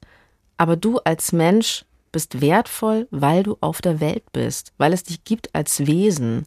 Aber 0.56 0.78
du 0.78 1.00
als 1.00 1.34
Mensch 1.34 1.84
bist 2.14 2.40
wertvoll, 2.40 3.10
weil 3.12 3.44
du 3.44 3.58
auf 3.60 3.82
der 3.82 4.00
Welt 4.00 4.32
bist, 4.32 4.72
weil 4.78 4.94
es 4.94 5.04
dich 5.04 5.26
gibt 5.26 5.54
als 5.54 5.86
Wesen. 5.86 6.46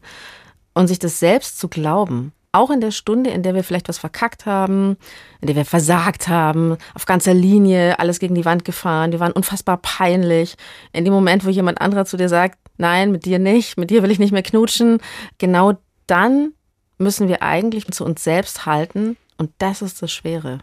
Und 0.73 0.87
sich 0.87 0.97
das 0.97 1.19
selbst 1.19 1.59
zu 1.59 1.67
glauben, 1.67 2.33
auch 2.55 2.69
in 2.69 2.81
der 2.81 2.91
Stunde, 2.91 3.29
in 3.29 3.43
der 3.43 3.53
wir 3.53 3.63
vielleicht 3.63 3.89
was 3.89 3.97
verkackt 3.97 4.45
haben, 4.45 4.97
in 5.41 5.47
der 5.47 5.55
wir 5.55 5.65
versagt 5.65 6.27
haben, 6.27 6.77
auf 6.93 7.05
ganzer 7.05 7.33
Linie, 7.33 7.99
alles 7.99 8.19
gegen 8.19 8.35
die 8.35 8.45
Wand 8.45 8.65
gefahren, 8.65 9.11
wir 9.11 9.19
waren 9.19 9.31
unfassbar 9.31 9.77
peinlich. 9.77 10.55
In 10.93 11.05
dem 11.05 11.13
Moment, 11.13 11.45
wo 11.45 11.49
jemand 11.49 11.81
anderer 11.81 12.05
zu 12.05 12.17
dir 12.17 12.29
sagt, 12.29 12.57
nein, 12.77 13.11
mit 13.11 13.25
dir 13.25 13.39
nicht, 13.39 13.77
mit 13.77 13.89
dir 13.89 14.03
will 14.03 14.11
ich 14.11 14.19
nicht 14.19 14.31
mehr 14.31 14.43
knutschen, 14.43 14.99
genau 15.37 15.73
dann 16.07 16.53
müssen 16.97 17.27
wir 17.27 17.41
eigentlich 17.41 17.87
zu 17.91 18.05
uns 18.05 18.23
selbst 18.23 18.65
halten 18.65 19.17
und 19.37 19.51
das 19.57 19.81
ist 19.81 20.01
das 20.01 20.11
Schwere. 20.11 20.59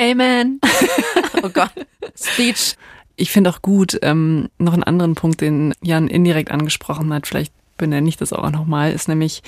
Amen. 0.00 0.60
oh 1.42 1.48
Gott, 1.48 1.72
Speech. 2.16 2.76
Ich 3.14 3.30
finde 3.30 3.50
auch 3.50 3.62
gut, 3.62 3.98
ähm, 4.02 4.48
noch 4.58 4.72
einen 4.72 4.82
anderen 4.82 5.14
Punkt, 5.14 5.42
den 5.42 5.74
Jan 5.82 6.08
indirekt 6.08 6.50
angesprochen 6.50 7.12
hat, 7.12 7.26
vielleicht 7.26 7.52
benenne 7.82 8.08
ich 8.08 8.16
das 8.16 8.32
auch 8.32 8.48
nochmal, 8.52 8.92
ist 8.92 9.08
nämlich 9.08 9.42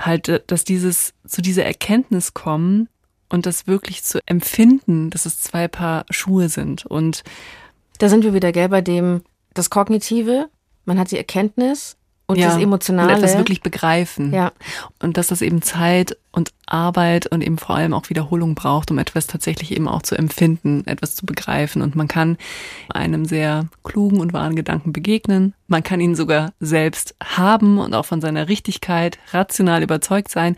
halt, 0.00 0.28
äh, 0.28 0.40
dass 0.46 0.62
dieses, 0.62 1.14
zu 1.26 1.42
dieser 1.42 1.64
Erkenntnis 1.64 2.32
kommen 2.32 2.88
und 3.28 3.44
das 3.44 3.66
wirklich 3.66 4.04
zu 4.04 4.20
empfinden, 4.24 5.10
dass 5.10 5.26
es 5.26 5.40
zwei 5.40 5.66
Paar 5.66 6.04
Schuhe 6.08 6.48
sind. 6.48 6.86
Und 6.86 7.24
da 7.98 8.08
sind 8.08 8.22
wir 8.22 8.34
wieder, 8.34 8.52
gell, 8.52 8.68
bei 8.68 8.82
dem, 8.82 9.22
das 9.52 9.68
Kognitive, 9.68 10.48
man 10.84 10.96
hat 10.96 11.10
die 11.10 11.18
Erkenntnis 11.18 11.96
und 12.26 12.38
ja, 12.38 12.48
das 12.48 12.58
Emotionale. 12.58 13.12
Und 13.12 13.18
etwas 13.18 13.36
wirklich 13.36 13.62
begreifen. 13.62 14.32
Ja. 14.32 14.52
Und 15.00 15.16
dass 15.16 15.26
das 15.26 15.42
eben 15.42 15.60
Zeit 15.62 16.16
und 16.30 16.52
Arbeit 16.66 17.26
und 17.26 17.42
eben 17.42 17.58
vor 17.58 17.76
allem 17.76 17.92
auch 17.92 18.08
Wiederholung 18.08 18.54
braucht, 18.54 18.90
um 18.90 18.98
etwas 18.98 19.26
tatsächlich 19.26 19.72
eben 19.72 19.88
auch 19.88 20.02
zu 20.02 20.16
empfinden, 20.16 20.86
etwas 20.86 21.14
zu 21.14 21.26
begreifen. 21.26 21.82
Und 21.82 21.94
man 21.94 22.08
kann 22.08 22.38
einem 22.88 23.24
sehr 23.24 23.66
klugen 23.84 24.20
und 24.20 24.32
wahren 24.32 24.56
Gedanken 24.56 24.92
begegnen. 24.92 25.54
Man 25.66 25.82
kann 25.82 26.00
ihn 26.00 26.14
sogar 26.14 26.52
selbst 26.60 27.14
haben 27.22 27.78
und 27.78 27.94
auch 27.94 28.06
von 28.06 28.20
seiner 28.20 28.48
Richtigkeit 28.48 29.18
rational 29.32 29.82
überzeugt 29.82 30.30
sein. 30.30 30.56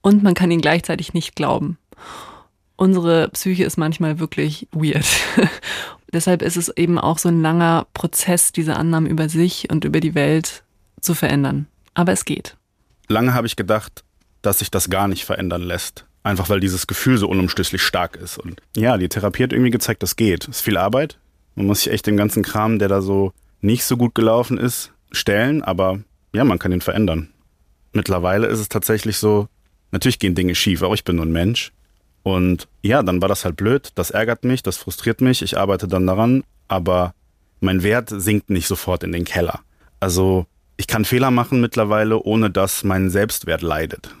Und 0.00 0.22
man 0.22 0.34
kann 0.34 0.50
ihn 0.50 0.60
gleichzeitig 0.60 1.14
nicht 1.14 1.34
glauben. 1.34 1.78
Unsere 2.76 3.28
Psyche 3.30 3.64
ist 3.64 3.76
manchmal 3.76 4.20
wirklich 4.20 4.68
weird. 4.70 5.06
Deshalb 6.12 6.42
ist 6.42 6.56
es 6.56 6.68
eben 6.68 6.98
auch 6.98 7.18
so 7.18 7.28
ein 7.28 7.42
langer 7.42 7.86
Prozess, 7.92 8.52
diese 8.52 8.76
Annahmen 8.76 9.10
über 9.10 9.28
sich 9.28 9.68
und 9.70 9.84
über 9.84 10.00
die 10.00 10.14
Welt 10.14 10.62
zu 11.00 11.14
verändern. 11.14 11.66
Aber 11.94 12.12
es 12.12 12.24
geht. 12.24 12.56
Lange 13.08 13.34
habe 13.34 13.46
ich 13.46 13.56
gedacht, 13.56 14.04
dass 14.42 14.60
sich 14.60 14.70
das 14.70 14.90
gar 14.90 15.08
nicht 15.08 15.24
verändern 15.24 15.62
lässt. 15.62 16.06
Einfach 16.22 16.48
weil 16.48 16.60
dieses 16.60 16.86
Gefühl 16.86 17.16
so 17.16 17.28
unumstößlich 17.28 17.82
stark 17.82 18.16
ist. 18.16 18.38
Und 18.38 18.60
ja, 18.76 18.98
die 18.98 19.08
Therapie 19.08 19.42
hat 19.44 19.52
irgendwie 19.52 19.70
gezeigt, 19.70 20.02
das 20.02 20.16
geht. 20.16 20.44
Es 20.44 20.56
ist 20.56 20.62
viel 20.62 20.76
Arbeit. 20.76 21.18
Man 21.54 21.66
muss 21.66 21.80
sich 21.80 21.92
echt 21.92 22.06
den 22.06 22.16
ganzen 22.16 22.42
Kram, 22.42 22.78
der 22.78 22.88
da 22.88 23.00
so 23.00 23.32
nicht 23.60 23.84
so 23.84 23.96
gut 23.96 24.14
gelaufen 24.14 24.58
ist, 24.58 24.92
stellen. 25.10 25.62
Aber 25.62 26.00
ja, 26.32 26.44
man 26.44 26.58
kann 26.58 26.72
ihn 26.72 26.80
verändern. 26.80 27.30
Mittlerweile 27.92 28.46
ist 28.46 28.60
es 28.60 28.68
tatsächlich 28.68 29.16
so, 29.16 29.48
natürlich 29.90 30.18
gehen 30.18 30.34
Dinge 30.34 30.54
schief, 30.54 30.82
aber 30.82 30.94
ich 30.94 31.04
bin 31.04 31.16
nur 31.16 31.24
ein 31.24 31.32
Mensch. 31.32 31.72
Und 32.22 32.68
ja, 32.82 33.02
dann 33.02 33.22
war 33.22 33.28
das 33.28 33.44
halt 33.44 33.56
blöd. 33.56 33.90
Das 33.94 34.10
ärgert 34.10 34.44
mich, 34.44 34.62
das 34.62 34.76
frustriert 34.76 35.20
mich. 35.20 35.40
Ich 35.40 35.56
arbeite 35.56 35.88
dann 35.88 36.06
daran. 36.06 36.44
Aber 36.66 37.14
mein 37.60 37.82
Wert 37.82 38.10
sinkt 38.10 38.50
nicht 38.50 38.66
sofort 38.66 39.02
in 39.02 39.12
den 39.12 39.24
Keller. 39.24 39.60
Also 39.98 40.46
ich 40.78 40.86
kann 40.86 41.04
Fehler 41.04 41.30
machen 41.30 41.60
mittlerweile, 41.60 42.22
ohne 42.22 42.50
dass 42.50 42.84
mein 42.84 43.10
Selbstwert 43.10 43.60
leidet. 43.60 44.14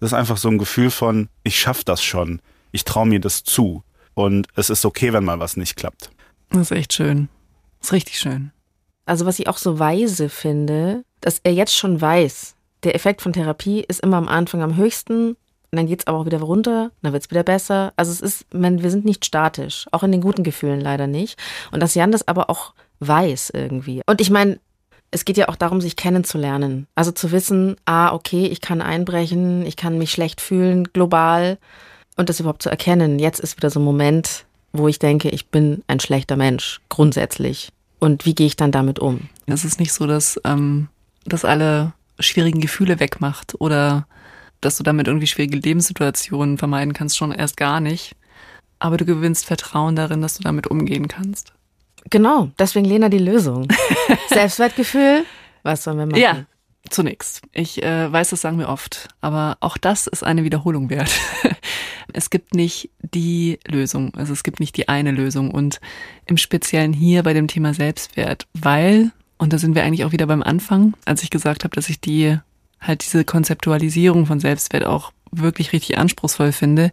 Das 0.00 0.10
ist 0.10 0.14
einfach 0.14 0.38
so 0.38 0.48
ein 0.48 0.58
Gefühl 0.58 0.90
von, 0.90 1.28
ich 1.42 1.58
schaff 1.58 1.84
das 1.84 2.02
schon, 2.02 2.40
ich 2.72 2.84
traue 2.84 3.06
mir 3.06 3.20
das 3.20 3.42
zu 3.42 3.82
und 4.14 4.46
es 4.54 4.70
ist 4.70 4.86
okay, 4.86 5.12
wenn 5.12 5.24
mal 5.24 5.40
was 5.40 5.56
nicht 5.56 5.76
klappt. 5.76 6.10
Das 6.50 6.62
ist 6.62 6.70
echt 6.70 6.92
schön. 6.92 7.28
Das 7.80 7.88
ist 7.88 7.92
richtig 7.92 8.18
schön. 8.18 8.52
Also 9.06 9.26
was 9.26 9.38
ich 9.38 9.48
auch 9.48 9.58
so 9.58 9.78
weise 9.78 10.28
finde, 10.28 11.04
dass 11.20 11.40
er 11.42 11.52
jetzt 11.52 11.76
schon 11.76 12.00
weiß, 12.00 12.54
der 12.84 12.94
Effekt 12.94 13.20
von 13.20 13.32
Therapie 13.32 13.80
ist 13.80 14.00
immer 14.00 14.16
am 14.16 14.28
Anfang 14.28 14.62
am 14.62 14.76
höchsten 14.76 15.30
und 15.30 15.36
dann 15.78 15.86
geht 15.86 16.00
es 16.00 16.06
aber 16.06 16.18
auch 16.18 16.26
wieder 16.26 16.40
runter, 16.40 16.92
dann 17.02 17.12
wird 17.12 17.24
es 17.24 17.30
wieder 17.30 17.42
besser. 17.42 17.92
Also 17.96 18.12
es 18.12 18.20
ist, 18.20 18.46
wir 18.52 18.90
sind 18.90 19.04
nicht 19.04 19.24
statisch, 19.24 19.86
auch 19.90 20.04
in 20.04 20.12
den 20.12 20.20
guten 20.20 20.44
Gefühlen 20.44 20.80
leider 20.80 21.08
nicht. 21.08 21.36
Und 21.72 21.80
dass 21.80 21.96
Jan 21.96 22.12
das 22.12 22.28
aber 22.28 22.48
auch 22.48 22.74
weiß 23.00 23.50
irgendwie. 23.50 24.02
Und 24.06 24.20
ich 24.20 24.30
meine, 24.30 24.60
es 25.14 25.24
geht 25.24 25.36
ja 25.36 25.48
auch 25.48 25.56
darum, 25.56 25.80
sich 25.80 25.94
kennenzulernen. 25.94 26.88
Also 26.96 27.12
zu 27.12 27.30
wissen, 27.30 27.76
ah, 27.84 28.12
okay, 28.12 28.46
ich 28.46 28.60
kann 28.60 28.82
einbrechen, 28.82 29.64
ich 29.64 29.76
kann 29.76 29.96
mich 29.96 30.10
schlecht 30.10 30.40
fühlen, 30.40 30.92
global. 30.92 31.58
Und 32.16 32.28
das 32.28 32.40
überhaupt 32.40 32.62
zu 32.62 32.68
erkennen. 32.68 33.20
Jetzt 33.20 33.38
ist 33.38 33.56
wieder 33.56 33.70
so 33.70 33.78
ein 33.78 33.84
Moment, 33.84 34.44
wo 34.72 34.88
ich 34.88 34.98
denke, 34.98 35.28
ich 35.30 35.46
bin 35.46 35.84
ein 35.86 36.00
schlechter 36.00 36.36
Mensch, 36.36 36.80
grundsätzlich. 36.88 37.70
Und 38.00 38.26
wie 38.26 38.34
gehe 38.34 38.48
ich 38.48 38.56
dann 38.56 38.72
damit 38.72 38.98
um? 38.98 39.28
Es 39.46 39.64
ist 39.64 39.78
nicht 39.78 39.92
so, 39.92 40.08
dass 40.08 40.40
ähm, 40.44 40.88
das 41.24 41.44
alle 41.44 41.92
schwierigen 42.18 42.60
Gefühle 42.60 42.98
wegmacht 42.98 43.54
oder 43.60 44.06
dass 44.60 44.78
du 44.78 44.82
damit 44.82 45.06
irgendwie 45.06 45.28
schwierige 45.28 45.58
Lebenssituationen 45.58 46.58
vermeiden 46.58 46.92
kannst, 46.92 47.16
schon 47.16 47.30
erst 47.30 47.56
gar 47.56 47.78
nicht. 47.78 48.16
Aber 48.80 48.96
du 48.96 49.04
gewinnst 49.04 49.46
Vertrauen 49.46 49.94
darin, 49.94 50.22
dass 50.22 50.34
du 50.34 50.42
damit 50.42 50.66
umgehen 50.66 51.06
kannst. 51.06 51.53
Genau, 52.10 52.50
deswegen 52.58 52.84
Lena 52.84 53.08
die 53.08 53.18
Lösung. 53.18 53.68
Selbstwertgefühl, 54.28 55.24
was 55.62 55.84
sollen 55.84 55.98
wir 55.98 56.06
machen? 56.06 56.20
Ja, 56.20 56.44
zunächst. 56.90 57.42
Ich 57.52 57.82
äh, 57.82 58.12
weiß, 58.12 58.30
das 58.30 58.40
sagen 58.40 58.58
wir 58.58 58.68
oft, 58.68 59.08
aber 59.20 59.56
auch 59.60 59.78
das 59.78 60.06
ist 60.06 60.22
eine 60.22 60.44
Wiederholung 60.44 60.90
wert. 60.90 61.10
es 62.12 62.30
gibt 62.30 62.54
nicht 62.54 62.90
die 63.00 63.58
Lösung, 63.66 64.12
also 64.14 64.32
es 64.32 64.42
gibt 64.42 64.60
nicht 64.60 64.76
die 64.76 64.88
eine 64.88 65.10
Lösung 65.10 65.50
und 65.50 65.80
im 66.26 66.36
Speziellen 66.36 66.92
hier 66.92 67.22
bei 67.22 67.32
dem 67.32 67.48
Thema 67.48 67.74
Selbstwert, 67.74 68.46
weil, 68.52 69.12
und 69.38 69.52
da 69.52 69.58
sind 69.58 69.74
wir 69.74 69.84
eigentlich 69.84 70.04
auch 70.04 70.12
wieder 70.12 70.26
beim 70.26 70.42
Anfang, 70.42 70.94
als 71.04 71.22
ich 71.22 71.30
gesagt 71.30 71.64
habe, 71.64 71.74
dass 71.74 71.88
ich 71.88 72.00
die 72.00 72.38
halt 72.80 73.02
diese 73.02 73.24
Konzeptualisierung 73.24 74.26
von 74.26 74.40
Selbstwert 74.40 74.84
auch 74.84 75.12
wirklich 75.38 75.72
richtig 75.72 75.98
anspruchsvoll 75.98 76.52
finde. 76.52 76.90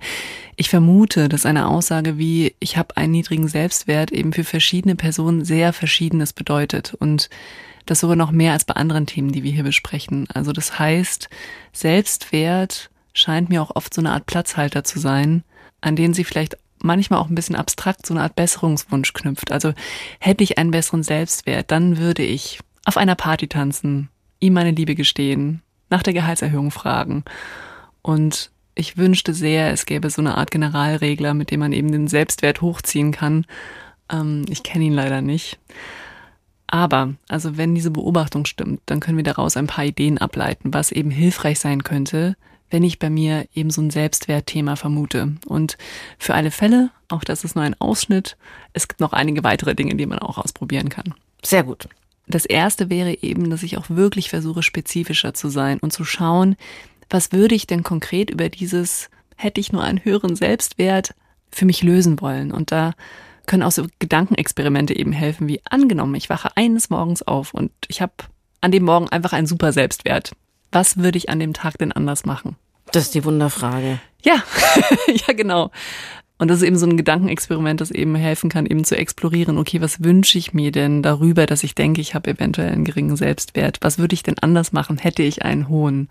Ich 0.55 0.69
vermute, 0.69 1.29
dass 1.29 1.45
eine 1.45 1.67
Aussage 1.67 2.17
wie 2.17 2.55
ich 2.59 2.77
habe 2.77 2.97
einen 2.97 3.11
niedrigen 3.11 3.47
Selbstwert 3.47 4.11
eben 4.11 4.33
für 4.33 4.43
verschiedene 4.43 4.95
Personen 4.95 5.43
sehr 5.45 5.73
verschiedenes 5.73 6.33
bedeutet 6.33 6.93
und 6.93 7.29
das 7.85 7.99
sogar 7.99 8.15
noch 8.15 8.31
mehr 8.31 8.53
als 8.53 8.65
bei 8.65 8.75
anderen 8.75 9.05
Themen, 9.05 9.31
die 9.31 9.43
wir 9.43 9.51
hier 9.51 9.63
besprechen. 9.63 10.27
Also 10.33 10.51
das 10.51 10.77
heißt, 10.77 11.29
Selbstwert 11.73 12.89
scheint 13.13 13.49
mir 13.49 13.61
auch 13.61 13.75
oft 13.75 13.93
so 13.93 14.01
eine 14.01 14.11
Art 14.11 14.25
Platzhalter 14.25 14.83
zu 14.83 14.99
sein, 14.99 15.43
an 15.81 15.95
den 15.95 16.13
sie 16.13 16.23
vielleicht 16.23 16.57
manchmal 16.79 17.19
auch 17.19 17.29
ein 17.29 17.35
bisschen 17.35 17.55
abstrakt 17.55 18.05
so 18.05 18.13
eine 18.13 18.23
Art 18.23 18.35
Besserungswunsch 18.35 19.13
knüpft. 19.13 19.51
Also 19.51 19.73
hätte 20.19 20.43
ich 20.43 20.57
einen 20.57 20.71
besseren 20.71 21.03
Selbstwert, 21.03 21.71
dann 21.71 21.97
würde 21.97 22.23
ich 22.23 22.59
auf 22.85 22.97
einer 22.97 23.15
Party 23.15 23.47
tanzen, 23.47 24.09
ihm 24.39 24.53
meine 24.53 24.71
Liebe 24.71 24.95
gestehen, 24.95 25.61
nach 25.89 26.03
der 26.03 26.13
Gehaltserhöhung 26.13 26.71
fragen 26.71 27.23
und 28.01 28.51
ich 28.75 28.97
wünschte 28.97 29.33
sehr, 29.33 29.71
es 29.71 29.85
gäbe 29.85 30.09
so 30.09 30.21
eine 30.21 30.37
Art 30.37 30.51
Generalregler, 30.51 31.33
mit 31.33 31.51
dem 31.51 31.59
man 31.59 31.73
eben 31.73 31.91
den 31.91 32.07
Selbstwert 32.07 32.61
hochziehen 32.61 33.11
kann. 33.11 33.45
Ähm, 34.11 34.45
ich 34.49 34.63
kenne 34.63 34.85
ihn 34.85 34.93
leider 34.93 35.21
nicht. 35.21 35.59
Aber, 36.67 37.13
also 37.27 37.57
wenn 37.57 37.75
diese 37.75 37.91
Beobachtung 37.91 38.45
stimmt, 38.45 38.81
dann 38.85 39.01
können 39.01 39.17
wir 39.17 39.25
daraus 39.25 39.57
ein 39.57 39.67
paar 39.67 39.83
Ideen 39.83 40.17
ableiten, 40.17 40.73
was 40.73 40.93
eben 40.93 41.11
hilfreich 41.11 41.59
sein 41.59 41.83
könnte, 41.83 42.37
wenn 42.69 42.83
ich 42.83 42.97
bei 42.97 43.09
mir 43.09 43.45
eben 43.53 43.69
so 43.69 43.81
ein 43.81 43.89
Selbstwertthema 43.89 44.77
vermute. 44.77 45.35
Und 45.45 45.77
für 46.17 46.33
alle 46.33 46.49
Fälle, 46.49 46.89
auch 47.09 47.25
das 47.25 47.43
ist 47.43 47.55
nur 47.55 47.65
ein 47.65 47.79
Ausschnitt, 47.79 48.37
es 48.71 48.87
gibt 48.87 49.01
noch 49.01 49.11
einige 49.11 49.43
weitere 49.43 49.75
Dinge, 49.75 49.95
die 49.95 50.05
man 50.05 50.19
auch 50.19 50.37
ausprobieren 50.37 50.87
kann. 50.87 51.13
Sehr 51.43 51.63
gut. 51.63 51.89
Das 52.27 52.45
erste 52.45 52.89
wäre 52.89 53.21
eben, 53.21 53.49
dass 53.49 53.63
ich 53.63 53.77
auch 53.77 53.89
wirklich 53.89 54.29
versuche, 54.29 54.63
spezifischer 54.63 55.33
zu 55.33 55.49
sein 55.49 55.79
und 55.79 55.91
zu 55.91 56.05
schauen, 56.05 56.55
was 57.11 57.31
würde 57.31 57.55
ich 57.55 57.67
denn 57.67 57.83
konkret 57.83 58.29
über 58.29 58.49
dieses, 58.49 59.09
hätte 59.35 59.61
ich 59.61 59.71
nur 59.71 59.83
einen 59.83 60.03
höheren 60.03 60.35
Selbstwert, 60.35 61.13
für 61.51 61.65
mich 61.65 61.83
lösen 61.83 62.21
wollen. 62.21 62.51
Und 62.51 62.71
da 62.71 62.93
können 63.45 63.63
auch 63.63 63.71
so 63.71 63.85
Gedankenexperimente 63.99 64.95
eben 64.95 65.11
helfen, 65.11 65.47
wie 65.47 65.61
angenommen, 65.69 66.15
ich 66.15 66.29
wache 66.29 66.55
eines 66.55 66.89
Morgens 66.89 67.21
auf 67.21 67.53
und 67.53 67.71
ich 67.87 68.01
habe 68.01 68.13
an 68.61 68.71
dem 68.71 68.83
Morgen 68.83 69.09
einfach 69.09 69.33
einen 69.33 69.47
super 69.47 69.73
Selbstwert. 69.73 70.31
Was 70.71 70.97
würde 70.97 71.17
ich 71.17 71.29
an 71.29 71.39
dem 71.39 71.53
Tag 71.53 71.77
denn 71.77 71.91
anders 71.91 72.25
machen? 72.25 72.55
Das 72.91 73.03
ist 73.03 73.15
die 73.15 73.25
Wunderfrage. 73.25 73.99
Ja, 74.23 74.43
ja, 75.27 75.33
genau. 75.33 75.71
Und 76.41 76.47
das 76.47 76.57
ist 76.57 76.67
eben 76.67 76.77
so 76.77 76.87
ein 76.87 76.97
Gedankenexperiment, 76.97 77.81
das 77.81 77.91
eben 77.91 78.15
helfen 78.15 78.49
kann, 78.49 78.65
eben 78.65 78.83
zu 78.83 78.97
explorieren, 78.97 79.59
okay, 79.59 79.79
was 79.79 80.03
wünsche 80.03 80.39
ich 80.39 80.55
mir 80.55 80.71
denn 80.71 81.03
darüber, 81.03 81.45
dass 81.45 81.63
ich 81.63 81.75
denke, 81.75 82.01
ich 82.01 82.15
habe 82.15 82.31
eventuell 82.31 82.71
einen 82.71 82.83
geringen 82.83 83.15
Selbstwert? 83.15 83.77
Was 83.81 83.99
würde 83.99 84.15
ich 84.15 84.23
denn 84.23 84.39
anders 84.39 84.71
machen, 84.71 84.97
hätte 84.97 85.21
ich 85.21 85.45
einen 85.45 85.69
hohen? 85.69 86.09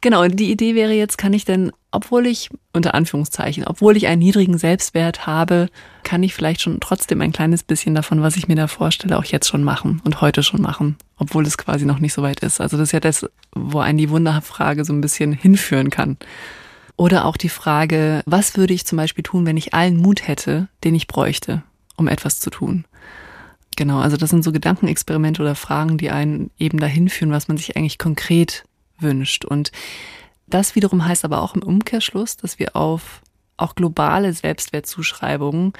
Genau, 0.00 0.22
und 0.22 0.38
die 0.38 0.52
Idee 0.52 0.76
wäre 0.76 0.92
jetzt, 0.92 1.18
kann 1.18 1.32
ich 1.32 1.44
denn, 1.44 1.72
obwohl 1.90 2.28
ich, 2.28 2.48
unter 2.72 2.94
Anführungszeichen, 2.94 3.64
obwohl 3.66 3.96
ich 3.96 4.06
einen 4.06 4.20
niedrigen 4.20 4.56
Selbstwert 4.56 5.26
habe, 5.26 5.68
kann 6.04 6.22
ich 6.22 6.32
vielleicht 6.32 6.62
schon 6.62 6.78
trotzdem 6.78 7.20
ein 7.20 7.32
kleines 7.32 7.64
bisschen 7.64 7.96
davon, 7.96 8.22
was 8.22 8.36
ich 8.36 8.46
mir 8.46 8.54
da 8.54 8.68
vorstelle, 8.68 9.18
auch 9.18 9.24
jetzt 9.24 9.48
schon 9.48 9.64
machen 9.64 10.00
und 10.04 10.20
heute 10.20 10.44
schon 10.44 10.62
machen, 10.62 10.94
obwohl 11.16 11.44
es 11.44 11.58
quasi 11.58 11.86
noch 11.86 11.98
nicht 11.98 12.12
so 12.12 12.22
weit 12.22 12.38
ist. 12.38 12.60
Also 12.60 12.76
das 12.76 12.90
ist 12.90 12.92
ja 12.92 13.00
das, 13.00 13.28
wo 13.52 13.80
einen 13.80 13.98
die 13.98 14.10
Wunderfrage 14.10 14.84
so 14.84 14.92
ein 14.92 15.00
bisschen 15.00 15.32
hinführen 15.32 15.90
kann. 15.90 16.18
Oder 16.96 17.24
auch 17.24 17.36
die 17.36 17.48
Frage, 17.48 18.22
was 18.26 18.56
würde 18.56 18.74
ich 18.74 18.86
zum 18.86 18.96
Beispiel 18.96 19.24
tun, 19.24 19.46
wenn 19.46 19.56
ich 19.56 19.74
allen 19.74 19.96
Mut 19.96 20.26
hätte, 20.28 20.68
den 20.84 20.94
ich 20.94 21.06
bräuchte, 21.06 21.62
um 21.96 22.08
etwas 22.08 22.38
zu 22.40 22.50
tun? 22.50 22.84
Genau, 23.76 24.00
also 24.00 24.16
das 24.16 24.30
sind 24.30 24.44
so 24.44 24.52
Gedankenexperimente 24.52 25.40
oder 25.40 25.54
Fragen, 25.54 25.96
die 25.96 26.10
einen 26.10 26.50
eben 26.58 26.78
dahin 26.78 27.08
führen, 27.08 27.32
was 27.32 27.48
man 27.48 27.56
sich 27.56 27.76
eigentlich 27.76 27.98
konkret 27.98 28.64
wünscht. 28.98 29.44
Und 29.44 29.72
das 30.46 30.74
wiederum 30.74 31.04
heißt 31.04 31.24
aber 31.24 31.40
auch 31.40 31.54
im 31.54 31.62
Umkehrschluss, 31.62 32.36
dass 32.36 32.58
wir 32.58 32.76
auf 32.76 33.22
auch 33.56 33.74
globale 33.74 34.32
Selbstwertzuschreibungen, 34.32 35.72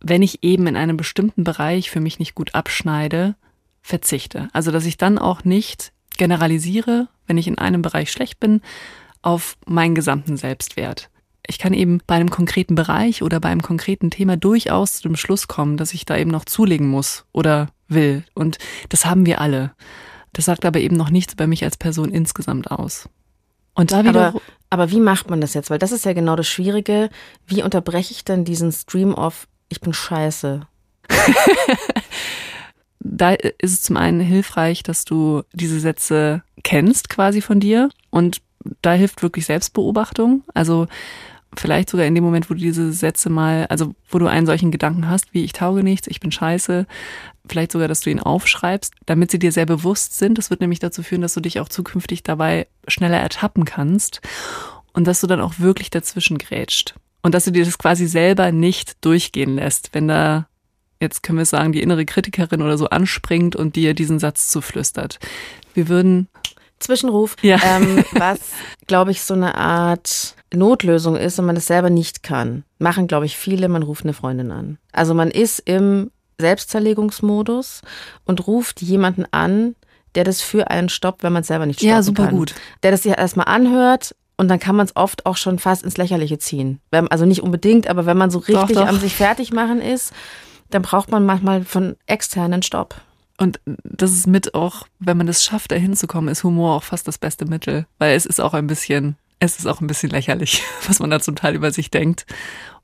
wenn 0.00 0.22
ich 0.22 0.42
eben 0.42 0.66
in 0.66 0.76
einem 0.76 0.96
bestimmten 0.96 1.44
Bereich 1.44 1.90
für 1.90 2.00
mich 2.00 2.18
nicht 2.18 2.34
gut 2.34 2.54
abschneide, 2.54 3.34
verzichte. 3.82 4.48
Also 4.52 4.70
dass 4.70 4.86
ich 4.86 4.96
dann 4.96 5.18
auch 5.18 5.44
nicht 5.44 5.92
generalisiere, 6.16 7.08
wenn 7.26 7.38
ich 7.38 7.48
in 7.48 7.58
einem 7.58 7.82
Bereich 7.82 8.12
schlecht 8.12 8.38
bin, 8.38 8.60
auf 9.22 9.56
meinen 9.66 9.94
gesamten 9.94 10.36
Selbstwert. 10.36 11.08
Ich 11.46 11.58
kann 11.58 11.72
eben 11.72 12.00
bei 12.06 12.14
einem 12.14 12.30
konkreten 12.30 12.74
Bereich 12.74 13.22
oder 13.22 13.40
bei 13.40 13.48
einem 13.48 13.62
konkreten 13.62 14.10
Thema 14.10 14.36
durchaus 14.36 14.94
zu 14.94 15.02
dem 15.02 15.16
Schluss 15.16 15.48
kommen, 15.48 15.76
dass 15.76 15.94
ich 15.94 16.04
da 16.04 16.16
eben 16.16 16.30
noch 16.30 16.44
zulegen 16.44 16.88
muss 16.88 17.24
oder 17.32 17.68
will. 17.88 18.24
Und 18.34 18.58
das 18.88 19.04
haben 19.04 19.26
wir 19.26 19.40
alle. 19.40 19.72
Das 20.32 20.44
sagt 20.44 20.64
aber 20.64 20.80
eben 20.80 20.96
noch 20.96 21.10
nichts 21.10 21.32
über 21.34 21.46
mich 21.46 21.64
als 21.64 21.76
Person 21.76 22.12
insgesamt 22.12 22.70
aus. 22.70 23.08
Und 23.74 23.92
da 23.92 24.04
wieder. 24.04 24.28
Aber, 24.28 24.40
aber 24.70 24.90
wie 24.90 25.00
macht 25.00 25.30
man 25.30 25.40
das 25.40 25.54
jetzt? 25.54 25.70
Weil 25.70 25.78
das 25.78 25.92
ist 25.92 26.04
ja 26.04 26.12
genau 26.12 26.36
das 26.36 26.48
Schwierige. 26.48 27.10
Wie 27.46 27.62
unterbreche 27.62 28.12
ich 28.12 28.24
denn 28.24 28.44
diesen 28.44 28.72
Stream 28.72 29.14
of 29.14 29.48
Ich 29.68 29.80
bin 29.80 29.92
scheiße? 29.92 30.66
da 33.00 33.32
ist 33.32 33.72
es 33.72 33.82
zum 33.82 33.96
einen 33.96 34.20
hilfreich, 34.20 34.82
dass 34.82 35.04
du 35.04 35.42
diese 35.52 35.80
Sätze 35.80 36.42
kennst 36.62 37.08
quasi 37.08 37.40
von 37.40 37.60
dir 37.60 37.88
und 38.10 38.40
da 38.82 38.92
hilft 38.92 39.22
wirklich 39.22 39.46
Selbstbeobachtung. 39.46 40.42
Also 40.54 40.86
vielleicht 41.56 41.90
sogar 41.90 42.06
in 42.06 42.14
dem 42.14 42.24
Moment, 42.24 42.48
wo 42.48 42.54
du 42.54 42.60
diese 42.60 42.92
Sätze 42.92 43.30
mal, 43.30 43.66
also 43.66 43.94
wo 44.08 44.18
du 44.18 44.26
einen 44.26 44.46
solchen 44.46 44.70
Gedanken 44.70 45.08
hast, 45.08 45.32
wie 45.34 45.44
ich 45.44 45.52
tauge 45.52 45.82
nichts, 45.82 46.06
ich 46.06 46.20
bin 46.20 46.32
scheiße, 46.32 46.86
vielleicht 47.46 47.72
sogar, 47.72 47.88
dass 47.88 48.00
du 48.00 48.10
ihn 48.10 48.20
aufschreibst, 48.20 48.94
damit 49.06 49.30
sie 49.30 49.38
dir 49.38 49.52
sehr 49.52 49.66
bewusst 49.66 50.18
sind. 50.18 50.38
Das 50.38 50.50
wird 50.50 50.60
nämlich 50.60 50.78
dazu 50.78 51.02
führen, 51.02 51.22
dass 51.22 51.34
du 51.34 51.40
dich 51.40 51.60
auch 51.60 51.68
zukünftig 51.68 52.22
dabei 52.22 52.66
schneller 52.88 53.18
ertappen 53.18 53.64
kannst 53.64 54.20
und 54.92 55.06
dass 55.06 55.20
du 55.20 55.26
dann 55.26 55.40
auch 55.40 55.58
wirklich 55.58 55.90
dazwischen 55.90 56.38
grätscht. 56.38 56.94
Und 57.22 57.34
dass 57.34 57.44
du 57.44 57.52
dir 57.52 57.64
das 57.64 57.78
quasi 57.78 58.06
selber 58.06 58.50
nicht 58.50 59.04
durchgehen 59.04 59.54
lässt, 59.54 59.94
wenn 59.94 60.08
da, 60.08 60.48
jetzt 61.00 61.22
können 61.22 61.38
wir 61.38 61.44
sagen, 61.44 61.72
die 61.72 61.82
innere 61.82 62.04
Kritikerin 62.04 62.62
oder 62.62 62.76
so 62.76 62.88
anspringt 62.88 63.54
und 63.54 63.76
dir 63.76 63.94
diesen 63.94 64.18
Satz 64.18 64.48
zuflüstert. 64.48 65.18
Wir 65.74 65.88
würden 65.88 66.28
Zwischenruf, 66.82 67.36
ja. 67.42 67.58
ähm, 67.64 68.04
was, 68.12 68.38
glaube 68.86 69.10
ich, 69.10 69.22
so 69.22 69.34
eine 69.34 69.54
Art 69.56 70.34
Notlösung 70.52 71.16
ist, 71.16 71.38
wenn 71.38 71.46
man 71.46 71.54
das 71.54 71.66
selber 71.66 71.90
nicht 71.90 72.22
kann. 72.22 72.64
Machen, 72.78 73.06
glaube 73.06 73.26
ich, 73.26 73.36
viele, 73.36 73.68
man 73.68 73.82
ruft 73.82 74.04
eine 74.04 74.12
Freundin 74.12 74.50
an. 74.50 74.78
Also 74.92 75.14
man 75.14 75.30
ist 75.30 75.60
im 75.60 76.10
Selbstzerlegungsmodus 76.38 77.82
und 78.24 78.46
ruft 78.46 78.82
jemanden 78.82 79.24
an, 79.30 79.74
der 80.14 80.24
das 80.24 80.42
für 80.42 80.70
einen 80.70 80.88
stoppt, 80.88 81.22
wenn 81.22 81.32
man 81.32 81.42
es 81.42 81.48
selber 81.48 81.66
nicht 81.66 81.80
stoppt. 81.80 81.90
Ja, 81.90 82.02
super 82.02 82.26
kann. 82.26 82.36
gut. 82.36 82.54
Der 82.82 82.90
das 82.90 83.02
sich 83.02 83.16
erstmal 83.16 83.46
anhört 83.46 84.14
und 84.36 84.48
dann 84.48 84.58
kann 84.58 84.76
man 84.76 84.86
es 84.86 84.96
oft 84.96 85.24
auch 85.24 85.36
schon 85.36 85.58
fast 85.58 85.84
ins 85.84 85.96
Lächerliche 85.96 86.38
ziehen. 86.38 86.80
Also 86.90 87.24
nicht 87.24 87.42
unbedingt, 87.42 87.86
aber 87.86 88.06
wenn 88.06 88.16
man 88.16 88.30
so 88.30 88.38
richtig 88.40 88.76
doch, 88.76 88.82
doch. 88.82 88.88
am 88.88 88.98
sich 88.98 89.14
fertig 89.14 89.52
machen 89.52 89.80
ist, 89.80 90.12
dann 90.70 90.82
braucht 90.82 91.10
man 91.10 91.24
manchmal 91.24 91.64
von 91.64 91.96
externen 92.06 92.62
Stopp. 92.62 92.96
Und 93.42 93.58
das 93.66 94.12
ist 94.12 94.28
mit 94.28 94.54
auch, 94.54 94.86
wenn 95.00 95.16
man 95.16 95.26
es 95.26 95.42
schafft, 95.42 95.72
da 95.72 95.74
hinzukommen, 95.74 96.30
ist 96.30 96.44
Humor 96.44 96.76
auch 96.76 96.84
fast 96.84 97.08
das 97.08 97.18
beste 97.18 97.44
Mittel, 97.44 97.86
weil 97.98 98.14
es 98.14 98.24
ist 98.24 98.40
auch 98.40 98.54
ein 98.54 98.68
bisschen, 98.68 99.16
es 99.40 99.58
ist 99.58 99.66
auch 99.66 99.80
ein 99.80 99.88
bisschen 99.88 100.10
lächerlich, 100.10 100.62
was 100.86 101.00
man 101.00 101.10
da 101.10 101.18
zum 101.18 101.34
Teil 101.34 101.56
über 101.56 101.72
sich 101.72 101.90
denkt. 101.90 102.24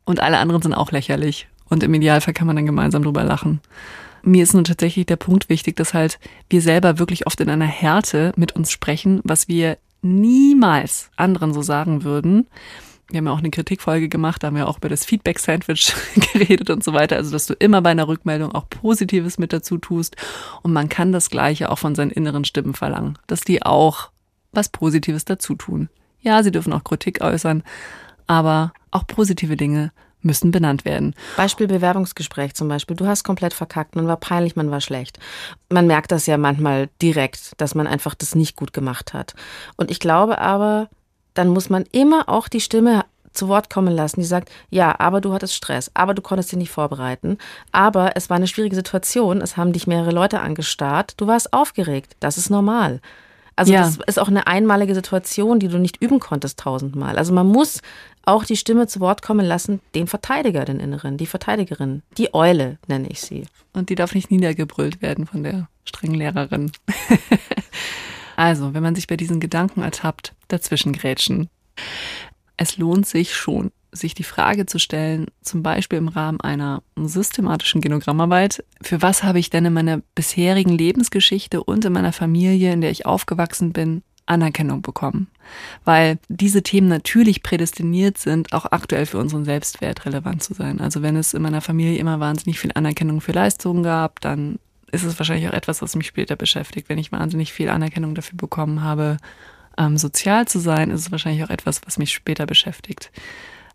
Und 0.05 0.19
alle 0.19 0.39
anderen 0.39 0.61
sind 0.61 0.75
auch 0.75 0.91
lächerlich. 0.91 1.47
Und 1.69 1.85
im 1.85 1.95
Idealfall 1.95 2.35
kann 2.35 2.49
man 2.49 2.57
dann 2.57 2.67
gemeinsam 2.67 3.05
drüber 3.05 3.23
lachen. 3.23 3.61
Mir 4.23 4.43
ist 4.43 4.53
nun 4.53 4.65
tatsächlich 4.65 5.07
der 5.07 5.15
Punkt 5.15 5.49
wichtig, 5.49 5.77
dass 5.77 5.95
halt 5.95 6.19
wir 6.51 6.61
selber 6.61 6.99
wirklich 6.99 7.29
oft 7.29 7.41
in 7.41 7.51
einer 7.51 7.65
Härte 7.65 8.33
mit 8.35 8.57
uns 8.57 8.73
sprechen, 8.73 9.21
was 9.23 9.47
wir 9.47 9.79
niemals 10.03 11.11
anderen 11.15 11.55
so 11.55 11.63
sagen 11.63 12.03
würden 12.03 12.49
wir 13.11 13.19
haben 13.19 13.27
ja 13.27 13.33
auch 13.33 13.39
eine 13.39 13.51
Kritikfolge 13.51 14.09
gemacht, 14.09 14.43
da 14.43 14.49
haben 14.49 14.57
wir 14.57 14.69
auch 14.69 14.79
über 14.79 14.91
das 14.91 15.05
Feedback-Sandwich 15.07 15.95
geredet 16.33 16.69
und 16.69 16.85
so 16.85 16.93
weiter. 16.93 17.17
Also, 17.17 17.31
dass 17.31 17.47
du 17.47 17.55
immer 17.55 17.81
bei 17.81 17.91
einer 17.91 18.07
Rückmeldung 18.07 18.55
auch 18.55 18.69
Positives 18.69 19.39
mit 19.39 19.53
dazu 19.53 19.79
tust. 19.79 20.17
Und 20.63 20.73
man 20.73 20.89
kann 20.89 21.13
das 21.13 21.31
Gleiche 21.31 21.71
auch 21.71 21.79
von 21.79 21.95
seinen 21.95 22.11
inneren 22.11 22.45
Stimmen 22.45 22.75
verlangen, 22.75 23.19
dass 23.27 23.41
die 23.41 23.63
auch 23.63 24.11
was 24.53 24.69
Positives 24.69 25.25
dazu 25.25 25.55
tun. 25.55 25.89
Ja, 26.21 26.43
sie 26.43 26.51
dürfen 26.51 26.73
auch 26.73 26.85
Kritik 26.85 27.23
äußern, 27.23 27.63
aber 28.27 28.73
auch 28.91 29.07
positive 29.07 29.57
Dinge 29.57 29.93
müssen 30.21 30.51
benannt 30.51 30.85
werden. 30.85 31.15
Beispiel 31.37 31.69
Bewerbungsgespräch 31.69 32.55
zum 32.55 32.69
Beispiel. 32.69 32.97
Du 32.97 33.07
hast 33.07 33.23
komplett 33.23 33.55
verkackt, 33.55 33.95
man 33.95 34.07
war 34.07 34.17
peinlich, 34.17 34.57
man 34.57 34.71
war 34.71 34.81
schlecht. 34.81 35.19
Man 35.71 35.87
merkt 35.87 36.11
das 36.11 36.27
ja 36.27 36.37
manchmal 36.37 36.89
direkt, 37.01 37.61
dass 37.61 37.75
man 37.75 37.87
einfach 37.87 38.15
das 38.15 38.35
nicht 38.35 38.57
gut 38.57 38.73
gemacht 38.73 39.15
hat. 39.15 39.35
Und 39.77 39.91
ich 39.91 40.01
glaube 40.01 40.39
aber, 40.39 40.89
dann 41.39 41.49
muss 41.49 41.71
man 41.71 41.85
immer 41.93 42.29
auch 42.29 42.49
die 42.49 42.61
Stimme 42.61 43.05
zu 43.33 43.49
Wort 43.49 43.71
kommen 43.71 43.95
lassen, 43.95 44.21
die 44.21 44.27
sagt, 44.27 44.51
ja, 44.71 44.99
aber 44.99 45.21
du 45.21 45.33
hattest 45.33 45.55
Stress, 45.55 45.91
aber 45.95 46.13
du 46.13 46.21
konntest 46.21 46.51
dich 46.51 46.59
nicht 46.59 46.71
vorbereiten, 46.71 47.39
aber 47.71 48.17
es 48.17 48.29
war 48.29 48.37
eine 48.37 48.49
schwierige 48.49 48.75
Situation, 48.75 49.41
es 49.41 49.57
haben 49.57 49.73
dich 49.73 49.87
mehrere 49.87 50.11
Leute 50.11 50.41
angestarrt, 50.41 51.15
du 51.17 51.29
warst 51.29 51.53
aufgeregt, 51.53 52.17
das 52.19 52.37
ist 52.37 52.51
normal. 52.51 53.01
Also 53.55 53.73
ja. 53.73 53.81
das 53.81 53.99
ist 54.07 54.19
auch 54.19 54.29
eine 54.29 54.47
einmalige 54.47 54.95
Situation, 54.95 55.59
die 55.59 55.69
du 55.69 55.79
nicht 55.79 56.01
üben 56.01 56.21
konntest 56.21 56.61
tausendmal. 56.61 57.19
Also 57.19 57.33
man 57.33 57.47
muss 57.47 57.83
auch 58.25 58.45
die 58.45 58.57
Stimme 58.57 58.87
zu 58.87 59.01
Wort 59.01 59.23
kommen 59.23 59.47
lassen, 59.47 59.81
den 59.95 60.07
Verteidiger, 60.07 60.65
den 60.65 60.79
Inneren, 60.79 61.17
die 61.17 61.27
Verteidigerin, 61.27 62.03
die 62.19 62.35
Eule 62.35 62.79
nenne 62.87 63.09
ich 63.09 63.21
sie. 63.21 63.47
Und 63.73 63.91
die 63.91 63.97
darf 63.97 64.15
nicht 64.15 64.31
niedergebrüllt 64.31 65.03
werden 65.03 65.27
von 65.27 65.43
der 65.43 65.69
strengen 65.85 66.15
Lehrerin. 66.15 66.71
Also, 68.39 68.73
wenn 68.73 68.85
man 68.85 68.95
sich 68.95 69.09
bei 69.09 69.17
diesen 69.17 69.41
Gedanken 69.41 69.83
ertappt, 69.83 70.33
dazwischen 70.47 70.93
grätschen. 70.93 71.49
Es 72.57 72.77
lohnt 72.77 73.05
sich 73.05 73.35
schon, 73.35 73.73
sich 73.91 74.15
die 74.15 74.23
Frage 74.23 74.65
zu 74.65 74.79
stellen, 74.79 75.27
zum 75.43 75.65
Beispiel 75.65 75.99
im 75.99 76.07
Rahmen 76.07 76.41
einer 76.41 76.85
systematischen 76.95 77.81
Genogrammarbeit, 77.81 78.65
für 78.81 79.03
was 79.03 79.25
habe 79.25 79.41
ich 79.41 79.51
denn 79.51 79.65
in 79.65 79.73
meiner 79.73 80.03
bisherigen 80.15 80.71
Lebensgeschichte 80.71 81.65
und 81.65 81.85
in 81.85 81.93
meiner 81.93 82.13
Familie, 82.13 82.73
in 82.73 82.81
der 82.81 82.93
ich 82.93 83.07
aufgewachsen 83.07 83.73
bin, 83.73 84.03
Anerkennung 84.27 84.83
bekommen. 84.83 85.27
Weil 85.85 86.21
diese 86.29 86.63
Themen 86.63 86.87
natürlich 86.87 87.43
prädestiniert 87.43 88.19
sind, 88.19 88.53
auch 88.53 88.67
aktuell 88.67 89.07
für 89.07 89.19
unseren 89.19 89.47
Selbstwert 89.47 90.07
relevant 90.07 90.45
zu 90.45 90.55
sein. 90.55 90.81
Also 90.81 91.03
wenn 91.03 91.17
es 91.17 91.35
in 91.35 91.43
meiner 91.43 91.61
Familie 91.61 91.99
immer 91.99 92.21
wahnsinnig 92.21 92.61
viel 92.61 92.71
Anerkennung 92.73 93.21
für 93.21 93.33
Leistungen 93.33 93.83
gab, 93.83 94.21
dann 94.21 94.61
ist 94.93 95.05
es 95.05 95.19
wahrscheinlich 95.19 95.49
auch 95.49 95.55
etwas, 95.55 95.83
was 95.83 95.97
mich 95.97 96.07
später 96.07 96.37
beschäftigt. 96.37 96.89
Wenn 96.89 96.99
ich 96.99 97.13
wahnsinnig 97.13 97.53
viel 97.53 97.69
Anerkennung 97.69 98.15
dafür 98.15 98.37
bekommen 98.37 98.83
habe, 98.83 99.19
ähm, 99.77 99.97
sozial 99.97 100.47
zu 100.49 100.59
sein, 100.59 100.91
ist 100.91 101.01
es 101.01 101.13
wahrscheinlich 101.13 101.45
auch 101.45 101.51
etwas, 101.51 101.81
was 101.87 101.99
mich 101.99 102.13
später 102.13 102.47
beschäftigt. 102.47 103.11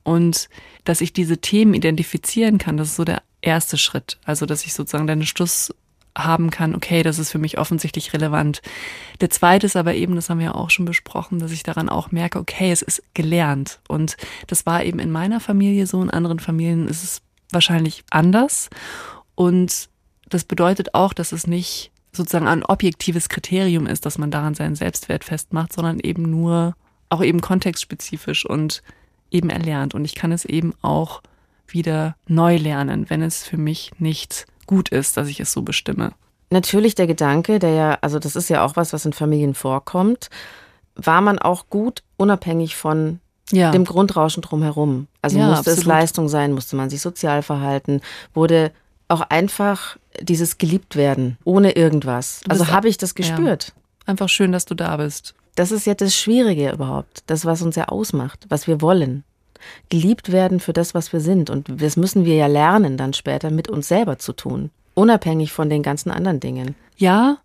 Und 0.04 0.50
dass 0.84 1.02
ich 1.02 1.14
diese 1.14 1.38
Themen 1.38 1.74
identifizieren 1.74 2.58
kann, 2.58 2.78
das 2.78 2.90
ist 2.90 2.96
so 2.98 3.06
der 3.06 3.24
erste 3.42 3.78
Schritt. 3.78 4.18
Also, 4.26 4.46
dass 4.46 4.66
ich 4.66 4.74
sozusagen 4.74 5.08
deinen 5.08 5.26
Schluss 5.26 5.74
haben 6.16 6.52
kann, 6.52 6.76
okay, 6.76 7.02
das 7.02 7.18
ist 7.18 7.32
für 7.32 7.40
mich 7.40 7.58
offensichtlich 7.58 8.14
relevant. 8.14 8.62
Der 9.22 9.30
zweite 9.30 9.66
ist 9.66 9.76
aber 9.76 9.96
eben, 9.96 10.16
das 10.16 10.30
haben 10.30 10.40
wir 10.40 10.48
ja 10.48 10.56
auch 10.56 10.70
schon 10.70 10.86
besprochen, 10.86 11.40
dass 11.40 11.52
ich 11.52 11.64
daran 11.64 11.90
auch 11.90 12.12
merke, 12.12 12.38
okay, 12.38 12.72
es 12.72 12.82
ist 12.82 13.02
gelernt. 13.14 13.80
Und 13.88 14.18
das 14.48 14.66
war 14.66 14.84
eben 14.84 15.00
in 15.00 15.10
meiner 15.10 15.40
Familie 15.40 15.88
so, 15.88 16.02
in 16.02 16.12
anderen 16.12 16.40
Familien 16.40 16.88
ist 16.88 17.04
es 17.04 17.22
wahrscheinlich 17.52 18.04
anders. 18.12 18.70
Und 19.36 19.90
das 20.34 20.44
bedeutet 20.44 20.94
auch, 20.94 21.14
dass 21.14 21.32
es 21.32 21.48
nicht 21.48 21.92
sozusagen 22.12 22.48
ein 22.48 22.64
objektives 22.64 23.30
Kriterium 23.30 23.88
ist, 23.88 24.06
dass 24.06 24.18
man 24.18 24.32
daran 24.32 24.54
seinen 24.54 24.76
Selbstwert 24.76 25.24
festmacht, 25.24 25.74
sondern 25.74 26.00
eben 26.00 26.24
nur 26.24 26.76
auch 27.10 27.24
eben 27.24 27.42
kontextspezifisch 27.42 28.46
und 28.46 28.82
eben 29.32 29.50
erlernt. 29.50 29.96
Und 29.96 30.06
ich 30.06 30.16
kann 30.16 30.32
es 30.32 30.46
eben 30.46 30.74
auch 30.82 31.22
wieder 31.68 32.16
neu 32.28 32.58
lernen, 32.58 33.10
wenn 33.10 33.22
es 33.22 33.44
für 33.44 33.58
mich 33.58 33.92
nicht 33.98 34.46
gut 34.68 34.90
ist, 34.90 35.18
dass 35.18 35.28
ich 35.28 35.40
es 35.40 35.52
so 35.52 35.64
bestimme. 35.64 36.12
Natürlich 36.50 36.94
der 36.96 37.08
Gedanke, 37.08 37.58
der 37.58 37.72
ja, 37.72 37.98
also 38.02 38.20
das 38.20 38.36
ist 38.36 38.50
ja 38.50 38.64
auch 38.64 38.76
was, 38.76 38.94
was 38.94 39.06
in 39.06 39.14
Familien 39.14 39.56
vorkommt, 39.56 40.30
war 40.96 41.22
man 41.22 41.40
auch 41.40 41.70
gut 41.70 42.04
unabhängig 42.18 42.76
von 42.76 43.20
ja. 43.52 43.72
dem 43.72 43.86
Grundrauschen 43.86 44.42
drumherum. 44.42 45.08
Also 45.22 45.40
ja, 45.40 45.48
musste 45.48 45.72
absolut. 45.72 45.80
es 45.80 45.86
Leistung 45.86 46.30
sein, 46.30 46.54
musste 46.54 46.76
man 46.76 46.92
sich 46.92 47.02
sozial 47.02 47.42
verhalten, 47.42 48.02
wurde 48.34 48.72
auch 49.08 49.22
einfach 49.22 49.98
dieses 50.22 50.58
geliebt 50.58 50.96
werden, 50.96 51.38
ohne 51.44 51.72
irgendwas. 51.72 52.42
Also 52.48 52.68
habe 52.68 52.90
ich 52.90 52.98
das 52.98 53.16
gespürt. 53.16 53.68
Ja. 53.68 53.74
Einfach 54.12 54.30
schön, 54.30 54.52
dass 54.52 54.66
du 54.66 54.76
da 54.76 54.98
bist. 54.98 55.34
Das 55.56 55.72
ist 55.72 55.86
ja 55.86 55.94
das 55.94 56.16
Schwierige 56.16 56.72
überhaupt, 56.72 57.24
das, 57.28 57.46
was 57.46 57.62
uns 57.62 57.76
ja 57.76 57.88
ausmacht, 57.88 58.46
was 58.50 58.68
wir 58.68 58.82
wollen. 58.82 59.24
Geliebt 59.90 60.32
werden 60.32 60.60
für 60.60 60.74
das, 60.74 60.94
was 60.94 61.14
wir 61.14 61.22
sind. 61.22 61.50
Und 61.50 61.82
das 61.82 61.96
müssen 61.96 62.26
wir 62.26 62.36
ja 62.36 62.48
lernen, 62.48 62.98
dann 62.98 63.14
später 63.14 63.50
mit 63.50 63.70
uns 63.70 63.88
selber 63.88 64.20
zu 64.20 64.34
tun. 64.34 64.72
Unabhängig 64.94 65.52
von 65.52 65.70
den 65.70 65.84
ganzen 65.84 66.12
anderen 66.12 66.40
Dingen. 66.40 66.76
Ja, 66.98 67.38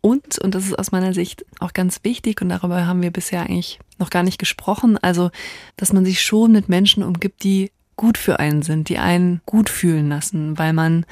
und, 0.00 0.38
und 0.38 0.54
das 0.54 0.66
ist 0.66 0.78
aus 0.78 0.92
meiner 0.92 1.12
Sicht 1.12 1.44
auch 1.58 1.72
ganz 1.72 2.00
wichtig, 2.04 2.40
und 2.40 2.48
darüber 2.50 2.86
haben 2.86 3.02
wir 3.02 3.10
bisher 3.10 3.42
eigentlich 3.42 3.80
noch 3.98 4.10
gar 4.10 4.22
nicht 4.22 4.38
gesprochen, 4.38 4.96
also, 4.98 5.30
dass 5.76 5.92
man 5.92 6.04
sich 6.04 6.20
schon 6.22 6.52
mit 6.52 6.68
Menschen 6.68 7.02
umgibt, 7.02 7.42
die 7.42 7.72
gut 7.96 8.16
für 8.16 8.38
einen 8.38 8.62
sind, 8.62 8.88
die 8.88 8.98
einen 8.98 9.40
gut 9.44 9.68
fühlen 9.68 10.08
lassen, 10.08 10.56
weil 10.56 10.72
man 10.72 11.04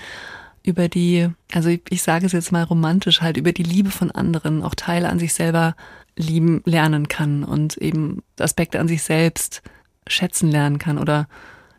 über 0.66 0.88
die, 0.88 1.28
also 1.52 1.68
ich, 1.68 1.82
ich 1.88 2.02
sage 2.02 2.26
es 2.26 2.32
jetzt 2.32 2.52
mal 2.52 2.64
romantisch, 2.64 3.22
halt 3.22 3.36
über 3.36 3.52
die 3.52 3.62
Liebe 3.62 3.90
von 3.90 4.10
anderen 4.10 4.62
auch 4.62 4.74
Teile 4.74 5.08
an 5.08 5.18
sich 5.18 5.32
selber 5.32 5.76
lieben 6.16 6.62
lernen 6.64 7.08
kann 7.08 7.44
und 7.44 7.76
eben 7.76 8.22
Aspekte 8.38 8.80
an 8.80 8.88
sich 8.88 9.02
selbst 9.02 9.62
schätzen 10.08 10.50
lernen 10.50 10.78
kann 10.78 10.98
oder 10.98 11.28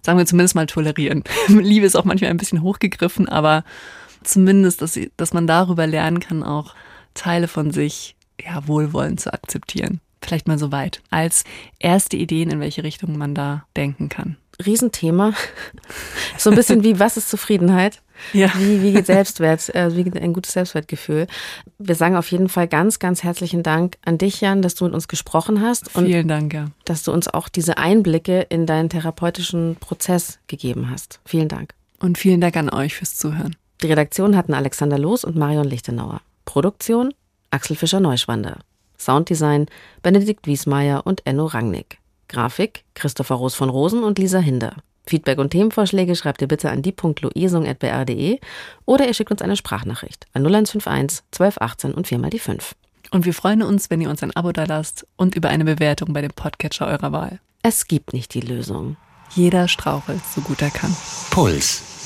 sagen 0.01 0.17
wir 0.17 0.25
zumindest 0.25 0.55
mal 0.55 0.67
tolerieren. 0.67 1.23
Liebe 1.47 1.85
ist 1.85 1.95
auch 1.95 2.05
manchmal 2.05 2.29
ein 2.29 2.37
bisschen 2.37 2.61
hochgegriffen, 2.61 3.27
aber 3.27 3.63
zumindest, 4.23 4.81
dass, 4.81 4.99
dass 5.17 5.33
man 5.33 5.47
darüber 5.47 5.85
lernen 5.85 6.19
kann, 6.19 6.43
auch 6.43 6.75
Teile 7.13 7.47
von 7.47 7.71
sich 7.71 8.15
ja 8.41 8.67
wohlwollend 8.67 9.19
zu 9.19 9.33
akzeptieren. 9.33 9.99
Vielleicht 10.21 10.47
mal 10.47 10.57
so 10.57 10.71
weit. 10.71 11.01
Als 11.09 11.43
erste 11.79 12.17
Ideen, 12.17 12.49
in 12.49 12.59
welche 12.59 12.83
Richtung 12.83 13.17
man 13.17 13.35
da 13.35 13.65
denken 13.75 14.09
kann. 14.09 14.37
Riesenthema. 14.65 15.33
So 16.37 16.49
ein 16.49 16.55
bisschen 16.55 16.83
wie, 16.85 16.99
was 16.99 17.17
ist 17.17 17.29
Zufriedenheit? 17.29 18.01
Ja. 18.33 18.51
Wie, 18.57 18.81
wie 18.81 18.93
geht 18.93 19.05
Selbstwert, 19.05 19.73
äh, 19.75 19.95
wie 19.95 20.03
geht 20.03 20.17
ein 20.19 20.33
gutes 20.33 20.53
Selbstwertgefühl? 20.53 21.27
Wir 21.77 21.95
sagen 21.95 22.15
auf 22.15 22.31
jeden 22.31 22.49
Fall 22.49 22.67
ganz, 22.67 22.99
ganz 22.99 23.23
herzlichen 23.23 23.63
Dank 23.63 23.97
an 24.03 24.17
dich, 24.17 24.41
Jan, 24.41 24.61
dass 24.61 24.75
du 24.75 24.85
mit 24.85 24.93
uns 24.93 25.07
gesprochen 25.07 25.61
hast. 25.61 25.95
Und 25.95 26.05
Vielen 26.05 26.27
Dank, 26.27 26.53
ja. 26.53 26.67
Dass 26.85 27.03
du 27.03 27.11
uns 27.11 27.27
auch 27.27 27.49
diese 27.49 27.77
Einblicke 27.77 28.41
in 28.49 28.65
deinen 28.65 28.89
therapeutischen 28.89 29.75
Prozess 29.79 30.39
gegeben 30.47 30.89
hast. 30.89 31.19
Vielen 31.25 31.47
Dank. 31.47 31.73
Und 31.99 32.17
vielen 32.17 32.41
Dank 32.41 32.55
an 32.57 32.69
euch 32.69 32.95
fürs 32.95 33.15
Zuhören. 33.15 33.55
Die 33.81 33.87
Redaktion 33.87 34.35
hatten 34.35 34.53
Alexander 34.53 34.97
Loos 34.97 35.23
und 35.23 35.35
Marion 35.35 35.67
Lichtenauer. 35.67 36.21
Produktion 36.45 37.13
Axel 37.51 37.75
Fischer-Neuschwander. 37.75 38.59
Sounddesign 38.97 39.67
Benedikt 40.01 40.47
Wiesmeier 40.47 41.05
und 41.05 41.25
Enno 41.25 41.45
Rangnick. 41.45 41.99
Grafik 42.27 42.83
Christopher 42.93 43.35
Roos 43.35 43.55
von 43.55 43.69
Rosen 43.69 44.03
und 44.03 44.19
Lisa 44.19 44.39
Hinder. 44.39 44.77
Feedback 45.09 45.37
und 45.39 45.51
Themenvorschläge 45.51 46.15
schreibt 46.15 46.41
ihr 46.41 46.47
bitte 46.47 46.69
an 46.69 46.81
die.luesung.br.de 46.81 48.39
oder 48.85 49.07
ihr 49.07 49.13
schickt 49.13 49.31
uns 49.31 49.41
eine 49.41 49.55
Sprachnachricht 49.55 50.25
an 50.33 50.43
0151 50.43 51.23
1218 51.33 51.93
und 51.93 52.07
viermal 52.07 52.29
die 52.29 52.39
5. 52.39 52.75
Und 53.11 53.25
wir 53.25 53.33
freuen 53.33 53.63
uns, 53.63 53.89
wenn 53.89 54.01
ihr 54.01 54.09
uns 54.09 54.21
ein 54.23 54.35
Abo 54.35 54.51
da 54.51 54.65
lasst 54.65 55.07
und 55.15 55.35
über 55.35 55.49
eine 55.49 55.65
Bewertung 55.65 56.13
bei 56.13 56.21
dem 56.21 56.31
Podcatcher 56.31 56.87
eurer 56.87 57.11
Wahl. 57.11 57.39
Es 57.63 57.87
gibt 57.87 58.13
nicht 58.13 58.33
die 58.33 58.41
Lösung. 58.41 58.97
Jeder 59.33 59.67
strauchelt, 59.67 60.21
so 60.25 60.41
gut 60.41 60.61
er 60.61 60.71
kann. 60.71 60.95
Puls. 61.31 61.96